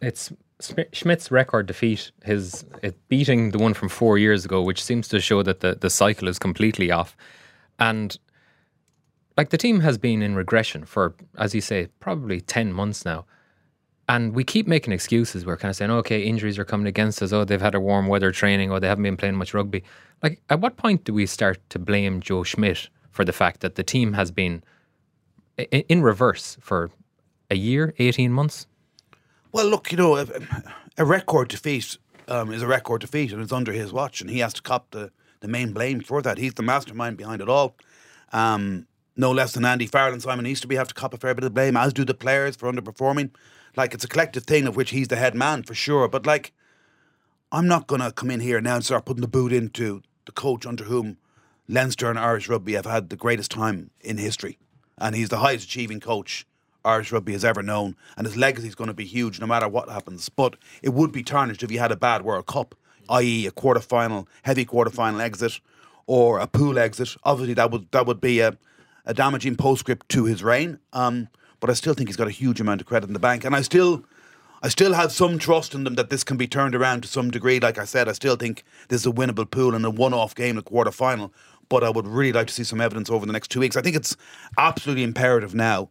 it's 0.02 0.32
Schmidt's 0.92 1.30
record 1.32 1.68
defeat, 1.68 2.12
his 2.24 2.66
it 2.82 2.96
beating 3.10 3.52
the 3.52 3.60
one 3.60 3.74
from 3.76 3.90
four 3.90 4.18
years 4.18 4.44
ago, 4.44 4.62
which 4.62 4.84
seems 4.84 5.08
to 5.10 5.20
show 5.22 5.44
that 5.44 5.60
the, 5.60 5.76
the 5.76 5.90
cycle 5.90 6.28
is 6.28 6.40
completely 6.40 6.92
off. 6.92 7.16
And 7.80 8.18
like 9.38 9.50
the 9.50 9.58
team 9.58 9.80
has 9.82 9.98
been 9.98 10.22
in 10.22 10.36
regression 10.36 10.84
for, 10.84 11.14
as 11.38 11.54
you 11.54 11.62
say, 11.62 11.88
probably 12.00 12.42
10 12.42 12.74
months 12.74 13.06
now. 13.06 13.26
And 14.10 14.34
we 14.34 14.44
keep 14.44 14.68
making 14.68 14.94
excuses. 14.94 15.46
We're 15.46 15.58
kind 15.58 15.70
of 15.70 15.76
saying, 15.76 15.92
okay, 15.92 16.24
injuries 16.24 16.58
are 16.58 16.66
coming 16.66 16.88
against 16.88 17.22
us. 17.22 17.32
Oh, 17.32 17.44
they've 17.44 17.62
had 17.62 17.76
a 17.76 17.80
warm 17.80 18.08
weather 18.08 18.32
training. 18.32 18.72
or 18.72 18.80
they 18.80 18.88
haven't 18.88 19.04
been 19.04 19.18
playing 19.18 19.36
much 19.36 19.54
rugby. 19.54 19.84
Like, 20.24 20.42
at 20.50 20.60
what 20.60 20.78
point 20.78 21.04
do 21.04 21.14
we 21.14 21.26
start 21.26 21.60
to 21.70 21.80
blame 21.80 22.22
Joe 22.22 22.44
Schmidt 22.44 22.90
for 23.12 23.24
the 23.24 23.34
fact 23.34 23.60
that 23.62 23.76
the 23.76 23.84
team 23.84 24.14
has 24.14 24.32
been 24.32 24.64
in 25.58 26.02
reverse 26.02 26.58
for 26.62 26.90
a 27.52 27.56
year, 27.56 27.94
18 28.00 28.32
months? 28.32 28.66
Well, 29.52 29.68
look, 29.68 29.92
you 29.92 29.98
know, 29.98 30.18
a, 30.18 30.26
a 30.98 31.06
record 31.06 31.50
defeat 31.50 31.98
um, 32.28 32.52
is 32.52 32.62
a 32.62 32.68
record 32.68 33.02
defeat, 33.02 33.32
and 33.32 33.42
it's 33.42 33.52
under 33.52 33.72
his 33.72 33.92
watch, 33.92 34.22
and 34.22 34.30
he 34.30 34.40
has 34.40 34.54
to 34.54 34.62
cop 34.62 34.92
the, 34.92 35.12
the 35.42 35.48
main 35.48 35.74
blame 35.74 36.00
for 36.02 36.22
that. 36.22 36.38
He's 36.38 36.54
the 36.54 36.64
mastermind 36.64 37.18
behind 37.18 37.42
it 37.42 37.50
all. 37.50 37.76
Um, 38.32 38.88
no 39.18 39.32
less 39.32 39.54
than 39.54 39.66
Andy 39.66 39.88
Farrell 39.88 40.14
and 40.14 40.22
Simon 40.22 40.46
Easterby 40.46 40.76
have 40.76 40.88
to 40.90 40.94
cop 40.94 41.14
a 41.14 41.18
fair 41.18 41.34
bit 41.34 41.44
of 41.44 41.54
blame, 41.54 41.76
as 41.76 41.94
do 41.94 42.06
the 42.06 42.14
players 42.14 42.56
for 42.56 42.72
underperforming. 42.72 43.32
Like, 43.76 43.94
it's 43.94 44.06
a 44.06 44.08
collective 44.08 44.44
thing 44.44 44.68
of 44.68 44.76
which 44.76 44.92
he's 44.92 45.08
the 45.08 45.16
head 45.16 45.36
man 45.36 45.64
for 45.64 45.74
sure. 45.74 46.08
But, 46.08 46.26
like, 46.26 46.54
I'm 47.52 47.68
not 47.68 47.88
going 47.88 48.02
to 48.02 48.12
come 48.12 48.32
in 48.32 48.40
here 48.40 48.62
now 48.62 48.76
and 48.76 48.86
start 48.86 49.06
putting 49.06 49.22
the 49.22 49.28
boot 49.28 49.52
into 49.52 50.02
the 50.26 50.32
coach 50.32 50.66
under 50.66 50.86
whom 50.86 51.18
Leinster 51.68 52.10
and 52.10 52.20
Irish 52.20 52.48
rugby 52.48 52.74
have 52.74 52.86
had 52.86 53.10
the 53.10 53.16
greatest 53.16 53.52
time 53.52 53.90
in 54.02 54.18
history. 54.18 54.58
And 54.98 55.16
he's 55.16 55.30
the 55.30 55.38
highest 55.38 55.66
achieving 55.66 56.00
coach 56.00 56.46
Irish 56.86 57.12
rugby 57.12 57.34
has 57.34 57.46
ever 57.46 57.62
known. 57.62 57.96
And 58.18 58.26
his 58.26 58.38
legacy 58.38 58.68
is 58.68 58.76
going 58.76 58.88
to 58.88 58.94
be 58.94 59.06
huge 59.06 59.40
no 59.40 59.48
matter 59.48 59.68
what 59.68 59.90
happens. 59.90 60.30
But 60.30 60.56
it 60.82 60.90
would 60.90 61.12
be 61.12 61.24
tarnished 61.24 61.64
if 61.64 61.70
he 61.70 61.78
had 61.78 61.92
a 61.92 61.98
bad 61.98 62.24
World 62.24 62.48
Cup, 62.48 62.76
i.e., 63.10 63.48
a 63.48 63.52
quarter 63.52 63.80
final, 63.80 64.28
heavy 64.44 64.66
quarter 64.66 64.92
final 64.92 65.22
exit, 65.22 65.60
or 66.06 66.40
a 66.40 66.48
pool 66.48 66.80
exit. 66.80 67.16
Obviously, 67.24 67.54
that 67.56 67.72
would 67.72 67.92
that 67.92 68.06
would 68.06 68.22
be 68.22 68.40
a, 68.40 68.58
a 69.08 69.14
damaging 69.14 69.56
postscript 69.56 70.08
to 70.10 70.26
his 70.26 70.44
reign. 70.44 70.80
Um, 70.94 71.30
but 71.60 71.72
I 71.72 71.74
still 71.74 71.96
think 71.96 72.10
he's 72.10 72.16
got 72.18 72.28
a 72.28 72.32
huge 72.32 72.62
amount 72.62 72.82
of 72.82 72.88
credit 72.88 73.08
in 73.08 73.14
the 73.14 73.20
bank. 73.20 73.44
And 73.44 73.56
I 73.56 73.62
still 73.62 74.06
I 74.62 74.70
still 74.70 74.94
have 74.94 75.12
some 75.12 75.40
trust 75.40 75.74
in 75.74 75.84
them 75.84 75.96
that 75.96 76.10
this 76.10 76.24
can 76.24 76.38
be 76.38 76.48
turned 76.48 76.76
around 76.76 77.02
to 77.02 77.08
some 77.08 77.32
degree. 77.32 77.60
Like 77.60 77.78
I 77.78 77.86
said, 77.86 78.08
I 78.10 78.12
still 78.12 78.36
think 78.36 78.64
this 78.90 79.02
is 79.02 79.08
a 79.08 79.12
winnable 79.12 79.50
pool 79.50 79.74
and 79.74 79.86
a 79.86 79.90
one-off 79.90 80.36
game, 80.36 80.56
the 80.56 80.62
quarter 80.62 80.92
final. 80.92 81.34
But 81.70 81.84
I 81.84 81.90
would 81.90 82.08
really 82.08 82.34
like 82.34 82.48
to 82.48 82.54
see 82.54 82.64
some 82.64 82.82
evidence 82.82 83.10
over 83.10 83.26
the 83.26 83.34
next 83.34 83.50
two 83.50 83.60
weeks. 83.60 83.76
I 83.76 83.82
think 83.82 83.96
it's 83.96 84.16
absolutely 84.58 85.04
imperative 85.04 85.54
now 85.56 85.90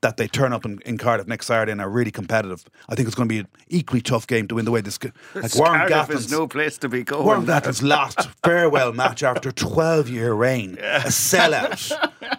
that 0.00 0.16
they 0.16 0.28
turn 0.28 0.52
up 0.52 0.64
in, 0.64 0.78
in 0.86 0.96
Cardiff 0.96 1.26
next 1.26 1.46
Saturday 1.46 1.72
and 1.72 1.80
are 1.80 1.88
really 1.90 2.10
competitive. 2.12 2.64
I 2.88 2.94
think 2.94 3.08
it's 3.08 3.16
going 3.16 3.28
to 3.28 3.32
be 3.32 3.40
an 3.40 3.48
equally 3.68 4.00
tough 4.00 4.26
game 4.28 4.46
to 4.48 4.54
win 4.54 4.64
the 4.64 4.70
way 4.70 4.80
this. 4.80 4.96
g- 4.98 5.10
Like 5.34 5.54
Warren 5.56 5.88
Cardiff 5.88 6.10
is 6.14 6.26
Gatland's, 6.26 6.32
no 6.32 6.46
place 6.46 6.78
to 6.78 6.88
be 6.88 7.02
going. 7.02 7.24
Warren 7.24 7.46
Gatland's 7.46 7.82
last 7.82 8.28
farewell 8.44 8.92
match 8.92 9.22
after 9.24 9.50
12 9.50 10.08
year 10.08 10.32
reign, 10.34 10.78
a 10.80 11.00
sellout. 11.08 11.92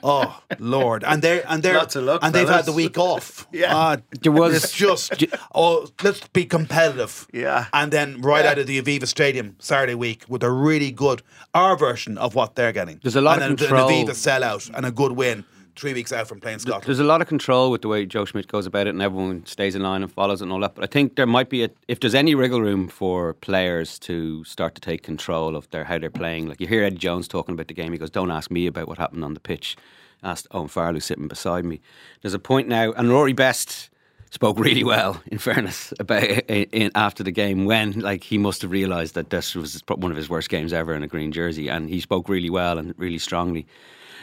Oh 0.04 0.41
Lord! 0.60 1.04
And 1.06 1.22
they 1.22 1.43
and 1.43 1.62
they 1.62 1.74
Lots 1.76 1.95
of 1.98 2.04
luck, 2.06 2.22
and 2.24 2.34
they've 2.34 2.48
had 2.48 2.65
the 2.65 2.72
week 2.74 2.98
off. 2.98 3.48
Yeah. 3.52 3.76
Ah, 3.76 3.98
There 4.22 4.32
was- 4.32 4.56
it's 4.63 4.72
just 4.74 5.12
oh 5.54 5.88
let's 6.04 6.26
be 6.30 6.45
competitive. 6.45 7.28
Yeah. 7.34 7.65
and 7.74 7.91
then 7.91 8.22
right 8.22 8.45
out 8.45 8.58
of 8.60 8.67
the 8.67 8.82
Aviva 8.82 9.08
Stadium 9.08 9.56
Saturday 9.60 9.95
week 9.95 10.24
with 10.30 10.43
a 10.43 10.52
really 10.52 10.91
good 10.91 11.22
our 11.54 11.76
version 11.76 12.17
of 12.17 12.36
what 12.36 12.56
they're 12.56 12.72
getting. 12.72 13.00
There's 13.04 13.15
a 13.15 13.22
lot 13.22 13.41
and 13.41 13.54
of 13.54 13.60
then 13.60 13.67
control. 13.67 13.89
An 13.89 14.06
Aviva 14.08 14.12
sellout 14.12 14.72
and 14.74 14.86
a 14.86 14.91
good 14.91 15.13
win 15.13 15.43
three 15.75 15.93
weeks 15.93 16.12
out 16.12 16.27
from 16.27 16.39
playing 16.39 16.60
Scotland. 16.60 16.86
There's 16.86 16.99
a 16.99 17.03
lot 17.03 17.21
of 17.21 17.27
control 17.27 17.71
with 17.71 17.82
the 17.82 17.88
way 17.88 18.05
Joe 18.05 18.25
Schmidt 18.25 18.47
goes 18.47 18.65
about 18.65 18.88
it, 18.88 18.91
and 18.91 19.01
everyone 19.01 19.45
stays 19.45 19.75
in 19.75 19.84
line 19.84 20.03
and 20.03 20.12
follows 20.12 20.41
it 20.41 20.45
and 20.45 20.53
all 20.53 20.60
that. 20.62 20.75
But 20.75 20.84
I 20.84 20.88
think 20.88 21.15
there 21.15 21.25
might 21.25 21.49
be 21.49 21.63
a, 21.63 21.69
if 21.88 21.99
there's 21.99 22.15
any 22.15 22.36
wriggle 22.36 22.62
room 22.62 22.88
for 22.88 23.34
players 23.34 23.99
to 23.99 24.43
start 24.43 24.75
to 24.75 24.82
take 24.82 25.03
control 25.03 25.55
of 25.55 25.69
their 25.71 25.84
how 25.84 25.97
they're 25.99 26.10
playing. 26.10 26.47
Like 26.47 26.60
you 26.60 26.67
hear 26.67 26.84
Eddie 26.84 26.97
Jones 26.97 27.27
talking 27.27 27.53
about 27.53 27.67
the 27.67 27.73
game, 27.73 27.91
he 27.91 27.97
goes, 27.97 28.10
"Don't 28.10 28.32
ask 28.32 28.51
me 28.51 28.67
about 28.67 28.88
what 28.88 28.97
happened 28.97 29.23
on 29.23 29.34
the 29.34 29.39
pitch." 29.39 29.75
Asked 30.21 30.47
Owen 30.51 30.67
Farrell 30.67 30.99
sitting 30.99 31.29
beside 31.29 31.63
me. 31.63 31.79
There's 32.21 32.34
a 32.34 32.39
point 32.39 32.67
now, 32.67 32.91
and 32.91 33.10
Rory 33.10 33.32
Best 33.32 33.89
spoke 34.32 34.60
really 34.60 34.84
well. 34.84 35.21
In 35.32 35.38
fairness, 35.38 35.93
about 35.99 36.23
in, 36.23 36.91
after 36.95 37.23
the 37.23 37.32
game 37.32 37.65
when 37.65 37.99
like 37.99 38.23
he 38.23 38.38
must 38.38 38.62
have 38.62 38.71
realised 38.71 39.15
that 39.15 39.29
this 39.29 39.55
was 39.55 39.82
one 39.88 40.12
of 40.12 40.17
his 40.17 40.29
worst 40.29 40.49
games 40.49 40.73
ever 40.73 40.93
in 40.93 41.03
a 41.03 41.08
green 41.08 41.32
jersey, 41.32 41.69
and 41.69 41.89
he 41.89 41.99
spoke 41.99 42.29
really 42.29 42.49
well 42.49 42.77
and 42.77 42.93
really 42.97 43.17
strongly 43.17 43.65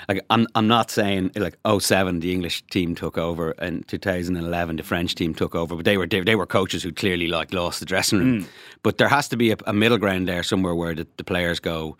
like 0.09 0.25
I'm 0.31 0.47
I'm 0.55 0.69
not 0.69 0.91
saying 0.91 1.33
like 1.37 1.57
07 1.67 2.21
the 2.21 2.33
English 2.33 2.63
team 2.71 2.95
took 2.95 3.19
over 3.19 3.53
and 3.59 3.87
2011 3.89 4.77
the 4.77 4.83
French 4.83 5.15
team 5.15 5.35
took 5.35 5.55
over 5.55 5.77
but 5.77 5.85
they 5.85 5.97
were 5.97 6.07
they 6.07 6.37
were 6.37 6.47
coaches 6.47 6.83
who 6.83 6.93
clearly 6.93 7.29
like 7.29 7.53
lost 7.53 7.81
the 7.81 7.87
dressing 7.87 8.19
room. 8.19 8.43
Mm. 8.43 8.47
But 8.83 8.99
there 8.99 9.09
has 9.09 9.29
to 9.29 9.37
be 9.37 9.51
a, 9.51 9.57
a 9.67 9.73
middle 9.73 9.99
ground 9.99 10.29
there 10.29 10.43
somewhere 10.43 10.75
where 10.75 10.95
the, 10.95 11.07
the 11.17 11.25
players 11.25 11.61
go 11.61 11.97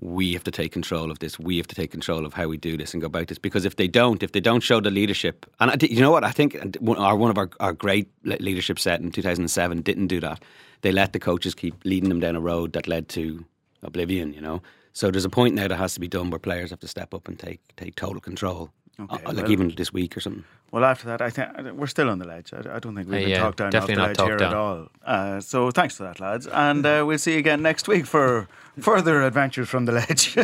we 0.00 0.32
have 0.32 0.44
to 0.44 0.50
take 0.50 0.72
control 0.72 1.10
of 1.10 1.18
this. 1.18 1.38
We 1.38 1.58
have 1.58 1.66
to 1.66 1.74
take 1.74 1.90
control 1.90 2.24
of 2.24 2.32
how 2.32 2.48
we 2.48 2.56
do 2.56 2.78
this 2.78 2.94
and 2.94 3.00
go 3.02 3.06
about 3.06 3.26
this. 3.26 3.38
Because 3.38 3.66
if 3.66 3.76
they 3.76 3.88
don't 3.88 4.22
if 4.22 4.32
they 4.32 4.40
don't 4.40 4.62
show 4.62 4.80
the 4.80 4.90
leadership 4.90 5.46
and 5.60 5.70
I, 5.70 5.76
you 5.80 6.00
know 6.00 6.10
what? 6.10 6.24
I 6.24 6.30
think 6.30 6.76
one 6.80 6.98
our, 6.98 7.16
one 7.16 7.30
of 7.30 7.38
our, 7.38 7.50
our 7.60 7.72
great 7.72 8.08
leadership 8.24 8.78
set 8.78 9.00
in 9.00 9.10
2007 9.10 9.82
didn't 9.82 10.06
do 10.06 10.20
that. 10.20 10.42
They 10.80 10.92
let 10.92 11.12
the 11.12 11.20
coaches 11.20 11.54
keep 11.54 11.74
leading 11.84 12.08
them 12.08 12.20
down 12.20 12.36
a 12.36 12.40
road 12.40 12.72
that 12.72 12.88
led 12.88 13.08
to 13.10 13.44
oblivion 13.82 14.32
you 14.32 14.40
know 14.40 14.62
so 14.92 15.10
there's 15.10 15.24
a 15.24 15.30
point 15.30 15.54
now 15.54 15.68
that 15.68 15.76
has 15.76 15.94
to 15.94 16.00
be 16.00 16.08
done 16.08 16.30
where 16.30 16.38
players 16.38 16.70
have 16.70 16.80
to 16.80 16.88
step 16.88 17.14
up 17.14 17.28
and 17.28 17.38
take 17.38 17.60
take 17.76 17.94
total 17.96 18.20
control. 18.20 18.70
Okay, 19.00 19.16
Uh, 19.24 19.32
like 19.32 19.36
well- 19.44 19.50
even 19.52 19.74
this 19.76 19.92
week 19.92 20.16
or 20.16 20.20
something. 20.20 20.44
Well, 20.70 20.84
after 20.84 21.06
that, 21.08 21.20
I 21.20 21.28
think 21.28 21.48
we're 21.74 21.86
still 21.86 22.08
on 22.08 22.18
the 22.18 22.26
ledge. 22.26 22.50
I, 22.54 22.60
I 22.76 22.78
don't 22.78 22.94
think 22.94 23.06
we've 23.06 23.16
Uh, 23.16 23.20
been 23.20 23.28
yeah, 23.28 23.40
talked 23.40 23.58
down 23.58 23.70
definitely 23.70 23.94
off 23.94 23.96
the 23.96 24.00
not 24.00 24.08
ledge 24.08 24.16
talked 24.16 24.40
here 24.40 24.48
at 24.48 24.54
all. 24.54 24.88
Uh, 25.04 25.40
so 25.40 25.70
thanks 25.70 25.96
for 25.96 26.04
that, 26.04 26.18
lads, 26.18 26.46
and 26.46 26.86
uh, 26.86 27.04
we'll 27.06 27.18
see 27.18 27.32
you 27.34 27.38
again 27.38 27.60
next 27.60 27.88
week 27.88 28.06
for 28.06 28.48
further 28.80 29.22
adventures 29.22 29.68
from 29.68 29.84
the 29.84 29.92
ledge. 29.92 30.34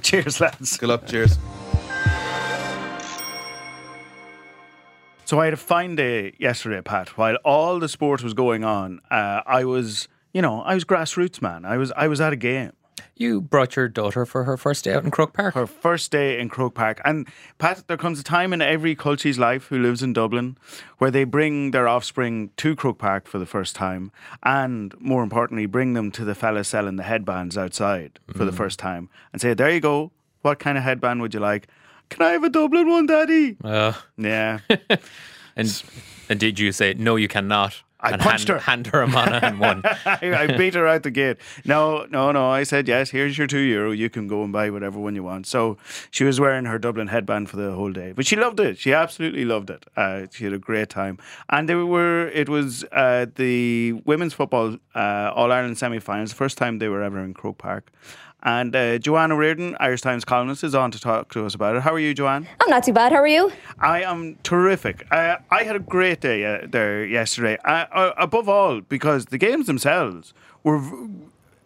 Cheers, 0.02 0.40
lads. 0.42 0.76
Good 0.76 0.88
luck. 0.90 1.06
Cheers. 1.06 1.38
So 5.24 5.40
I 5.40 5.46
had 5.46 5.54
a 5.54 5.56
fine 5.56 5.96
day 5.96 6.34
yesterday, 6.38 6.80
Pat. 6.82 7.16
While 7.18 7.36
all 7.44 7.80
the 7.80 7.88
sport 7.88 8.22
was 8.22 8.32
going 8.32 8.62
on, 8.62 9.00
uh, 9.10 9.40
I 9.46 9.64
was, 9.64 10.06
you 10.32 10.40
know, 10.40 10.60
I 10.62 10.74
was 10.74 10.84
grassroots 10.84 11.42
man. 11.42 11.64
I 11.64 11.78
was, 11.78 11.90
I 11.96 12.06
was 12.08 12.20
at 12.20 12.32
a 12.32 12.36
game. 12.36 12.72
You 13.14 13.40
brought 13.40 13.76
your 13.76 13.88
daughter 13.88 14.26
for 14.26 14.44
her 14.44 14.56
first 14.56 14.84
day 14.84 14.94
out 14.94 15.04
in 15.04 15.10
Croke 15.10 15.32
Park. 15.32 15.54
her 15.54 15.66
first 15.66 16.10
day 16.10 16.38
in 16.38 16.48
Croke 16.48 16.74
Park. 16.74 17.00
And 17.04 17.26
Pat, 17.58 17.84
there 17.88 17.96
comes 17.96 18.20
a 18.20 18.22
time 18.22 18.52
in 18.52 18.60
every 18.62 18.94
cultie's 18.94 19.38
life 19.38 19.66
who 19.66 19.78
lives 19.78 20.02
in 20.02 20.12
Dublin 20.12 20.56
where 20.98 21.10
they 21.10 21.24
bring 21.24 21.70
their 21.72 21.88
offspring 21.88 22.50
to 22.58 22.74
Croke 22.76 22.98
Park 22.98 23.26
for 23.26 23.38
the 23.38 23.46
first 23.46 23.74
time, 23.74 24.12
and 24.42 24.94
more 25.00 25.22
importantly, 25.22 25.66
bring 25.66 25.92
them 25.94 26.10
to 26.12 26.24
the 26.24 26.34
fella 26.34 26.64
selling 26.64 26.96
the 26.96 27.02
headbands 27.02 27.56
outside 27.56 28.18
for 28.34 28.44
the 28.44 28.52
first 28.52 28.78
time, 28.78 29.08
and 29.32 29.40
say, 29.40 29.54
"There 29.54 29.70
you 29.70 29.80
go. 29.80 30.12
What 30.42 30.58
kind 30.58 30.76
of 30.78 30.84
headband 30.84 31.20
would 31.22 31.34
you 31.34 31.40
like? 31.40 31.68
Can 32.08 32.22
I 32.22 32.32
have 32.32 32.44
a 32.44 32.50
Dublin 32.50 32.88
one, 32.88 33.06
Daddy?" 33.06 33.56
Uh, 33.64 33.92
Yeah. 34.16 34.60
and 35.56 35.82
and 36.28 36.40
did 36.40 36.58
you 36.58 36.72
say 36.72 36.94
no? 36.94 37.16
You 37.16 37.28
cannot. 37.28 37.82
I 38.06 38.16
punched 38.16 38.48
hand, 38.48 38.60
her. 38.60 38.64
Hand 38.64 38.86
her 38.88 39.02
a 39.02 39.06
mana 39.06 39.40
and 39.42 39.60
won. 39.64 39.82
I, 39.84 40.18
I 40.22 40.56
beat 40.56 40.74
her 40.74 40.86
out 40.86 41.02
the 41.02 41.10
gate. 41.10 41.38
No, 41.64 42.06
no, 42.10 42.32
no. 42.32 42.50
I 42.50 42.62
said, 42.62 42.88
yes, 42.88 43.10
here's 43.10 43.36
your 43.38 43.46
two 43.46 43.58
euro. 43.58 43.90
You 43.90 44.10
can 44.10 44.26
go 44.28 44.42
and 44.42 44.52
buy 44.52 44.70
whatever 44.70 44.98
one 44.98 45.14
you 45.14 45.22
want. 45.22 45.46
So 45.46 45.78
she 46.10 46.24
was 46.24 46.40
wearing 46.40 46.64
her 46.64 46.78
Dublin 46.78 47.08
headband 47.08 47.50
for 47.50 47.56
the 47.56 47.72
whole 47.72 47.92
day. 47.92 48.12
But 48.12 48.26
she 48.26 48.36
loved 48.36 48.60
it. 48.60 48.78
She 48.78 48.92
absolutely 48.92 49.44
loved 49.44 49.70
it. 49.70 49.86
Uh, 49.96 50.26
she 50.30 50.44
had 50.44 50.52
a 50.52 50.58
great 50.58 50.88
time. 50.88 51.18
And 51.48 51.68
they 51.68 51.74
were, 51.74 52.28
it 52.28 52.48
was 52.48 52.84
uh, 52.92 53.26
the 53.34 53.92
women's 54.04 54.34
football 54.34 54.76
uh, 54.94 55.32
All 55.34 55.52
Ireland 55.52 55.78
semi 55.78 55.98
finals, 55.98 56.32
first 56.32 56.58
time 56.58 56.78
they 56.78 56.88
were 56.88 57.02
ever 57.02 57.18
in 57.20 57.34
Croke 57.34 57.58
Park. 57.58 57.92
And 58.42 58.76
uh, 58.76 58.98
Joanne 58.98 59.32
O'Riordan, 59.32 59.76
Irish 59.80 60.02
Times 60.02 60.24
columnist, 60.24 60.62
is 60.62 60.74
on 60.74 60.90
to 60.92 61.00
talk 61.00 61.32
to 61.32 61.44
us 61.46 61.54
about 61.54 61.74
it. 61.74 61.82
How 61.82 61.92
are 61.92 61.98
you, 61.98 62.14
Joanne? 62.14 62.46
I'm 62.60 62.70
not 62.70 62.84
too 62.84 62.92
bad. 62.92 63.10
How 63.10 63.18
are 63.18 63.26
you? 63.26 63.50
I 63.80 64.02
am 64.02 64.36
terrific. 64.42 65.06
Uh, 65.10 65.36
I 65.50 65.62
had 65.64 65.74
a 65.74 65.80
great 65.80 66.20
day 66.20 66.44
uh, 66.44 66.66
there 66.68 67.04
yesterday. 67.04 67.56
Uh, 67.64 67.86
uh, 67.92 68.12
above 68.18 68.48
all, 68.48 68.82
because 68.82 69.26
the 69.26 69.38
games 69.38 69.66
themselves 69.66 70.32
were. 70.62 70.78
v- 70.78 71.08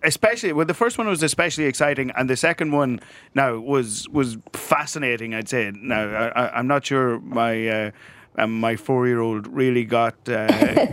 Especially 0.02 0.50
well, 0.54 0.64
the 0.64 0.72
first 0.72 0.96
one 0.96 1.06
was 1.08 1.22
especially 1.22 1.64
exciting, 1.66 2.10
and 2.16 2.30
the 2.30 2.34
second 2.34 2.72
one 2.72 3.00
now 3.34 3.58
was 3.58 4.08
was 4.08 4.38
fascinating. 4.54 5.34
I'd 5.34 5.46
say. 5.46 5.70
Now 5.74 6.00
I, 6.08 6.28
I, 6.46 6.58
I'm 6.58 6.66
not 6.66 6.86
sure 6.86 7.20
my 7.20 7.68
uh, 7.68 7.90
um, 8.36 8.60
my 8.60 8.76
four 8.76 9.06
year 9.06 9.20
old 9.20 9.46
really 9.46 9.84
got 9.84 10.14
uh, 10.28 10.46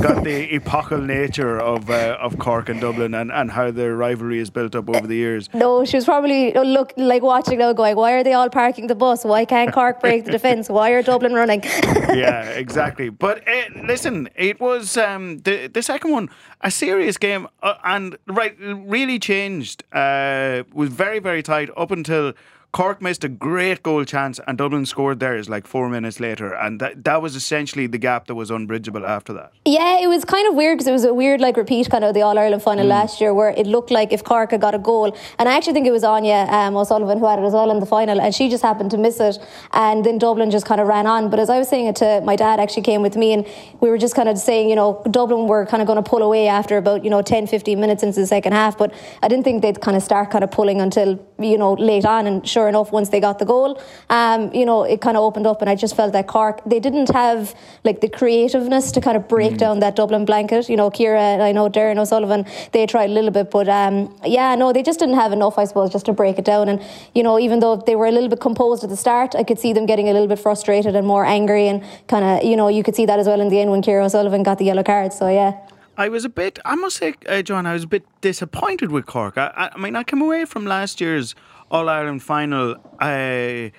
got 0.00 0.24
the 0.24 0.54
epochal 0.54 1.00
nature 1.00 1.60
of 1.60 1.90
uh, 1.90 2.16
of 2.20 2.38
Cork 2.38 2.68
and 2.68 2.80
Dublin 2.80 3.14
and, 3.14 3.30
and 3.30 3.50
how 3.50 3.70
their 3.70 3.96
rivalry 3.96 4.38
is 4.38 4.50
built 4.50 4.74
up 4.74 4.88
over 4.88 5.06
the 5.06 5.14
years. 5.14 5.48
No, 5.52 5.84
she 5.84 5.96
was 5.96 6.04
probably 6.04 6.54
uh, 6.54 6.62
look 6.62 6.92
like 6.96 7.22
watching 7.22 7.58
now, 7.58 7.72
going, 7.72 7.96
"Why 7.96 8.12
are 8.12 8.24
they 8.24 8.32
all 8.32 8.48
parking 8.48 8.86
the 8.86 8.94
bus? 8.94 9.24
Why 9.24 9.44
can't 9.44 9.72
Cork 9.72 10.00
break 10.00 10.24
the 10.24 10.32
defence? 10.32 10.68
Why 10.68 10.90
are 10.90 11.02
Dublin 11.02 11.34
running?" 11.34 11.62
yeah, 12.14 12.42
exactly. 12.50 13.10
But 13.10 13.46
uh, 13.46 13.82
listen, 13.84 14.28
it 14.34 14.60
was 14.60 14.96
um, 14.96 15.38
the 15.38 15.68
the 15.68 15.82
second 15.82 16.12
one 16.12 16.30
a 16.62 16.70
serious 16.70 17.16
game, 17.16 17.46
uh, 17.62 17.74
and 17.84 18.16
right, 18.26 18.56
really 18.58 19.18
changed. 19.18 19.84
Uh, 19.92 20.64
was 20.72 20.88
very 20.90 21.18
very 21.18 21.42
tight 21.42 21.70
up 21.76 21.90
until. 21.90 22.32
Cork 22.72 23.02
missed 23.02 23.24
a 23.24 23.28
great 23.28 23.82
goal 23.82 24.04
chance 24.04 24.38
and 24.46 24.56
Dublin 24.56 24.86
scored 24.86 25.18
theirs 25.18 25.48
like 25.48 25.66
four 25.66 25.88
minutes 25.88 26.20
later, 26.20 26.54
and 26.54 26.80
that 26.80 27.02
that 27.02 27.20
was 27.20 27.34
essentially 27.34 27.88
the 27.88 27.98
gap 27.98 28.28
that 28.28 28.36
was 28.36 28.48
unbridgeable 28.48 29.04
after 29.04 29.32
that. 29.32 29.52
Yeah, 29.64 29.98
it 29.98 30.06
was 30.06 30.24
kind 30.24 30.46
of 30.46 30.54
weird 30.54 30.78
because 30.78 30.86
it 30.86 30.92
was 30.92 31.04
a 31.04 31.12
weird 31.12 31.40
like 31.40 31.56
repeat 31.56 31.90
kind 31.90 32.04
of 32.04 32.14
the 32.14 32.22
All 32.22 32.38
Ireland 32.38 32.62
final 32.62 32.86
last 32.86 33.20
year 33.20 33.34
where 33.34 33.50
it 33.50 33.66
looked 33.66 33.90
like 33.90 34.12
if 34.12 34.22
Cork 34.22 34.52
had 34.52 34.60
got 34.60 34.76
a 34.76 34.78
goal, 34.78 35.16
and 35.40 35.48
I 35.48 35.56
actually 35.56 35.72
think 35.72 35.88
it 35.88 35.90
was 35.90 36.04
Anya 36.04 36.46
um, 36.48 36.76
O'Sullivan 36.76 37.18
who 37.18 37.26
had 37.26 37.40
it 37.40 37.42
as 37.42 37.54
well 37.54 37.72
in 37.72 37.80
the 37.80 37.86
final, 37.86 38.20
and 38.20 38.32
she 38.32 38.48
just 38.48 38.62
happened 38.62 38.92
to 38.92 38.98
miss 38.98 39.18
it, 39.18 39.38
and 39.72 40.04
then 40.04 40.18
Dublin 40.18 40.52
just 40.52 40.64
kind 40.64 40.80
of 40.80 40.86
ran 40.86 41.08
on. 41.08 41.28
But 41.28 41.40
as 41.40 41.50
I 41.50 41.58
was 41.58 41.68
saying 41.68 41.86
it 41.86 41.96
to 41.96 42.20
my 42.24 42.36
dad, 42.36 42.60
actually 42.60 42.82
came 42.82 43.02
with 43.02 43.16
me, 43.16 43.32
and 43.32 43.48
we 43.80 43.90
were 43.90 43.98
just 43.98 44.14
kind 44.14 44.28
of 44.28 44.38
saying, 44.38 44.70
you 44.70 44.76
know, 44.76 45.02
Dublin 45.10 45.48
were 45.48 45.66
kind 45.66 45.82
of 45.82 45.88
going 45.88 46.00
to 46.02 46.08
pull 46.08 46.22
away 46.22 46.46
after 46.46 46.76
about 46.76 47.02
you 47.02 47.10
know 47.10 47.20
10, 47.20 47.48
15 47.48 47.80
minutes 47.80 48.04
into 48.04 48.20
the 48.20 48.28
second 48.28 48.52
half, 48.52 48.78
but 48.78 48.94
I 49.24 49.26
didn't 49.28 49.42
think 49.42 49.62
they'd 49.62 49.80
kind 49.80 49.96
of 49.96 50.04
start 50.04 50.30
kind 50.30 50.44
of 50.44 50.52
pulling 50.52 50.80
until 50.80 51.18
you 51.40 51.58
know 51.58 51.72
late 51.72 52.04
on, 52.04 52.28
and 52.28 52.48
sure 52.48 52.59
enough, 52.68 52.92
once 52.92 53.08
they 53.08 53.20
got 53.20 53.38
the 53.38 53.44
goal, 53.44 53.80
um, 54.08 54.52
you 54.52 54.64
know, 54.64 54.82
it 54.84 55.00
kind 55.00 55.16
of 55.16 55.22
opened 55.22 55.46
up, 55.46 55.60
and 55.60 55.70
I 55.70 55.74
just 55.74 55.96
felt 55.96 56.12
that 56.12 56.26
Cork 56.26 56.60
they 56.66 56.80
didn't 56.80 57.10
have 57.10 57.54
like 57.84 58.00
the 58.00 58.08
creativeness 58.08 58.92
to 58.92 59.00
kind 59.00 59.16
of 59.16 59.28
break 59.28 59.56
down 59.56 59.80
that 59.80 59.96
Dublin 59.96 60.24
blanket. 60.24 60.68
You 60.68 60.76
know, 60.76 60.90
Ciara, 60.90 61.20
and 61.20 61.42
I 61.42 61.52
know 61.52 61.68
Doireann 61.68 61.98
O'Sullivan, 61.98 62.46
they 62.72 62.86
tried 62.86 63.10
a 63.10 63.12
little 63.12 63.30
bit, 63.30 63.50
but 63.50 63.68
um, 63.68 64.14
yeah, 64.24 64.54
no, 64.54 64.72
they 64.72 64.82
just 64.82 64.98
didn't 64.98 65.16
have 65.16 65.32
enough, 65.32 65.58
I 65.58 65.64
suppose, 65.64 65.90
just 65.90 66.06
to 66.06 66.12
break 66.12 66.38
it 66.38 66.44
down. 66.44 66.68
And 66.68 66.82
you 67.14 67.22
know, 67.22 67.38
even 67.38 67.60
though 67.60 67.76
they 67.76 67.96
were 67.96 68.06
a 68.06 68.12
little 68.12 68.28
bit 68.28 68.40
composed 68.40 68.84
at 68.84 68.90
the 68.90 68.96
start, 68.96 69.34
I 69.34 69.42
could 69.42 69.58
see 69.58 69.72
them 69.72 69.86
getting 69.86 70.08
a 70.08 70.12
little 70.12 70.28
bit 70.28 70.38
frustrated 70.38 70.96
and 70.96 71.06
more 71.06 71.24
angry, 71.24 71.68
and 71.68 71.82
kind 72.08 72.24
of, 72.24 72.44
you 72.44 72.56
know, 72.56 72.68
you 72.68 72.82
could 72.82 72.96
see 72.96 73.06
that 73.06 73.18
as 73.18 73.26
well 73.26 73.40
in 73.40 73.48
the 73.48 73.60
end 73.60 73.70
when 73.70 73.82
Ciara 73.82 74.04
O'Sullivan 74.04 74.42
got 74.42 74.58
the 74.58 74.64
yellow 74.64 74.82
card. 74.82 75.12
So 75.12 75.28
yeah. 75.28 75.58
I 75.96 76.08
was 76.08 76.24
a 76.24 76.30
bit, 76.30 76.58
I 76.64 76.76
must 76.76 76.96
say, 76.96 77.14
uh, 77.28 77.42
John, 77.42 77.66
I 77.66 77.74
was 77.74 77.84
a 77.84 77.86
bit 77.86 78.04
disappointed 78.22 78.90
with 78.90 79.04
Cork. 79.04 79.36
I, 79.36 79.52
I, 79.54 79.70
I 79.74 79.78
mean, 79.78 79.96
I 79.96 80.02
came 80.02 80.22
away 80.22 80.46
from 80.46 80.64
last 80.64 80.98
year's 80.98 81.34
All 81.70 81.88
Ireland 81.88 82.22
final 82.22 82.76
uh, 83.00 83.70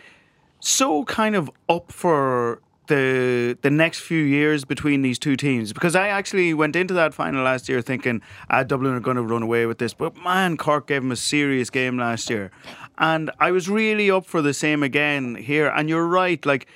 so 0.60 1.04
kind 1.06 1.36
of 1.36 1.52
up 1.68 1.92
for 1.92 2.62
the 2.88 3.58
the 3.62 3.70
next 3.70 4.00
few 4.00 4.22
years 4.22 4.66
between 4.66 5.02
these 5.02 5.18
two 5.18 5.36
teams 5.36 5.72
because 5.72 5.96
I 5.96 6.08
actually 6.10 6.54
went 6.54 6.76
into 6.76 6.94
that 6.96 7.14
final 7.14 7.44
last 7.44 7.70
year 7.70 7.82
thinking 7.82 8.22
ah, 8.50 8.64
Dublin 8.64 8.94
are 8.94 9.00
going 9.00 9.18
to 9.18 9.24
run 9.24 9.44
away 9.44 9.66
with 9.66 9.78
this, 9.78 9.94
but 9.94 10.16
man, 10.18 10.58
Cork 10.58 10.88
gave 10.88 11.02
them 11.02 11.12
a 11.12 11.16
serious 11.16 11.70
game 11.70 11.98
last 11.98 12.30
year, 12.30 12.52
and 12.98 13.32
I 13.40 13.52
was 13.52 13.70
really 13.70 14.12
up 14.12 14.26
for 14.26 14.42
the 14.42 14.54
same 14.54 14.84
again 14.84 15.36
here. 15.36 15.68
And 15.68 15.90
you're 15.90 16.08
right, 16.08 16.46
like 16.46 16.68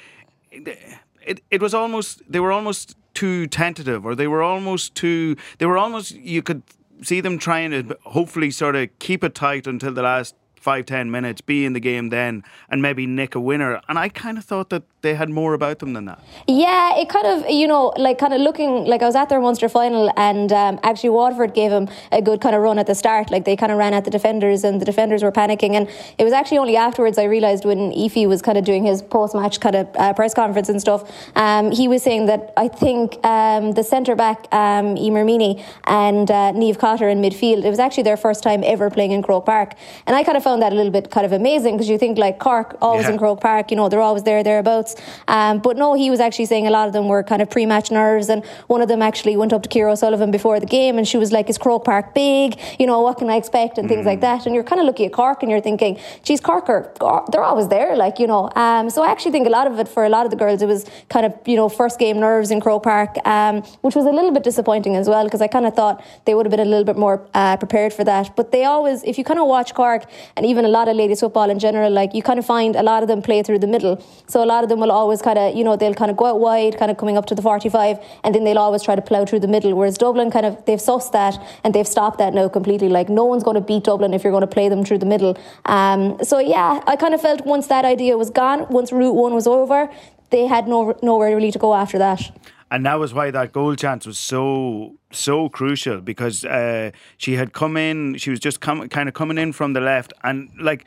it, 0.52 1.42
it 1.52 1.62
was 1.62 1.74
almost 1.74 2.22
they 2.30 2.40
were 2.40 2.52
almost 2.52 2.96
too 3.14 3.48
tentative 3.48 4.06
or 4.06 4.16
they 4.16 4.28
were 4.28 4.44
almost 4.44 4.94
too 4.96 5.36
they 5.58 5.66
were 5.66 5.78
almost 5.78 6.12
you 6.16 6.42
could 6.42 6.62
see 7.02 7.22
them 7.22 7.38
trying 7.38 7.72
to 7.72 7.98
hopefully 8.04 8.52
sort 8.52 8.76
of 8.76 8.88
keep 9.00 9.24
it 9.24 9.34
tight 9.36 9.68
until 9.68 9.94
the 9.94 10.02
last 10.02 10.36
five 10.70 10.84
ten 10.96 11.12
minutes, 11.18 11.40
be 11.42 11.58
in 11.68 11.74
the 11.78 11.80
game 11.92 12.10
then, 12.10 12.44
and 12.70 12.82
maybe 12.82 13.04
nick 13.20 13.36
a 13.36 13.40
winner. 13.50 13.74
And 13.88 13.96
I 14.06 14.08
kind 14.24 14.38
of 14.40 14.44
thought 14.52 14.70
that 14.74 14.84
they 15.06 15.14
had 15.22 15.30
more 15.30 15.54
about 15.54 15.78
them 15.82 15.94
than 15.94 16.06
that. 16.10 16.20
Yeah, 16.48 16.98
it 17.02 17.08
kind 17.16 17.28
of, 17.34 17.38
you 17.62 17.68
know, 17.68 17.94
like 18.06 18.18
kind 18.18 18.34
of 18.34 18.42
looking 18.42 18.72
like 18.86 19.02
I 19.04 19.06
was 19.06 19.16
at 19.16 19.30
their 19.30 19.40
Munster 19.40 19.70
final, 19.70 20.12
and 20.30 20.52
um, 20.52 20.80
actually 20.82 21.12
Waterford 21.12 21.54
gave 21.54 21.70
them 21.70 21.88
a 22.12 22.22
good 22.30 22.42
kind 22.42 22.56
of 22.56 22.62
run 22.64 22.80
at 22.80 22.88
the 22.88 22.96
start. 22.96 23.30
Like 23.30 23.46
they 23.46 23.56
kind 23.56 23.72
of 23.72 23.78
ran 23.78 23.94
at 23.94 24.04
the 24.06 24.12
defenders, 24.18 24.64
and 24.64 24.82
the 24.82 24.86
defenders 24.86 25.22
were 25.22 25.32
panicking. 25.32 25.74
And 25.78 25.88
it 26.18 26.24
was 26.24 26.34
actually 26.34 26.58
only 26.58 26.76
afterwards 26.76 27.20
I 27.20 27.26
realised 27.26 27.64
when 27.64 27.94
Ephie 27.94 28.26
was 28.26 28.42
kind 28.42 28.58
of 28.58 28.66
doing 28.66 28.84
his 28.84 29.04
post 29.04 29.36
match 29.36 29.60
kind 29.60 29.76
of 29.76 29.88
uh, 29.96 30.14
press 30.14 30.34
conference 30.34 30.70
and 30.70 30.82
stuff, 30.82 31.02
um, 31.36 31.72
he 31.72 31.88
was 31.88 32.02
saying 32.02 32.26
that 32.26 32.52
I 32.58 32.68
think 32.68 33.24
um, 33.24 33.74
the 33.74 33.84
centre 33.84 34.16
back, 34.16 34.40
um, 34.52 34.96
Eimear 34.96 35.26
Meaney, 35.32 35.64
and 35.84 36.32
uh, 36.32 36.52
Niamh 36.54 36.80
Cotter 36.80 37.08
in 37.08 37.22
midfield, 37.22 37.64
it 37.64 37.70
was 37.70 37.80
actually 37.86 38.04
their 38.10 38.18
first 38.18 38.42
time 38.42 38.64
ever 38.64 38.90
playing 38.90 39.12
in 39.12 39.22
Croke 39.22 39.46
Park. 39.46 39.74
And 40.08 40.16
I 40.16 40.24
kind 40.24 40.38
of 40.38 40.44
found 40.44 40.55
that 40.62 40.72
a 40.74 40.76
little 40.76 40.92
bit 40.92 41.12
kind 41.12 41.26
of 41.26 41.32
amazing 41.32 41.76
because 41.76 41.90
you 41.90 41.98
think 41.98 42.18
like 42.18 42.40
Cork, 42.40 42.78
always 42.82 43.06
Yeah. 43.06 43.12
in 43.14 43.18
Croke 43.18 43.42
Park, 43.42 43.72
you 43.72 43.78
know, 43.78 43.90
they're 43.90 44.02
always 44.02 44.24
there, 44.24 44.44
thereabouts. 44.44 44.96
Um, 45.28 45.60
but 45.60 45.78
no, 45.78 45.94
he 45.94 46.10
was 46.10 46.20
actually 46.20 46.46
saying 46.46 46.68
a 46.68 46.72
lot 46.72 46.88
of 46.88 46.94
them 46.94 47.08
were 47.08 47.24
kind 47.24 47.42
of 47.42 47.50
pre 47.50 47.66
match 47.66 47.92
nerves. 47.92 48.30
And 48.30 48.44
one 48.68 48.82
of 48.82 48.88
them 48.88 49.02
actually 49.02 49.36
went 49.38 49.54
up 49.54 49.64
to 49.64 49.70
Ciara 49.70 49.92
O'Sullivan 49.94 50.32
before 50.32 50.60
the 50.60 50.66
game 50.66 50.98
and 50.98 51.08
she 51.08 51.18
was 51.18 51.32
like, 51.32 51.50
Is 51.50 51.58
Croke 51.58 51.84
Park 51.86 52.14
big? 52.14 52.60
You 52.80 52.88
know, 52.88 53.02
what 53.02 53.18
can 53.18 53.30
I 53.30 53.36
expect? 53.36 53.78
And 53.78 53.88
things 53.88 54.06
like 54.06 54.22
that. 54.22 54.46
And 54.46 54.54
you're 54.56 54.64
kind 54.64 54.80
of 54.80 54.86
looking 54.86 55.06
at 55.08 55.14
Cork 55.14 55.42
and 55.44 55.52
you're 55.52 55.62
thinking, 55.62 56.00
geez, 56.24 56.40
Cork 56.42 56.70
are, 56.70 56.92
they're 57.32 57.44
always 57.44 57.68
there, 57.68 57.96
like, 57.96 58.20
you 58.20 58.28
know. 58.28 58.50
Um, 58.56 58.90
so 58.90 59.04
I 59.04 59.10
actually 59.12 59.32
think 59.32 59.48
a 59.48 59.50
lot 59.50 59.68
of 59.68 59.80
it 59.80 59.88
for 59.88 60.06
a 60.06 60.10
lot 60.10 60.26
of 60.26 60.32
the 60.32 60.38
girls, 60.38 60.62
it 60.62 60.68
was 60.68 60.86
kind 61.10 61.26
of, 61.26 61.34
you 61.46 61.56
know, 61.56 61.70
first 61.70 62.00
game 62.00 62.20
nerves 62.20 62.52
in 62.52 62.60
Croke 62.62 62.84
Park, 62.84 63.16
um, 63.26 63.62
which 63.82 63.96
was 63.96 64.06
a 64.06 64.12
little 64.12 64.32
bit 64.32 64.44
disappointing 64.44 64.96
as 64.96 65.08
well 65.08 65.24
because 65.26 65.42
I 65.42 65.48
kind 65.48 65.66
of 65.66 65.74
thought 65.74 66.04
they 66.26 66.34
would 66.34 66.46
have 66.46 66.52
been 66.52 66.60
a 66.60 66.66
little 66.66 66.84
bit 66.86 66.98
more 66.98 67.28
uh, 67.34 67.58
prepared 67.58 67.94
for 67.94 68.04
that. 68.04 68.36
But 68.36 68.52
they 68.52 68.64
always, 68.66 69.04
if 69.04 69.18
you 69.18 69.24
kind 69.24 69.40
of 69.40 69.48
watch 69.48 69.74
Cork 69.74 70.06
and 70.36 70.45
even 70.46 70.66
a 70.66 70.68
lot 70.68 70.88
of 70.88 70.96
ladies 70.96 71.20
football 71.20 71.50
in 71.50 71.60
general, 71.60 71.92
like 71.92 72.14
you 72.14 72.22
kind 72.22 72.40
of 72.40 72.46
find 72.46 72.76
a 72.76 72.84
lot 72.84 73.04
of 73.04 73.08
them 73.08 73.22
play 73.22 73.44
through 73.44 73.60
the 73.60 73.68
middle. 73.68 74.04
So 74.28 74.44
a 74.44 74.46
lot 74.46 74.64
of 74.64 74.70
them 74.70 74.80
will 74.80 74.92
always 74.92 75.22
kind 75.22 75.38
of, 75.38 75.56
you 75.56 75.64
know, 75.64 75.76
they'll 75.76 75.94
kind 75.94 76.12
of 76.12 76.18
go 76.18 76.26
out 76.26 76.40
wide, 76.40 76.78
kind 76.78 76.92
of 76.92 76.98
coming 76.98 77.18
up 77.18 77.26
to 77.28 77.36
the 77.36 77.42
45, 77.42 78.00
and 78.24 78.34
then 78.34 78.44
they'll 78.44 78.58
always 78.58 78.84
try 78.84 78.96
to 78.96 79.02
plough 79.02 79.26
through 79.26 79.40
the 79.40 79.48
middle. 79.48 79.74
Whereas 79.74 79.98
Dublin 79.98 80.32
kind 80.32 80.46
of, 80.46 80.64
they've 80.66 80.80
sussed 80.80 81.12
that 81.12 81.38
and 81.64 81.74
they've 81.74 81.88
stopped 81.88 82.18
that 82.20 82.34
now 82.34 82.48
completely. 82.48 82.90
Like 82.90 83.10
no 83.10 83.26
one's 83.26 83.44
going 83.44 83.56
to 83.56 83.62
beat 83.62 83.84
Dublin 83.84 84.14
if 84.14 84.24
you're 84.24 84.32
going 84.32 84.42
to 84.42 84.48
play 84.48 84.70
them 84.70 84.86
through 84.86 85.00
the 85.00 85.06
middle. 85.06 85.38
Um, 85.66 86.18
so 86.24 86.40
yeah, 86.40 86.82
I 86.88 86.96
kind 86.96 87.14
of 87.14 87.22
felt 87.22 87.46
once 87.46 87.68
that 87.68 87.86
idea 87.86 88.18
was 88.18 88.30
gone, 88.30 88.68
once 88.70 88.92
Route 88.92 89.16
1 89.16 89.34
was 89.34 89.48
over, 89.48 89.90
they 90.30 90.48
had 90.48 90.68
no, 90.68 90.98
nowhere 91.02 91.36
really 91.36 91.52
to 91.52 91.60
go 91.60 91.74
after 91.74 91.98
that. 91.98 92.32
And 92.76 92.86
that 92.86 93.00
was 93.00 93.14
why 93.14 93.32
that 93.32 93.54
goal 93.54 93.74
chance 93.78 94.06
was 94.06 94.18
so 94.18 94.98
so 95.10 95.48
crucial 95.48 96.02
because 96.02 96.44
uh, 96.44 96.92
she 97.16 97.36
had 97.36 97.54
come 97.54 97.78
in. 97.78 98.18
She 98.18 98.30
was 98.30 98.42
just 98.42 98.60
com- 98.60 98.90
kind 98.90 99.08
of 99.08 99.16
coming 99.16 99.38
in 99.38 99.54
from 99.54 99.72
the 99.72 99.80
left 99.80 100.12
and 100.26 100.50
like 100.60 100.84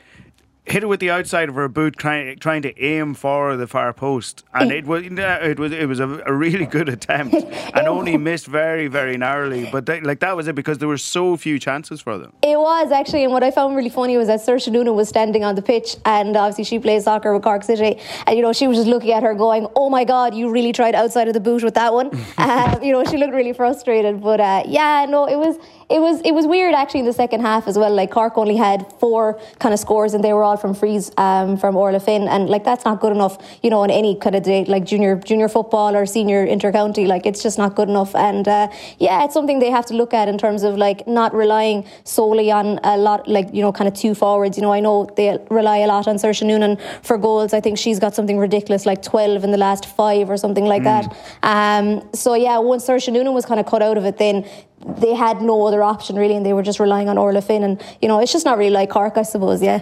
hit 0.71 0.83
it 0.83 0.87
with 0.87 0.99
the 0.99 1.09
outside 1.09 1.49
of 1.49 1.55
her 1.55 1.67
boot, 1.67 1.97
trying 1.97 2.37
trying 2.39 2.61
to 2.63 2.81
aim 2.81 3.13
for 3.13 3.57
the 3.57 3.67
far 3.67 3.93
post. 3.93 4.43
And 4.53 4.71
it 4.71 4.85
was 4.85 5.03
it 5.05 5.59
was 5.59 5.71
it 5.71 5.87
was 5.87 5.99
a, 5.99 6.23
a 6.25 6.33
really 6.33 6.65
good 6.65 6.89
attempt 6.89 7.35
and 7.73 7.87
only 7.87 8.17
missed 8.17 8.47
very 8.47 8.87
very 8.87 9.17
narrowly. 9.17 9.69
But 9.71 9.85
they, 9.85 10.01
like 10.01 10.19
that 10.19 10.35
was 10.35 10.47
it 10.47 10.55
because 10.55 10.77
there 10.77 10.87
were 10.87 10.97
so 10.97 11.37
few 11.37 11.59
chances 11.59 12.01
for 12.01 12.17
them. 12.17 12.33
It 12.41 12.57
was 12.59 12.91
actually, 12.91 13.23
and 13.23 13.33
what 13.33 13.43
I 13.43 13.51
found 13.51 13.75
really 13.75 13.89
funny 13.89 14.17
was 14.17 14.27
that 14.27 14.39
Saoirse 14.39 14.71
Noonan 14.71 14.95
was 14.95 15.09
standing 15.09 15.43
on 15.43 15.55
the 15.55 15.61
pitch, 15.61 15.97
and 16.05 16.35
obviously 16.35 16.63
she 16.63 16.79
plays 16.79 17.03
soccer 17.03 17.33
with 17.33 17.43
Cork 17.43 17.63
City, 17.63 17.99
and 18.27 18.35
you 18.37 18.43
know 18.43 18.53
she 18.53 18.67
was 18.67 18.77
just 18.77 18.87
looking 18.87 19.11
at 19.11 19.23
her, 19.23 19.33
going, 19.33 19.67
"Oh 19.75 19.89
my 19.89 20.03
God, 20.03 20.33
you 20.33 20.49
really 20.49 20.71
tried 20.71 20.95
outside 20.95 21.27
of 21.27 21.33
the 21.33 21.39
boot 21.39 21.63
with 21.63 21.75
that 21.75 21.93
one." 21.93 22.07
um, 22.37 22.83
you 22.83 22.91
know, 22.91 23.03
she 23.03 23.17
looked 23.17 23.33
really 23.33 23.53
frustrated, 23.53 24.21
but 24.21 24.39
uh, 24.39 24.63
yeah, 24.65 25.05
no, 25.09 25.25
it 25.27 25.37
was. 25.37 25.57
It 25.89 25.99
was 25.99 26.21
it 26.21 26.33
was 26.35 26.45
weird 26.45 26.75
actually 26.75 26.99
in 26.99 27.07
the 27.07 27.13
second 27.13 27.41
half 27.41 27.67
as 27.67 27.75
well. 27.75 27.91
Like 27.91 28.11
Cork 28.11 28.37
only 28.37 28.55
had 28.55 28.85
four 28.99 29.39
kind 29.57 29.73
of 29.73 29.79
scores, 29.79 30.13
and 30.13 30.23
they 30.23 30.33
were 30.33 30.43
all 30.43 30.55
from 30.59 30.73
frees 30.73 31.11
um, 31.17 31.57
from 31.57 31.75
Orla 31.75 31.99
Finn, 31.99 32.27
and 32.27 32.49
like 32.49 32.63
that's 32.63 32.85
not 32.85 32.99
good 32.99 33.11
enough, 33.11 33.37
you 33.63 33.69
know, 33.69 33.83
in 33.83 33.91
any 33.91 34.15
kind 34.15 34.35
of 34.35 34.43
day, 34.43 34.65
like 34.65 34.85
junior 34.85 35.15
junior 35.15 35.49
football 35.49 35.95
or 35.95 36.05
senior 36.05 36.45
intercounty. 36.45 37.07
Like 37.07 37.25
it's 37.25 37.41
just 37.41 37.57
not 37.57 37.75
good 37.75 37.89
enough, 37.89 38.15
and 38.15 38.47
uh, 38.47 38.67
yeah, 38.99 39.23
it's 39.23 39.33
something 39.33 39.59
they 39.59 39.69
have 39.71 39.85
to 39.87 39.93
look 39.93 40.13
at 40.13 40.27
in 40.27 40.37
terms 40.37 40.63
of 40.63 40.77
like 40.77 41.07
not 41.07 41.33
relying 41.33 41.85
solely 42.03 42.51
on 42.51 42.79
a 42.83 42.97
lot, 42.97 43.27
like 43.27 43.53
you 43.53 43.61
know, 43.61 43.71
kind 43.71 43.87
of 43.87 43.93
two 43.93 44.13
forwards. 44.15 44.57
You 44.57 44.63
know, 44.63 44.73
I 44.73 44.79
know 44.79 45.09
they 45.15 45.37
rely 45.49 45.77
a 45.77 45.87
lot 45.87 46.07
on 46.07 46.15
Saoirse 46.15 46.45
Noonan 46.45 46.77
for 47.03 47.17
goals. 47.17 47.53
I 47.53 47.61
think 47.61 47.77
she's 47.77 47.99
got 47.99 48.15
something 48.15 48.37
ridiculous, 48.37 48.85
like 48.85 49.01
twelve 49.01 49.43
in 49.43 49.51
the 49.51 49.57
last 49.57 49.85
five 49.85 50.29
or 50.29 50.37
something 50.37 50.65
like 50.65 50.83
that. 50.83 51.15
Um, 51.43 52.07
so 52.13 52.33
yeah, 52.33 52.57
once 52.59 52.85
Saoirse 52.85 53.11
Noonan 53.11 53.33
was 53.33 53.45
kind 53.45 53.59
of 53.59 53.65
cut 53.65 53.81
out 53.81 53.97
of 53.97 54.05
it, 54.05 54.17
then 54.17 54.45
they 54.85 55.13
had 55.13 55.41
no 55.41 55.65
other 55.67 55.83
option 55.83 56.15
really, 56.15 56.35
and 56.35 56.45
they 56.45 56.53
were 56.53 56.63
just 56.63 56.79
relying 56.79 57.09
on 57.09 57.17
Orla 57.17 57.41
Finn. 57.41 57.63
And 57.63 57.81
you 58.01 58.07
know, 58.07 58.19
it's 58.19 58.31
just 58.31 58.45
not 58.45 58.57
really 58.57 58.71
like 58.71 58.89
Cork, 58.89 59.17
I 59.17 59.23
suppose. 59.23 59.61
Yeah. 59.61 59.81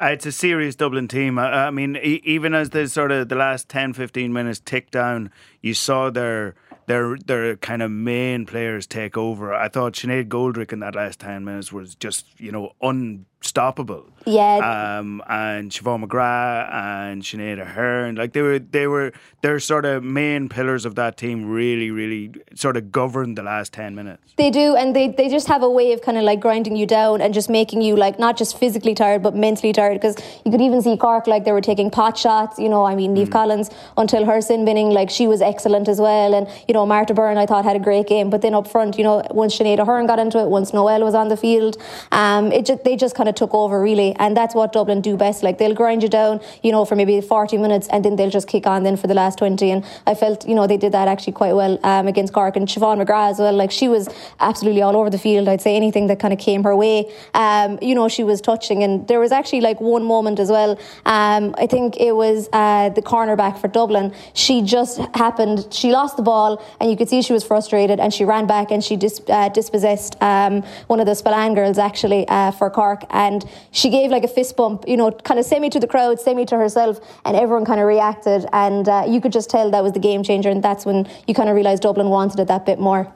Uh, 0.00 0.06
it's 0.06 0.24
a 0.24 0.32
serious 0.32 0.74
Dublin 0.74 1.08
team. 1.08 1.38
I, 1.38 1.66
I 1.66 1.70
mean, 1.70 1.96
e- 1.96 2.22
even 2.24 2.54
as 2.54 2.70
the 2.70 2.88
sort 2.88 3.12
of 3.12 3.28
the 3.28 3.34
last 3.34 3.68
10, 3.68 3.92
15 3.92 4.32
minutes 4.32 4.58
tick 4.58 4.90
down, 4.90 5.30
you 5.60 5.74
saw 5.74 6.08
their 6.08 6.54
their 6.86 7.18
their 7.18 7.56
kind 7.56 7.82
of 7.82 7.90
main 7.90 8.46
players 8.46 8.86
take 8.86 9.18
over. 9.18 9.52
I 9.54 9.68
thought 9.68 9.92
Sinead 9.92 10.28
Goldrick 10.28 10.72
in 10.72 10.80
that 10.80 10.94
last 10.94 11.20
10 11.20 11.44
minutes 11.44 11.70
was 11.70 11.94
just, 11.94 12.40
you 12.40 12.50
know, 12.50 12.72
unstoppable. 12.80 14.09
Yeah. 14.26 14.98
Um, 14.98 15.22
and 15.28 15.70
Siobhan 15.70 16.04
McGrath 16.04 16.72
and 16.72 17.22
Sinead 17.22 17.64
Aherne, 17.64 18.18
like 18.18 18.32
they 18.32 18.42
were, 18.42 18.58
they 18.58 18.86
were, 18.86 19.12
their 19.42 19.58
sort 19.58 19.86
of 19.86 20.04
main 20.04 20.48
pillars 20.48 20.84
of 20.84 20.94
that 20.96 21.16
team 21.16 21.48
really, 21.48 21.90
really 21.90 22.30
sort 22.54 22.76
of 22.76 22.92
governed 22.92 23.38
the 23.38 23.42
last 23.42 23.72
10 23.72 23.94
minutes. 23.94 24.34
They 24.36 24.50
do, 24.50 24.76
and 24.76 24.94
they, 24.94 25.08
they 25.08 25.28
just 25.28 25.48
have 25.48 25.62
a 25.62 25.70
way 25.70 25.92
of 25.92 26.02
kind 26.02 26.18
of 26.18 26.24
like 26.24 26.40
grinding 26.40 26.76
you 26.76 26.86
down 26.86 27.20
and 27.22 27.32
just 27.32 27.48
making 27.48 27.80
you 27.80 27.96
like 27.96 28.18
not 28.18 28.36
just 28.36 28.58
physically 28.58 28.94
tired 28.94 29.22
but 29.22 29.34
mentally 29.34 29.72
tired. 29.72 29.94
Because 29.94 30.16
you 30.44 30.50
could 30.50 30.60
even 30.60 30.82
see 30.82 30.96
Cork 30.96 31.26
like 31.26 31.44
they 31.44 31.52
were 31.52 31.60
taking 31.60 31.90
pot 31.90 32.18
shots. 32.18 32.58
You 32.58 32.68
know, 32.68 32.84
I 32.84 32.94
mean, 32.94 33.14
Niamh 33.14 33.30
Collins 33.30 33.70
until 33.96 34.24
her 34.26 34.40
sin 34.40 34.64
binning, 34.64 34.90
like 34.90 35.10
she 35.10 35.26
was 35.26 35.40
excellent 35.40 35.88
as 35.88 36.00
well. 36.00 36.34
And 36.34 36.46
you 36.68 36.74
know, 36.74 36.84
Martha 36.84 37.14
Byrne 37.14 37.38
I 37.38 37.46
thought 37.46 37.64
had 37.64 37.76
a 37.76 37.80
great 37.80 38.06
game. 38.06 38.30
But 38.30 38.42
then 38.42 38.54
up 38.54 38.68
front, 38.68 38.98
you 38.98 39.04
know, 39.04 39.22
once 39.30 39.58
Sinead 39.58 39.78
Aherne 39.78 40.06
got 40.06 40.18
into 40.18 40.38
it, 40.38 40.48
once 40.48 40.72
Noel 40.72 41.02
was 41.02 41.14
on 41.14 41.28
the 41.28 41.36
field, 41.36 41.76
um, 42.12 42.52
it 42.52 42.66
just, 42.66 42.84
they 42.84 42.96
just 42.96 43.14
kind 43.14 43.28
of 43.28 43.34
took 43.34 43.54
over 43.54 43.80
really, 43.80 44.09
and 44.16 44.36
that's 44.36 44.54
what 44.54 44.72
Dublin 44.72 45.00
do 45.00 45.16
best. 45.16 45.42
Like 45.42 45.58
they'll 45.58 45.74
grind 45.74 46.02
you 46.02 46.08
down, 46.08 46.40
you 46.62 46.72
know, 46.72 46.84
for 46.84 46.96
maybe 46.96 47.20
forty 47.20 47.56
minutes, 47.56 47.88
and 47.88 48.04
then 48.04 48.16
they'll 48.16 48.30
just 48.30 48.48
kick 48.48 48.66
on 48.66 48.82
then 48.82 48.96
for 48.96 49.06
the 49.06 49.14
last 49.14 49.38
twenty. 49.38 49.70
And 49.70 49.84
I 50.06 50.14
felt, 50.14 50.46
you 50.48 50.54
know, 50.54 50.66
they 50.66 50.76
did 50.76 50.92
that 50.92 51.08
actually 51.08 51.34
quite 51.34 51.54
well 51.54 51.78
um, 51.84 52.06
against 52.06 52.32
Cork 52.32 52.56
and 52.56 52.66
Siobhan 52.66 53.04
McGrath 53.04 53.32
as 53.32 53.38
well. 53.38 53.54
Like 53.54 53.70
she 53.70 53.88
was 53.88 54.08
absolutely 54.40 54.82
all 54.82 54.96
over 54.96 55.10
the 55.10 55.18
field. 55.18 55.48
I'd 55.48 55.60
say 55.60 55.76
anything 55.76 56.06
that 56.06 56.18
kind 56.18 56.32
of 56.32 56.38
came 56.38 56.62
her 56.64 56.74
way, 56.74 57.12
um, 57.34 57.78
you 57.82 57.94
know, 57.94 58.08
she 58.08 58.24
was 58.24 58.40
touching. 58.40 58.82
And 58.82 59.06
there 59.08 59.20
was 59.20 59.32
actually 59.32 59.60
like 59.60 59.80
one 59.80 60.04
moment 60.04 60.38
as 60.38 60.50
well. 60.50 60.78
Um, 61.04 61.54
I 61.58 61.66
think 61.66 61.96
it 61.98 62.12
was 62.12 62.48
uh, 62.52 62.88
the 62.90 63.02
cornerback 63.02 63.58
for 63.58 63.68
Dublin. 63.68 64.14
She 64.32 64.62
just 64.62 64.98
happened. 65.14 65.66
She 65.70 65.90
lost 65.90 66.16
the 66.16 66.22
ball, 66.22 66.62
and 66.80 66.90
you 66.90 66.96
could 66.96 67.08
see 67.08 67.20
she 67.22 67.32
was 67.32 67.44
frustrated, 67.44 68.00
and 68.00 68.14
she 68.14 68.24
ran 68.24 68.46
back 68.46 68.70
and 68.70 68.82
she 68.82 68.96
dis- 68.96 69.20
uh, 69.28 69.48
dispossessed 69.50 70.16
um, 70.22 70.62
one 70.86 71.00
of 71.00 71.06
the 71.06 71.14
Spillane 71.14 71.54
girls 71.54 71.78
actually 71.78 72.26
uh, 72.28 72.52
for 72.52 72.70
Cork, 72.70 73.04
and 73.10 73.44
she 73.70 73.90
gave 73.90 73.99
like 74.08 74.24
a 74.24 74.28
fist 74.28 74.56
bump, 74.56 74.84
you 74.86 74.96
know, 74.96 75.10
kind 75.10 75.38
of 75.38 75.44
semi 75.44 75.68
to 75.70 75.80
the 75.80 75.86
crowd, 75.86 76.20
semi 76.20 76.46
to 76.46 76.56
herself, 76.56 77.00
and 77.24 77.36
everyone 77.36 77.64
kind 77.64 77.80
of 77.80 77.86
reacted, 77.86 78.46
and 78.52 78.88
uh, 78.88 79.04
you 79.06 79.20
could 79.20 79.32
just 79.32 79.50
tell 79.50 79.70
that 79.70 79.82
was 79.82 79.92
the 79.92 79.98
game 79.98 80.22
changer, 80.22 80.48
and 80.48 80.62
that's 80.62 80.86
when 80.86 81.08
you 81.26 81.34
kind 81.34 81.48
of 81.48 81.56
realised 81.56 81.82
Dublin 81.82 82.08
wanted 82.08 82.40
it 82.40 82.48
that 82.48 82.64
bit 82.64 82.78
more. 82.78 83.12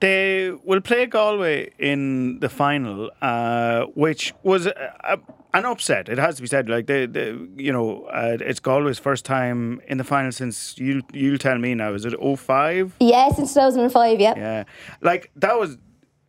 They 0.00 0.50
will 0.64 0.80
play 0.80 1.06
Galway 1.06 1.70
in 1.78 2.40
the 2.40 2.48
final, 2.48 3.12
uh, 3.22 3.84
which 3.94 4.34
was 4.42 4.66
a, 4.66 4.74
a, 5.04 5.18
an 5.54 5.64
upset. 5.64 6.08
It 6.08 6.18
has 6.18 6.34
to 6.36 6.42
be 6.42 6.48
said. 6.48 6.68
Like 6.68 6.88
they, 6.88 7.06
they 7.06 7.36
you 7.54 7.72
know, 7.72 8.06
uh, 8.06 8.36
it's 8.40 8.58
Galway's 8.58 8.98
first 8.98 9.24
time 9.24 9.80
in 9.86 9.98
the 9.98 10.04
final 10.04 10.32
since 10.32 10.76
you 10.76 11.02
you'll 11.12 11.38
tell 11.38 11.56
me 11.56 11.76
now. 11.76 11.94
Is 11.94 12.04
it 12.04 12.14
05? 12.20 12.96
Yeah, 12.98 13.30
since 13.30 13.54
2005, 13.54 14.20
yeah. 14.20 14.34
Yeah, 14.36 14.64
like 15.02 15.30
that 15.36 15.56
was 15.56 15.78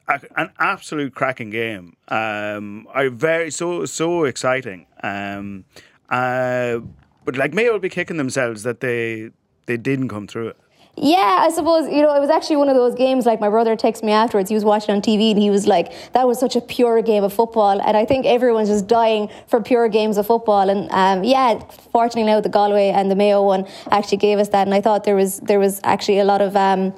an 0.07 0.51
absolute 0.59 1.15
cracking 1.15 1.49
game. 1.49 1.95
Um, 2.07 2.87
I 2.93 3.07
very 3.09 3.51
so 3.51 3.85
so 3.85 4.25
exciting. 4.25 4.85
Um, 5.01 5.65
uh, 6.09 6.79
but 7.25 7.37
like 7.37 7.53
Mayo 7.53 7.71
will 7.71 7.79
be 7.79 7.89
kicking 7.89 8.17
themselves 8.17 8.63
that 8.63 8.79
they 8.81 9.31
they 9.65 9.77
didn't 9.77 10.09
come 10.09 10.27
through 10.27 10.49
it. 10.49 10.57
Yeah, 10.95 11.39
I 11.39 11.49
suppose, 11.49 11.89
you 11.91 12.03
know, 12.03 12.13
it 12.15 12.19
was 12.19 12.29
actually 12.29 12.57
one 12.57 12.69
of 12.69 12.75
those 12.75 12.93
games 12.93 13.25
like 13.25 13.39
my 13.41 13.49
brother 13.49 13.75
texted 13.75 14.03
me 14.03 14.11
afterwards. 14.11 14.49
He 14.49 14.53
was 14.53 14.63
watching 14.63 14.93
on 14.93 15.01
TV 15.01 15.31
and 15.31 15.41
he 15.41 15.49
was 15.49 15.65
like, 15.65 15.91
that 16.13 16.27
was 16.27 16.39
such 16.39 16.55
a 16.55 16.61
pure 16.61 17.01
game 17.01 17.23
of 17.23 17.33
football. 17.33 17.81
And 17.81 17.97
I 17.97 18.05
think 18.05 18.27
everyone's 18.27 18.69
just 18.69 18.85
dying 18.85 19.27
for 19.47 19.59
pure 19.59 19.87
games 19.87 20.17
of 20.17 20.27
football. 20.27 20.69
And 20.69 20.87
um, 20.91 21.23
yeah, 21.23 21.63
fortunately 21.91 22.31
now 22.31 22.41
the 22.41 22.49
Galway 22.49 22.89
and 22.89 23.09
the 23.09 23.15
Mayo 23.15 23.41
one 23.41 23.65
actually 23.89 24.19
gave 24.19 24.37
us 24.37 24.49
that. 24.49 24.67
And 24.67 24.75
I 24.75 24.81
thought 24.81 25.03
there 25.03 25.15
was, 25.15 25.39
there 25.39 25.59
was 25.59 25.81
actually 25.83 26.19
a 26.19 26.25
lot 26.25 26.41
of. 26.41 26.55
Um, 26.55 26.93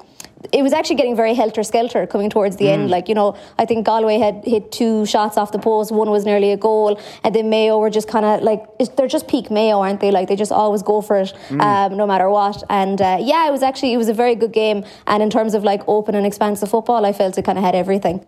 it 0.52 0.62
was 0.62 0.72
actually 0.72 0.96
getting 0.96 1.16
very 1.16 1.34
helter 1.34 1.62
skelter 1.62 2.06
coming 2.06 2.30
towards 2.30 2.56
the 2.56 2.68
end. 2.68 2.90
Like, 2.90 3.08
you 3.08 3.14
know, 3.14 3.36
I 3.58 3.64
think 3.64 3.86
Galway 3.86 4.18
had 4.18 4.44
hit 4.44 4.70
two 4.70 5.06
shots 5.06 5.36
off 5.36 5.50
the 5.52 5.58
post, 5.58 5.90
one 5.90 6.10
was 6.10 6.24
nearly 6.24 6.52
a 6.52 6.56
goal, 6.56 7.00
and 7.24 7.34
then 7.34 7.48
Mayo 7.50 7.78
were 7.78 7.90
just 7.90 8.06
kind 8.08 8.24
of 8.24 8.42
like, 8.42 8.62
it's- 8.78 8.90
they're 8.96 9.08
just 9.08 9.28
peak 9.28 9.50
Mayo, 9.50 9.80
aren't 9.80 10.00
they? 10.00 10.10
Like, 10.10 10.28
they 10.28 10.36
just 10.36 10.52
always 10.52 10.82
go 10.82 11.00
for 11.00 11.16
it, 11.18 11.32
um, 11.60 11.96
no 11.96 12.06
matter 12.06 12.28
what. 12.30 12.62
And 12.70 13.00
uh, 13.00 13.18
yeah, 13.20 13.48
it 13.48 13.50
was 13.50 13.62
actually, 13.62 13.92
it 13.92 13.96
was 13.96 14.08
a 14.08 14.14
very 14.14 14.34
good 14.34 14.52
game. 14.52 14.84
And 15.06 15.22
in 15.22 15.30
terms 15.30 15.54
of 15.54 15.64
like 15.64 15.82
open 15.88 16.14
and 16.14 16.26
expansive 16.26 16.68
football, 16.70 17.04
I 17.06 17.12
felt 17.12 17.36
it 17.38 17.42
kind 17.44 17.58
of 17.58 17.64
had 17.64 17.74
everything. 17.74 18.24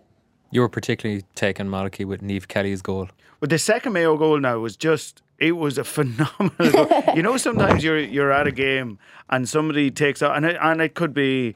You 0.51 0.61
were 0.61 0.69
particularly 0.69 1.23
taken, 1.35 1.69
Malachy, 1.69 2.05
with 2.05 2.21
Niamh 2.21 2.47
Kelly's 2.47 2.81
goal. 2.81 3.09
But 3.39 3.49
the 3.51 3.59
second 3.59 3.93
Mayo 3.93 4.17
goal 4.17 4.39
now 4.39 4.57
was 4.59 4.75
just 4.75 5.21
it 5.37 5.53
was 5.53 5.77
a 5.77 5.83
phenomenal 5.95 6.49
goal. 6.71 6.87
You 7.15 7.21
know, 7.21 7.37
sometimes 7.37 7.83
you're 7.83 7.99
you're 7.99 8.31
at 8.31 8.47
a 8.47 8.51
game 8.51 8.97
and 9.29 9.47
somebody 9.47 9.91
takes 9.91 10.21
out 10.23 10.35
and 10.35 10.45
it, 10.45 10.57
and 10.59 10.81
it 10.81 10.95
could 10.95 11.13
be 11.13 11.55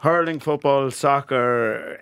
hurling, 0.00 0.40
football, 0.40 0.90
soccer, 0.90 1.98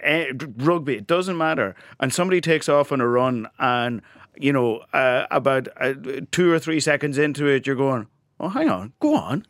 rugby. 0.56 0.96
It 0.96 1.06
doesn't 1.06 1.36
matter. 1.36 1.74
And 2.00 2.12
somebody 2.12 2.40
takes 2.40 2.68
off 2.68 2.92
on 2.92 3.00
a 3.00 3.08
run 3.08 3.48
and 3.58 4.02
you 4.36 4.52
know 4.52 4.84
uh, 4.92 5.26
about 5.30 5.68
uh, 5.80 5.94
two 6.30 6.50
or 6.50 6.58
three 6.58 6.80
seconds 6.80 7.18
into 7.18 7.46
it, 7.46 7.66
you're 7.66 7.76
going, 7.76 8.06
oh, 8.40 8.48
hang 8.48 8.68
on, 8.68 8.92
go 9.00 9.14
on. 9.14 9.44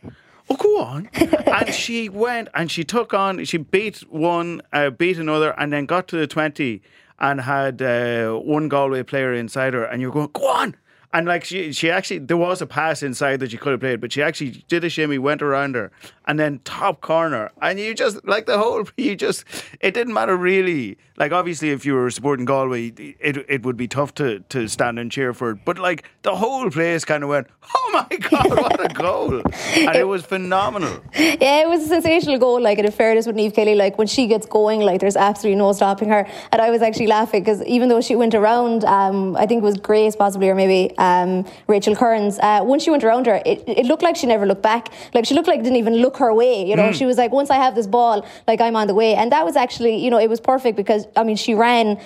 Oh, 0.51 0.57
go 0.57 0.81
on. 0.81 1.11
and 1.13 1.75
she 1.75 2.09
went 2.09 2.49
and 2.55 2.71
she 2.71 2.85
took 2.85 3.13
on, 3.13 3.45
she 3.45 3.59
beat 3.59 3.99
one, 4.11 4.63
uh, 4.73 4.91
beat 4.91 5.19
another, 5.19 5.51
and 5.59 5.73
then 5.73 5.85
got 5.85 6.09
to 6.09 6.17
the 6.17 6.27
20 6.27 6.83
and 7.21 7.41
had 7.43 7.83
uh, 7.83 8.33
one 8.35 8.69
Galway 8.69 9.03
player 9.03 9.35
inside 9.35 9.75
her. 9.75 9.85
And 9.85 10.01
you're 10.01 10.13
going, 10.13 10.31
go 10.33 10.49
on. 10.49 10.77
And 11.13 11.27
like 11.27 11.45
she, 11.45 11.73
she 11.73 11.91
actually, 11.91 12.19
there 12.19 12.37
was 12.37 12.61
a 12.61 12.67
pass 12.67 13.03
inside 13.03 13.41
that 13.41 13.51
she 13.51 13.57
could 13.57 13.73
have 13.73 13.81
played, 13.81 14.01
but 14.01 14.13
she 14.13 14.23
actually 14.23 14.63
did 14.69 14.85
a 14.85 14.91
shimmy, 14.91 15.19
went 15.19 15.41
around 15.41 15.75
her, 15.75 15.91
and 16.27 16.39
then 16.39 16.61
top 16.65 17.01
corner. 17.01 17.51
And 17.63 17.79
you 17.79 17.95
just, 17.95 18.25
like 18.27 18.47
the 18.47 18.59
whole, 18.59 18.85
you 18.97 19.17
just, 19.17 19.45
it 19.81 19.95
didn't 19.95 20.13
matter 20.13 20.37
really. 20.37 20.99
Like 21.19 21.33
obviously, 21.33 21.71
if 21.71 21.85
you 21.85 21.95
were 21.95 22.11
supporting 22.11 22.45
Galway, 22.45 22.93
it 22.97 23.45
it 23.49 23.65
would 23.65 23.77
be 23.77 23.89
tough 23.89 24.15
to, 24.15 24.41
to 24.51 24.69
stand 24.69 24.99
and 25.01 25.11
cheer 25.11 25.35
for 25.35 25.51
it. 25.51 25.59
But 25.65 25.79
like 25.79 26.05
the 26.23 26.37
whole 26.37 26.71
place 26.71 27.05
kind 27.05 27.25
of 27.25 27.29
went, 27.29 27.49
oh 27.75 27.91
my 27.93 28.17
God, 28.31 28.51
what 28.51 28.91
a 28.91 28.95
goal. 28.95 29.43
And 29.77 29.97
it 29.97 30.07
was 30.07 30.25
phenomenal. 30.25 31.01
Yeah, 31.15 31.63
it 31.63 31.69
was 31.69 31.83
a 31.83 31.89
sensational 31.89 32.39
goal. 32.39 32.61
Like, 32.61 32.79
and 32.79 32.87
in 32.87 32.93
fairness 32.93 33.27
with 33.27 33.35
Niamh 33.35 33.53
Kelly, 33.53 33.75
like 33.75 33.99
when 33.99 34.07
she 34.07 34.29
gets 34.29 34.47
going, 34.47 34.81
like 34.81 35.01
there's 35.01 35.17
absolutely 35.17 35.59
no 35.59 35.73
stopping 35.73 36.09
her. 36.09 36.27
And 36.53 36.63
I 36.63 36.71
was 36.71 36.83
actually 36.83 37.09
laughing 37.09 37.43
because 37.43 37.65
even 37.65 37.89
though 37.89 38.01
she 38.01 38.15
went 38.15 38.35
around, 38.35 38.85
um, 38.85 39.37
I 39.37 39.47
think 39.47 39.63
it 39.63 39.65
was 39.65 39.77
Grace 39.77 40.15
possibly, 40.15 40.49
or 40.49 40.55
maybe 40.55 40.97
um, 40.99 41.45
Rachel 41.67 41.97
Kearns, 41.97 42.39
uh, 42.39 42.61
once 42.63 42.85
she 42.85 42.91
went 42.91 43.03
around 43.03 43.27
her, 43.27 43.43
it, 43.45 43.65
it 43.67 43.87
looked 43.87 44.05
like 44.05 44.15
she 44.15 44.27
never 44.29 44.47
looked 44.47 44.63
back. 44.63 44.93
Like 45.15 45.27
she 45.27 45.35
looked 45.35 45.49
like 45.49 45.65
didn't 45.65 45.77
even 45.77 45.97
look 45.97 46.17
her 46.19 46.33
way. 46.33 46.65
You 46.65 46.77
know, 46.77 46.93
she 46.93 47.07
was 47.07 47.19
like, 47.19 47.33
once 47.33 47.51
I 47.51 47.57
have 47.57 47.75
this 47.75 47.89
ball, 47.89 48.25
like 48.47 48.61
I'm 48.61 48.77
on 48.77 48.87
the 48.87 48.95
way. 48.95 49.17
And 49.17 49.33
that 49.33 49.45
was 49.45 49.57
actually, 49.57 49.97
you 49.97 50.11
know, 50.11 50.19
it 50.19 50.29
was 50.29 50.41
perfect 50.41 50.77
because 50.77 51.08
I 51.17 51.25
mean, 51.25 51.37
she 51.37 51.55
ran 51.55 51.99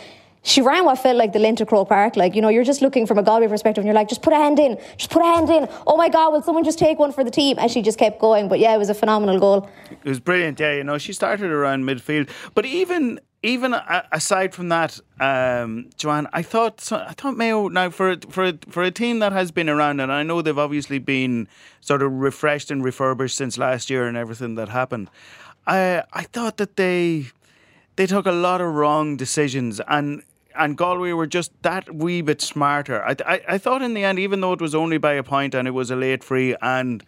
she 0.42 0.61
ran 0.61 0.84
what 0.84 0.98
felt 0.98 1.16
like 1.16 1.32
the 1.32 1.38
Linton 1.38 1.66
Croke 1.66 1.88
Park. 1.88 2.16
Like, 2.16 2.34
you 2.34 2.42
know, 2.42 2.48
you're 2.48 2.64
just 2.64 2.82
looking 2.82 3.07
from 3.07 3.18
a 3.18 3.22
Galway 3.22 3.46
perspective 3.46 3.82
and 3.82 3.86
you're 3.86 3.94
like, 3.94 4.09
just 4.09 4.22
put 4.22 4.32
a 4.32 4.36
hand 4.36 4.59
in, 4.59 4.76
just 4.96 5.11
put 5.11 5.22
a 5.22 5.24
hand 5.24 5.48
in. 5.48 5.68
Oh 5.86 5.96
my 5.96 6.09
God, 6.09 6.32
will 6.32 6.42
someone 6.42 6.64
just 6.64 6.78
take 6.78 6.98
one 6.98 7.12
for 7.12 7.22
the 7.22 7.30
team? 7.30 7.59
And 7.59 7.70
she 7.70 7.80
just 7.80 7.98
kept 7.98 8.20
going. 8.20 8.48
But 8.48 8.59
yeah, 8.59 8.74
it 8.74 8.78
was 8.78 8.88
a 8.88 8.94
phenomenal 8.94 9.38
goal. 9.38 9.70
It 9.90 10.09
was 10.09 10.20
brilliant. 10.20 10.59
Yeah, 10.59 10.72
you 10.74 10.84
know, 10.84 10.98
she 10.98 11.12
started 11.12 11.50
around 11.50 11.84
midfield, 11.84 12.28
but 12.55 12.66
even 12.66 13.20
even 13.44 13.74
aside 14.12 14.55
from 14.55 14.68
that, 14.68 15.00
um, 15.18 15.90
Joanne, 15.96 16.28
I 16.32 16.42
thought 16.42 16.92
I 16.92 17.12
thought 17.12 17.36
Mayo 17.36 17.68
now 17.68 17.90
for 17.90 18.16
for 18.28 18.53
for 18.68 18.82
a 18.82 18.90
team 18.90 19.18
that 19.18 19.32
has 19.32 19.50
been 19.50 19.68
around, 19.68 20.00
and 20.00 20.12
I 20.12 20.22
know 20.22 20.42
they've 20.42 20.57
obviously 20.57 20.98
been 20.98 21.48
sort 21.80 22.03
of 22.03 22.12
refreshed 22.12 22.70
and 22.70 22.84
refurbished 22.84 23.36
since 23.36 23.59
last 23.59 23.90
year 23.90 24.07
and 24.07 24.16
everything 24.16 24.55
that 24.57 24.68
happened. 24.68 25.11
I 25.66 26.05
I 26.12 26.22
thought 26.22 26.57
that 26.59 26.76
they 26.76 27.26
they 27.97 28.07
took 28.07 28.26
a 28.26 28.32
lot 28.32 28.61
of 28.61 28.74
wrong 28.74 29.16
decisions 29.16 29.80
and. 29.88 30.22
And 30.55 30.76
Galway 30.76 31.12
were 31.12 31.26
just 31.26 31.51
that 31.62 31.95
wee 31.95 32.20
bit 32.20 32.43
smarter. 32.43 33.03
I, 33.03 33.16
I 33.24 33.40
I 33.55 33.57
thought 33.57 33.80
in 33.80 33.95
the 33.95 34.05
end, 34.05 34.18
even 34.18 34.43
though 34.43 34.53
it 34.53 34.61
was 34.61 34.74
only 34.74 34.99
by 34.99 35.14
a 35.14 35.22
point 35.22 35.55
and 35.55 35.66
it 35.66 35.70
was 35.70 35.90
a 35.90 35.97
late 35.97 36.22
free, 36.22 36.55
and 36.61 37.03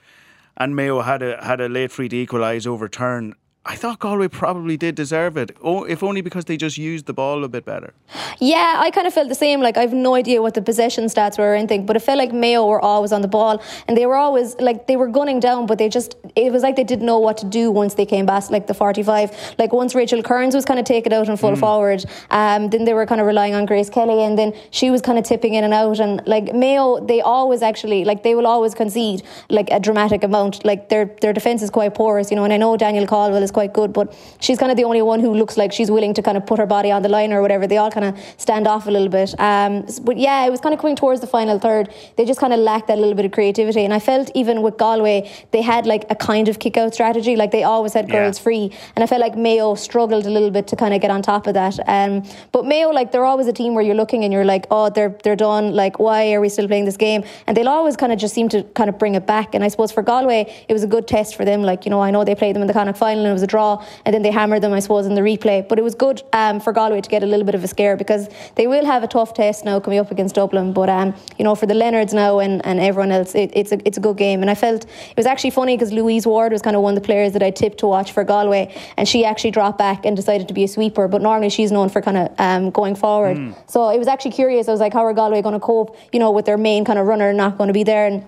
and 0.57 0.75
Mayo 0.75 1.03
had 1.03 1.23
a 1.23 1.45
had 1.45 1.61
a 1.61 1.69
late 1.69 1.93
free 1.93 2.09
to 2.09 2.17
equalise 2.17 2.67
overturn. 2.67 3.35
I 3.67 3.77
thought 3.77 3.99
Galway 3.99 4.29
probably 4.29 4.77
did 4.77 4.95
deserve 4.95 5.39
it, 5.39 5.57
oh, 5.63 5.85
if 5.85 6.03
only 6.03 6.21
because 6.21 6.45
they 6.45 6.59
just 6.59 6.77
used 6.77 7.07
the 7.07 7.15
ball 7.15 7.45
a 7.45 7.49
bit 7.49 7.65
better. 7.65 7.95
Yeah, 8.39 8.75
I 8.77 8.91
kind 8.91 9.07
of 9.07 9.15
felt 9.15 9.31
the 9.31 9.35
same. 9.35 9.63
Like, 9.63 9.79
I've 9.79 9.95
no 9.95 10.15
idea 10.15 10.43
what 10.43 10.53
the 10.53 10.61
possession 10.61 11.05
stats 11.05 11.39
were 11.39 11.53
or 11.53 11.55
anything, 11.55 11.87
but 11.87 11.97
it 11.97 12.01
felt 12.01 12.19
like 12.19 12.31
Mayo 12.31 12.67
were 12.67 12.81
always 12.81 13.11
on 13.11 13.23
the 13.23 13.29
ball 13.29 13.63
and 13.89 13.97
they 13.97 14.05
were 14.05 14.17
always, 14.17 14.55
like, 14.57 14.87
they 14.87 14.97
were 14.97 15.09
gunning 15.09 15.41
down, 15.41 15.65
but 15.65 15.79
they 15.79 15.89
just, 15.89 16.15
it 16.37 16.53
was 16.53 16.63
like 16.63 16.77
they 16.77 16.85
didn't 16.85 17.07
know 17.07 17.19
what 17.19 17.39
to 17.39 17.47
do 17.47 17.71
once 17.71 17.95
they 17.95 18.05
came 18.05 18.27
back, 18.27 18.51
like 18.51 18.67
the 18.67 18.75
45. 18.75 19.55
Like, 19.59 19.73
once 19.73 19.95
Rachel 19.95 20.23
Kearns 20.23 20.55
was 20.55 20.67
kind 20.67 20.79
of 20.79 20.85
taken 20.85 21.15
out 21.15 21.31
and 21.31 21.41
full 21.41 21.57
forward, 21.57 22.05
um, 22.31 22.69
then 22.69 22.85
they 22.85 22.93
were 22.93 23.07
kind 23.07 23.21
of 23.23 23.27
relying 23.27 23.55
on 23.55 23.65
Grace 23.65 23.89
Kelly 23.89 24.25
and 24.25 24.39
then 24.39 24.53
she 24.73 24.91
was 24.91 25.01
kind 25.01 25.19
of 25.19 25.25
tipping 25.25 25.55
in 25.55 25.65
and 25.65 25.73
out. 25.73 26.01
And, 26.01 26.21
like, 26.27 26.55
Mayo, 26.55 27.01
they 27.01 27.23
always 27.23 27.63
actually, 27.63 28.05
like, 28.05 28.25
they 28.25 28.35
will 28.35 28.47
always 28.47 28.75
concede, 28.75 29.23
like, 29.49 29.71
a 29.71 29.81
dramatic 29.81 30.23
amount. 30.23 30.67
Like, 30.67 30.91
their, 30.91 31.07
their 31.23 31.33
defence 31.33 31.63
is 31.63 31.71
quite 31.71 31.95
porous, 31.95 32.31
you 32.31 32.37
know, 32.37 32.45
and 32.45 32.53
I 32.53 32.59
know 32.59 32.77
Danielle 32.77 33.07
Caldwell 33.07 33.43
is 33.43 33.54
quite 33.55 33.73
good, 33.73 33.93
but 33.93 34.15
she's 34.41 34.59
kind 34.59 34.71
of 34.71 34.77
the 34.77 34.85
only 34.85 35.01
one 35.03 35.21
who 35.21 35.33
looks 35.35 35.57
like 35.57 35.73
she's 35.73 35.91
willing 35.91 36.13
to 36.15 36.23
kind 36.23 36.37
of 36.37 36.45
put 36.45 36.59
her 36.59 36.67
body 36.67 36.91
on 36.91 37.01
the 37.03 37.09
line 37.09 37.33
or 37.33 37.41
whatever. 37.41 37.67
They 37.67 37.79
all 37.79 37.91
kind 37.91 38.05
of 38.07 38.19
stand 38.37 38.67
off 38.67 38.87
a 38.87 38.91
little 38.91 39.09
bit. 39.09 39.35
Um, 39.41 39.87
but 40.03 40.19
yeah, 40.19 40.45
it 40.47 40.51
was 40.51 40.61
kind 40.61 40.75
of 40.75 40.81
coming 40.81 40.97
towards 40.97 41.21
the 41.23 41.27
final 41.27 41.59
third. 41.59 41.89
They 42.17 42.25
just 42.27 42.41
kind 42.41 42.53
of 42.53 42.59
lacked 42.61 42.89
that 42.89 42.99
little 42.99 43.15
bit 43.15 43.25
of 43.25 43.33
creativity. 43.33 43.85
And 43.85 43.95
I 43.95 44.01
felt 44.01 44.31
even 44.35 44.61
with 44.63 44.77
Galway, 44.77 45.31
they 45.53 45.63
had 45.63 45.87
like 45.87 46.05
a 46.11 46.15
kind 46.15 46.49
of 46.49 46.59
kick 46.59 46.77
out 46.77 46.93
strategy. 46.93 47.37
Like 47.37 47.51
they 47.53 47.63
always 47.63 47.93
had 47.95 48.09
Yeah. 48.09 48.17
girls 48.17 48.39
free. 48.39 48.71
And 48.95 49.03
I 49.03 49.07
felt 49.07 49.21
like 49.21 49.37
Mayo 49.37 49.75
struggled 49.77 50.27
a 50.27 50.31
little 50.31 50.51
bit 50.51 50.67
to 50.69 50.77
kind 50.77 50.93
of 50.95 51.01
get 51.01 51.11
on 51.11 51.23
top 51.23 51.47
of 51.47 51.55
that. 51.55 51.79
Um, 51.87 52.25
but 52.53 52.67
Mayo, 52.67 52.91
like 52.91 53.13
they're 53.13 53.25
always 53.25 53.47
a 53.47 53.53
team 53.53 53.75
where 53.75 53.85
you're 53.85 53.95
looking 53.95 54.25
and 54.25 54.33
you're 54.33 54.45
like, 54.45 54.67
oh, 54.71 54.91
they're 54.91 55.17
they're 55.23 55.37
done. 55.37 55.75
Like 55.75 55.99
why 55.99 56.33
are 56.35 56.41
we 56.41 56.49
still 56.49 56.67
playing 56.67 56.85
this 56.87 56.97
game? 56.97 57.25
And 57.47 57.57
they'll 57.57 57.69
always 57.69 57.97
kind 57.97 58.13
of 58.13 58.19
just 58.19 58.35
seem 58.35 58.49
to 58.51 58.63
kind 58.75 58.89
of 58.91 58.99
bring 58.99 59.15
it 59.15 59.27
back. 59.27 59.55
And 59.55 59.63
I 59.65 59.69
suppose 59.69 59.93
for 59.93 60.03
Galway, 60.03 60.41
it 60.69 60.73
was 60.73 60.83
a 60.83 60.87
good 60.89 61.07
test 61.07 61.37
for 61.37 61.45
them. 61.45 61.63
Like 61.63 61.85
you 61.85 61.91
know, 61.91 62.01
I 62.01 62.11
know 62.11 62.25
they 62.25 62.35
played 62.35 62.55
them 62.57 62.63
in 62.63 62.67
the 62.67 62.75
Connacht 62.75 62.99
final 62.99 63.21
and 63.25 63.31
it 63.31 63.33
was 63.33 63.44
a 63.45 63.47
draw, 63.47 63.85
and 64.05 64.13
then 64.13 64.23
they 64.23 64.33
hammered 64.33 64.63
them, 64.63 64.73
I 64.73 64.81
suppose, 64.81 65.07
in 65.07 65.15
the 65.15 65.21
replay. 65.21 65.67
But 65.69 65.79
it 65.79 65.83
was 65.83 65.95
good 65.95 66.23
um, 66.33 66.59
for 66.61 66.73
Galway 66.73 67.01
to 67.01 67.09
get 67.09 67.23
a 67.23 67.27
little 67.27 67.47
bit 67.47 67.55
of 67.55 67.63
a 67.63 67.69
scare 67.69 67.97
because 67.97 68.29
they 68.57 68.67
will 68.67 68.85
have 68.85 69.03
a 69.03 69.07
tough 69.07 69.35
test 69.35 69.65
now 69.65 69.79
coming 69.81 69.99
up 69.99 70.11
against 70.11 70.35
Dublin. 70.35 70.73
But 70.73 70.89
um, 70.89 71.15
you 71.39 71.45
know, 71.45 71.55
for 71.55 71.67
the 71.67 71.75
Leonards 71.75 72.13
now 72.13 72.41
and, 72.41 72.65
and 72.67 72.81
everyone 72.81 73.13
else, 73.13 73.35
it, 73.35 73.51
it's 73.55 73.71
a 73.71 73.79
it's 73.87 73.99
a 73.99 74.01
good 74.01 74.17
game. 74.17 74.41
And 74.43 74.51
I 74.51 74.55
felt 74.55 74.85
it 74.85 75.17
was 75.17 75.27
actually 75.27 75.51
funny 75.51 75.77
because 75.77 75.93
Louise 75.93 76.27
Ward 76.27 76.53
was 76.53 76.63
kind 76.63 76.77
of 76.77 76.83
one 76.83 76.97
of 76.97 77.03
the 77.03 77.07
players 77.07 77.33
that 77.35 77.43
I 77.43 77.51
tipped 77.51 77.79
to 77.79 77.87
watch 77.87 78.13
for 78.13 78.25
Galway, 78.25 78.75
and 78.97 79.09
she 79.09 79.25
actually 79.25 79.53
dropped 79.53 79.79
back 79.79 80.05
and 80.05 80.17
decided 80.17 80.49
to 80.49 80.55
be 80.55 80.65
a 80.65 80.69
sweeper. 80.69 81.07
But 81.09 81.23
normally 81.23 81.51
she's 81.51 81.71
known 81.71 81.89
for 81.89 82.03
kind 82.03 82.17
of 82.17 82.35
um, 82.39 82.71
going 82.71 82.97
forward. 82.97 83.55
So 83.67 83.91
it 83.91 83.99
was 83.99 84.09
actually 84.09 84.33
curious. 84.33 84.69
I 84.69 84.73
was 84.73 84.81
like, 84.81 84.93
how 84.93 85.05
are 85.05 85.13
Galway 85.13 85.43
going 85.43 85.55
to 85.55 85.61
cope? 85.61 85.97
You 86.13 86.19
know, 86.19 86.31
with 86.31 86.47
their 86.47 86.59
main 86.59 86.85
kind 86.85 86.99
of 86.99 87.07
runner 87.07 87.33
not 87.33 87.59
going 87.59 87.69
to 87.69 87.75
be 87.75 87.85
there 87.85 88.07
and 88.07 88.25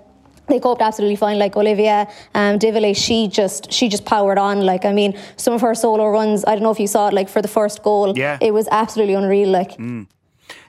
they 0.48 0.60
coped 0.60 0.82
absolutely 0.82 1.16
fine. 1.16 1.38
Like 1.38 1.56
Olivia 1.56 2.08
um, 2.34 2.58
Divilly, 2.58 2.94
she 2.94 3.28
just 3.28 3.72
she 3.72 3.88
just 3.88 4.04
powered 4.04 4.38
on. 4.38 4.60
Like 4.64 4.84
I 4.84 4.92
mean, 4.92 5.18
some 5.36 5.54
of 5.54 5.60
her 5.60 5.74
solo 5.74 6.08
runs. 6.08 6.44
I 6.44 6.54
don't 6.54 6.62
know 6.62 6.70
if 6.70 6.80
you 6.80 6.86
saw 6.86 7.08
it. 7.08 7.14
Like 7.14 7.28
for 7.28 7.42
the 7.42 7.48
first 7.48 7.82
goal, 7.82 8.16
Yeah. 8.16 8.38
it 8.40 8.52
was 8.52 8.68
absolutely 8.70 9.14
unreal. 9.14 9.48
Like 9.48 9.76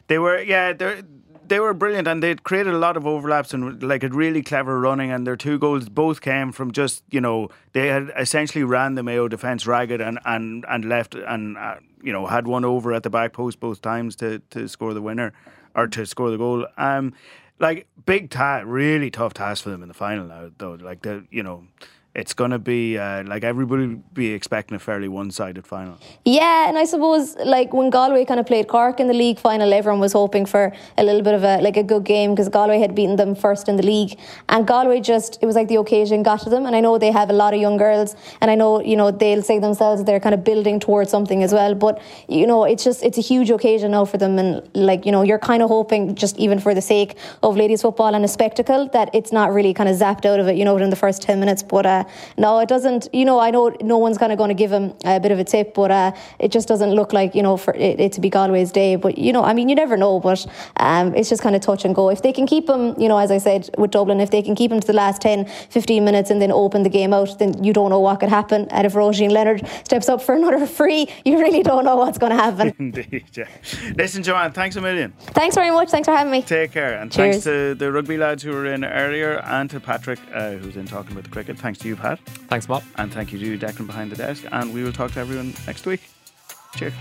They 0.08 0.20
were, 0.20 0.42
yeah, 0.42 0.74
they 0.74 1.04
they 1.48 1.60
were 1.60 1.74
brilliant, 1.74 2.08
and 2.08 2.22
they'd 2.22 2.44
created 2.44 2.74
a 2.74 2.78
lot 2.78 2.98
of 2.98 3.06
overlaps 3.06 3.54
and 3.54 3.82
like 3.82 4.04
a 4.04 4.10
really 4.10 4.42
clever 4.42 4.80
running. 4.80 5.12
And 5.12 5.26
their 5.26 5.38
two 5.38 5.58
goals 5.58 5.88
both 5.90 6.22
came 6.22 6.52
from 6.52 6.72
just 6.72 7.04
you 7.10 7.22
know 7.22 7.50
they 7.74 7.88
had 7.88 8.12
essentially 8.18 8.64
ran 8.64 8.96
the 8.96 9.04
Mayo 9.04 9.28
defence 9.28 9.66
ragged 9.68 10.02
and 10.02 10.20
and 10.26 10.66
and 10.68 10.86
left 10.86 11.16
and 11.16 11.58
uh, 11.58 11.76
you 12.04 12.12
know 12.12 12.26
had 12.28 12.48
one 12.48 12.66
over 12.66 12.94
at 12.94 13.04
the 13.04 13.10
back 13.10 13.34
post 13.34 13.60
both 13.60 13.82
times 13.82 14.16
to 14.18 14.40
to 14.50 14.68
score 14.68 14.94
the 14.94 15.02
winner 15.02 15.32
or 15.76 15.88
to 15.88 16.06
score 16.06 16.32
the 16.32 16.38
goal. 16.38 16.66
Um, 16.78 17.14
like 17.60 17.88
big 18.06 18.30
really 18.66 19.10
tough 19.10 19.34
task 19.34 19.64
for 19.64 19.70
them 19.70 19.82
in 19.82 19.88
the 19.88 19.94
final 19.94 20.26
now. 20.26 20.50
Though, 20.58 20.74
like 20.74 21.02
the 21.02 21.26
you 21.30 21.44
know. 21.44 21.68
It's 22.18 22.34
gonna 22.34 22.58
be 22.58 22.98
uh, 22.98 23.24
like 23.26 23.44
everybody 23.44 23.86
be 24.12 24.34
expecting 24.34 24.76
a 24.76 24.80
fairly 24.80 25.08
one-sided 25.08 25.68
final. 25.68 26.00
Yeah, 26.26 26.68
and 26.68 26.76
I 26.76 26.86
suppose 26.86 27.36
like 27.46 27.74
when 27.74 27.92
Galway 27.92 28.26
kind 28.26 28.40
of 28.40 28.48
played 28.48 28.68
Cork 28.68 29.00
in 29.00 29.06
the 29.06 29.14
league 29.14 29.38
final, 29.38 29.72
everyone 29.72 30.00
was 30.00 30.14
hoping 30.14 30.48
for 30.48 30.74
a 30.98 31.04
little 31.04 31.22
bit 31.22 31.36
of 31.36 31.44
a 31.44 31.62
like 31.62 31.78
a 31.78 31.84
good 31.84 32.06
game 32.06 32.32
because 32.32 32.50
Galway 32.50 32.80
had 32.80 32.96
beaten 32.96 33.18
them 33.18 33.36
first 33.36 33.70
in 33.70 33.76
the 33.76 33.84
league, 33.84 34.18
and 34.50 34.66
Galway 34.66 35.00
just 35.00 35.38
it 35.44 35.46
was 35.46 35.54
like 35.54 35.68
the 35.68 35.76
occasion 35.76 36.24
got 36.24 36.40
to 36.42 36.50
them. 36.50 36.66
And 36.66 36.76
I 36.76 36.80
know 36.80 36.98
they 36.98 37.12
have 37.12 37.30
a 37.30 37.34
lot 37.34 37.54
of 37.54 37.62
young 37.62 37.78
girls, 37.78 38.16
and 38.42 38.50
I 38.50 38.56
know 38.56 38.82
you 38.82 38.96
know 38.96 39.12
they'll 39.12 39.44
say 39.44 39.60
themselves 39.60 40.04
they're 40.04 40.20
kind 40.20 40.34
of 40.34 40.44
building 40.44 40.80
towards 40.80 41.12
something 41.12 41.44
as 41.44 41.54
well. 41.54 41.76
But 41.76 42.02
you 42.28 42.48
know 42.48 42.64
it's 42.64 42.84
just 42.84 43.04
it's 43.04 43.20
a 43.20 43.26
huge 43.30 43.52
occasion 43.52 43.92
now 43.92 44.06
for 44.06 44.18
them, 44.18 44.40
and 44.40 44.68
like 44.74 45.06
you 45.06 45.12
know 45.12 45.22
you're 45.22 45.38
kind 45.52 45.62
of 45.62 45.70
hoping 45.70 46.16
just 46.16 46.36
even 46.40 46.60
for 46.60 46.74
the 46.74 46.82
sake 46.82 47.16
of 47.44 47.56
ladies 47.56 47.84
football 47.84 48.16
and 48.16 48.26
a 48.26 48.28
spectacle 48.28 48.90
that 48.94 49.14
it's 49.14 49.32
not 49.32 49.54
really 49.54 49.72
kind 49.72 49.88
of 49.88 49.96
zapped 49.96 50.26
out 50.26 50.40
of 50.40 50.48
it, 50.48 50.56
you 50.56 50.66
know, 50.66 50.74
within 50.74 50.90
the 50.90 51.02
first 51.06 51.22
ten 51.22 51.40
minutes. 51.40 51.62
But 51.62 51.86
uh, 51.86 52.06
no, 52.38 52.60
it 52.60 52.70
doesn't. 52.70 53.08
You 53.14 53.26
know, 53.26 53.40
I 53.40 53.52
know 53.52 53.76
no 53.82 53.98
one's 53.98 54.18
kind 54.18 54.32
of 54.32 54.38
going 54.38 54.50
to 54.50 54.56
give 54.56 54.72
him 54.72 54.94
a 55.06 55.20
bit 55.20 55.32
of 55.32 55.40
a 55.40 55.44
tip, 55.44 55.74
but 55.74 55.92
uh, 55.92 56.12
it 56.40 56.52
just 56.52 56.68
doesn't 56.68 56.92
look 56.92 57.14
like 57.14 57.36
you 57.36 57.44
know 57.44 57.58
for 57.58 57.74
it, 57.74 58.00
it 58.00 58.12
to 58.14 58.22
be 58.22 58.30
Galway's 58.30 58.72
day. 58.72 58.96
But 58.96 59.18
you 59.18 59.34
know, 59.34 59.44
I 59.44 59.54
mean, 59.54 59.70
you 59.70 59.76
never 59.76 59.98
know. 59.98 60.20
But 60.20 60.46
um, 60.78 61.16
it's 61.16 61.30
just 61.30 61.42
kind 61.42 61.56
of 61.56 61.62
touch 61.62 61.86
and 61.86 61.94
go. 61.96 62.10
If 62.10 62.22
they 62.22 62.34
can 62.34 62.48
keep 62.48 62.70
him, 62.70 63.00
you 63.00 63.08
know, 63.08 63.18
as 63.18 63.32
I 63.32 63.38
said 63.38 63.70
with 63.78 63.92
Dublin, 63.92 64.20
if 64.20 64.32
they 64.32 64.42
can 64.42 64.56
keep 64.56 64.72
him 64.72 64.80
to 64.80 64.88
the 64.88 64.94
last 64.94 65.22
10, 65.22 65.46
15 65.70 66.04
minutes 66.04 66.30
and 66.30 66.42
then 66.42 66.52
open 66.52 66.84
the 66.84 66.90
game 66.90 67.14
out, 67.14 67.38
then 67.40 67.64
you 67.64 67.74
don't 67.74 67.90
know 67.90 68.00
what 68.00 68.20
could 68.20 68.30
happen. 68.30 68.68
And 68.70 68.86
if 68.86 68.94
Roisin 68.94 69.32
Leonard 69.32 69.68
steps 69.84 70.10
up 70.10 70.22
for 70.22 70.36
another 70.36 70.66
free, 70.80 71.08
you 71.26 71.40
really 71.40 71.64
don't 71.64 71.86
know 71.86 71.96
what's 71.96 72.18
going 72.18 72.32
to 72.32 72.38
happen. 72.38 72.74
Indeed, 72.80 73.26
yeah. 73.34 73.48
Listen, 73.96 74.24
Joanne, 74.24 74.52
thanks 74.52 74.76
a 74.76 74.82
million. 74.82 75.14
Thanks 75.40 75.56
very 75.56 75.72
much. 75.72 75.90
Thanks 75.90 76.08
for 76.08 76.16
having 76.16 76.32
me. 76.32 76.42
Take 76.42 76.72
care. 76.72 77.00
And 77.00 77.12
Cheers. 77.12 77.44
thanks 77.44 77.44
to 77.46 77.76
the 77.76 77.92
rugby 77.92 78.18
lads 78.18 78.44
who 78.44 78.52
were 78.52 78.66
in 78.66 78.84
earlier 78.86 79.40
and 79.44 79.70
to 79.70 79.80
Patrick, 79.80 80.20
uh, 80.34 80.52
who's 80.52 80.78
in 80.78 80.86
talking 80.86 81.12
about 81.12 81.26
the 81.26 81.30
cricket. 81.30 81.58
Thanks 81.58 81.80
to 81.80 81.88
you, 81.88 81.96
Pat. 81.98 82.20
Thanks, 82.50 82.66
Bob. 82.66 82.84
And 82.96 83.14
thank 83.14 83.34
you 83.34 83.40
to 83.40 83.66
Declan 83.66 83.88
behind 83.88 84.12
the 84.12 84.16
desk. 84.16 84.46
And 84.52 84.74
we 84.74 84.84
will 84.84 84.94
talk 84.94 85.12
to 85.14 85.20
everyone 85.20 85.54
next 85.66 85.86
week. 85.86 86.02
Cheers. 86.76 86.94